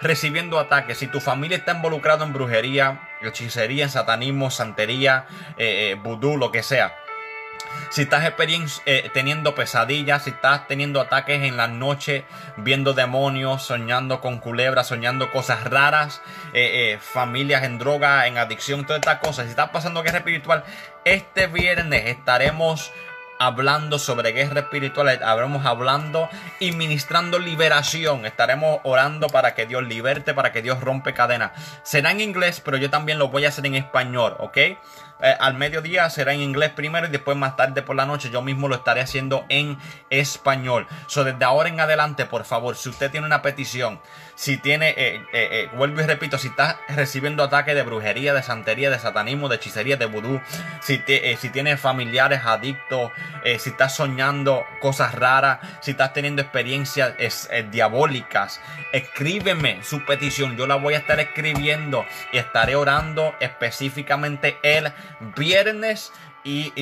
recibiendo 0.00 0.60
ataques, 0.60 0.98
si 0.98 1.08
tu 1.08 1.18
familia 1.18 1.56
está 1.56 1.72
involucrada 1.72 2.24
en 2.24 2.32
brujería, 2.32 3.10
hechicería, 3.22 3.82
en 3.82 3.90
satanismo, 3.90 4.52
santería, 4.52 5.26
eh, 5.58 5.90
eh, 5.90 5.94
vudú, 6.00 6.36
lo 6.36 6.52
que 6.52 6.62
sea, 6.62 6.94
si 7.90 8.02
estás 8.02 8.32
eh, 8.86 9.10
teniendo 9.12 9.54
pesadillas, 9.54 10.24
si 10.24 10.30
estás 10.30 10.66
teniendo 10.68 11.00
ataques 11.00 11.42
en 11.42 11.56
la 11.56 11.68
noche, 11.68 12.24
viendo 12.56 12.92
demonios, 12.92 13.62
soñando 13.62 14.20
con 14.20 14.38
culebras, 14.38 14.88
soñando 14.88 15.30
cosas 15.32 15.64
raras, 15.64 16.22
eh, 16.52 16.92
eh, 16.94 16.98
familias 17.00 17.64
en 17.64 17.78
droga, 17.78 18.26
en 18.26 18.38
adicción, 18.38 18.84
todas 18.84 19.00
estas 19.00 19.18
cosas, 19.18 19.44
si 19.46 19.50
estás 19.50 19.70
pasando 19.70 20.02
guerra 20.02 20.18
espiritual, 20.18 20.64
este 21.04 21.46
viernes 21.46 22.06
estaremos 22.06 22.92
hablando 23.40 23.98
sobre 23.98 24.32
guerra 24.32 24.60
espiritual, 24.60 25.08
estaremos 25.08 25.64
hablando 25.64 26.28
y 26.60 26.72
ministrando 26.72 27.38
liberación. 27.38 28.26
Estaremos 28.26 28.80
orando 28.84 29.28
para 29.28 29.54
que 29.54 29.64
Dios 29.64 29.82
liberte, 29.82 30.34
para 30.34 30.52
que 30.52 30.60
Dios 30.60 30.80
rompe 30.80 31.14
cadenas. 31.14 31.52
Será 31.82 32.10
en 32.10 32.20
inglés, 32.20 32.60
pero 32.62 32.76
yo 32.76 32.90
también 32.90 33.18
lo 33.18 33.28
voy 33.28 33.46
a 33.46 33.48
hacer 33.48 33.64
en 33.64 33.76
español, 33.76 34.36
¿ok? 34.40 34.58
Eh, 35.22 35.36
al 35.38 35.54
mediodía 35.54 36.08
será 36.10 36.32
en 36.32 36.40
inglés 36.40 36.70
primero 36.70 37.06
y 37.06 37.10
después 37.10 37.36
más 37.36 37.56
tarde 37.56 37.82
por 37.82 37.96
la 37.96 38.06
noche 38.06 38.30
yo 38.30 38.42
mismo 38.42 38.68
lo 38.68 38.76
estaré 38.76 39.00
haciendo 39.00 39.44
en 39.48 39.78
español. 40.08 40.86
So, 41.06 41.24
desde 41.24 41.44
ahora 41.44 41.68
en 41.68 41.80
adelante, 41.80 42.24
por 42.26 42.44
favor, 42.44 42.76
si 42.76 42.88
usted 42.88 43.10
tiene 43.10 43.26
una 43.26 43.42
petición, 43.42 44.00
si 44.34 44.56
tiene, 44.56 44.94
eh, 44.96 45.22
eh, 45.32 45.68
vuelvo 45.74 46.00
y 46.00 46.06
repito, 46.06 46.38
si 46.38 46.48
está 46.48 46.80
recibiendo 46.88 47.42
ataques 47.42 47.74
de 47.74 47.82
brujería, 47.82 48.32
de 48.32 48.42
santería, 48.42 48.90
de 48.90 48.98
satanismo, 48.98 49.48
de 49.48 49.56
hechicería, 49.56 49.96
de 49.96 50.06
vudú, 50.06 50.40
si, 50.80 51.02
si 51.38 51.50
tiene 51.50 51.76
familiares 51.76 52.40
adictos, 52.44 53.12
si 53.58 53.70
estás 53.70 53.94
soñando 53.94 54.64
cosas 54.80 55.14
raras, 55.14 55.58
si 55.80 55.90
estás 55.90 56.12
teniendo 56.14 56.40
experiencias 56.40 57.14
diabólicas, 57.70 58.60
escríbeme 58.92 59.82
su 59.82 60.04
petición. 60.06 60.56
Yo 60.56 60.66
la 60.66 60.76
voy 60.76 60.94
a 60.94 60.98
estar 60.98 61.20
escribiendo 61.20 62.06
y 62.32 62.38
estaré 62.38 62.76
orando 62.76 63.34
específicamente 63.40 64.58
el 64.62 64.92
viernes 65.36 66.12
y, 66.44 66.72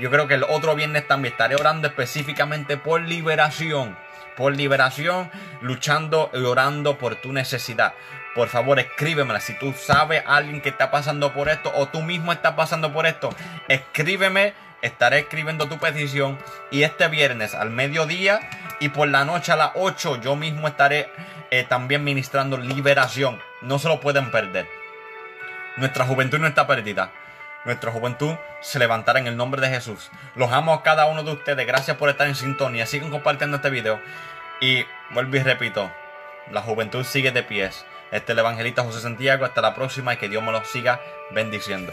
yo 0.00 0.10
creo 0.10 0.26
que 0.28 0.34
el 0.34 0.44
otro 0.44 0.74
viernes 0.74 1.06
también 1.06 1.32
estaré 1.32 1.56
orando 1.56 1.88
específicamente 1.88 2.76
por 2.76 3.02
liberación. 3.02 3.96
Por 4.36 4.56
liberación, 4.56 5.30
luchando 5.60 6.30
y 6.32 6.38
orando 6.38 6.96
por 6.96 7.16
tu 7.16 7.32
necesidad. 7.32 7.92
Por 8.34 8.48
favor, 8.48 8.78
escríbemela. 8.78 9.40
Si 9.40 9.58
tú 9.58 9.74
sabes 9.74 10.22
a 10.26 10.36
alguien 10.36 10.62
que 10.62 10.70
está 10.70 10.90
pasando 10.90 11.34
por 11.34 11.50
esto 11.50 11.70
o 11.74 11.88
tú 11.88 12.00
mismo 12.00 12.32
estás 12.32 12.54
pasando 12.54 12.92
por 12.94 13.06
esto, 13.06 13.28
escríbeme 13.68 14.54
estaré 14.82 15.20
escribiendo 15.20 15.68
tu 15.68 15.78
petición 15.78 16.38
y 16.70 16.82
este 16.82 17.08
viernes 17.08 17.54
al 17.54 17.70
mediodía 17.70 18.40
y 18.80 18.90
por 18.90 19.08
la 19.08 19.24
noche 19.24 19.52
a 19.52 19.56
las 19.56 19.70
8 19.76 20.20
yo 20.20 20.36
mismo 20.36 20.68
estaré 20.68 21.08
eh, 21.50 21.64
también 21.64 22.04
ministrando 22.04 22.56
liberación. 22.58 23.40
No 23.62 23.78
se 23.78 23.88
lo 23.88 24.00
pueden 24.00 24.30
perder. 24.30 24.66
Nuestra 25.76 26.04
juventud 26.04 26.38
no 26.38 26.48
está 26.48 26.66
perdida. 26.66 27.12
Nuestra 27.64 27.92
juventud 27.92 28.34
se 28.60 28.78
levantará 28.78 29.20
en 29.20 29.26
el 29.26 29.36
nombre 29.36 29.60
de 29.60 29.68
Jesús. 29.68 30.10
Los 30.34 30.50
amo 30.50 30.72
a 30.74 30.82
cada 30.82 31.06
uno 31.06 31.22
de 31.22 31.32
ustedes. 31.32 31.66
Gracias 31.66 31.96
por 31.96 32.08
estar 32.08 32.26
en 32.26 32.34
sintonía. 32.34 32.86
Sigan 32.86 33.10
compartiendo 33.10 33.56
este 33.56 33.70
video. 33.70 34.00
Y 34.60 34.84
vuelvo 35.10 35.36
y 35.36 35.42
repito, 35.42 35.90
la 36.50 36.62
juventud 36.62 37.04
sigue 37.04 37.30
de 37.30 37.42
pies. 37.42 37.86
Este 38.10 38.32
es 38.32 38.36
el 38.36 38.40
evangelista 38.40 38.82
José 38.82 39.00
Santiago. 39.00 39.44
Hasta 39.44 39.60
la 39.60 39.74
próxima 39.74 40.14
y 40.14 40.16
que 40.16 40.28
Dios 40.28 40.42
me 40.42 40.52
los 40.52 40.68
siga 40.68 41.00
bendiciendo. 41.30 41.92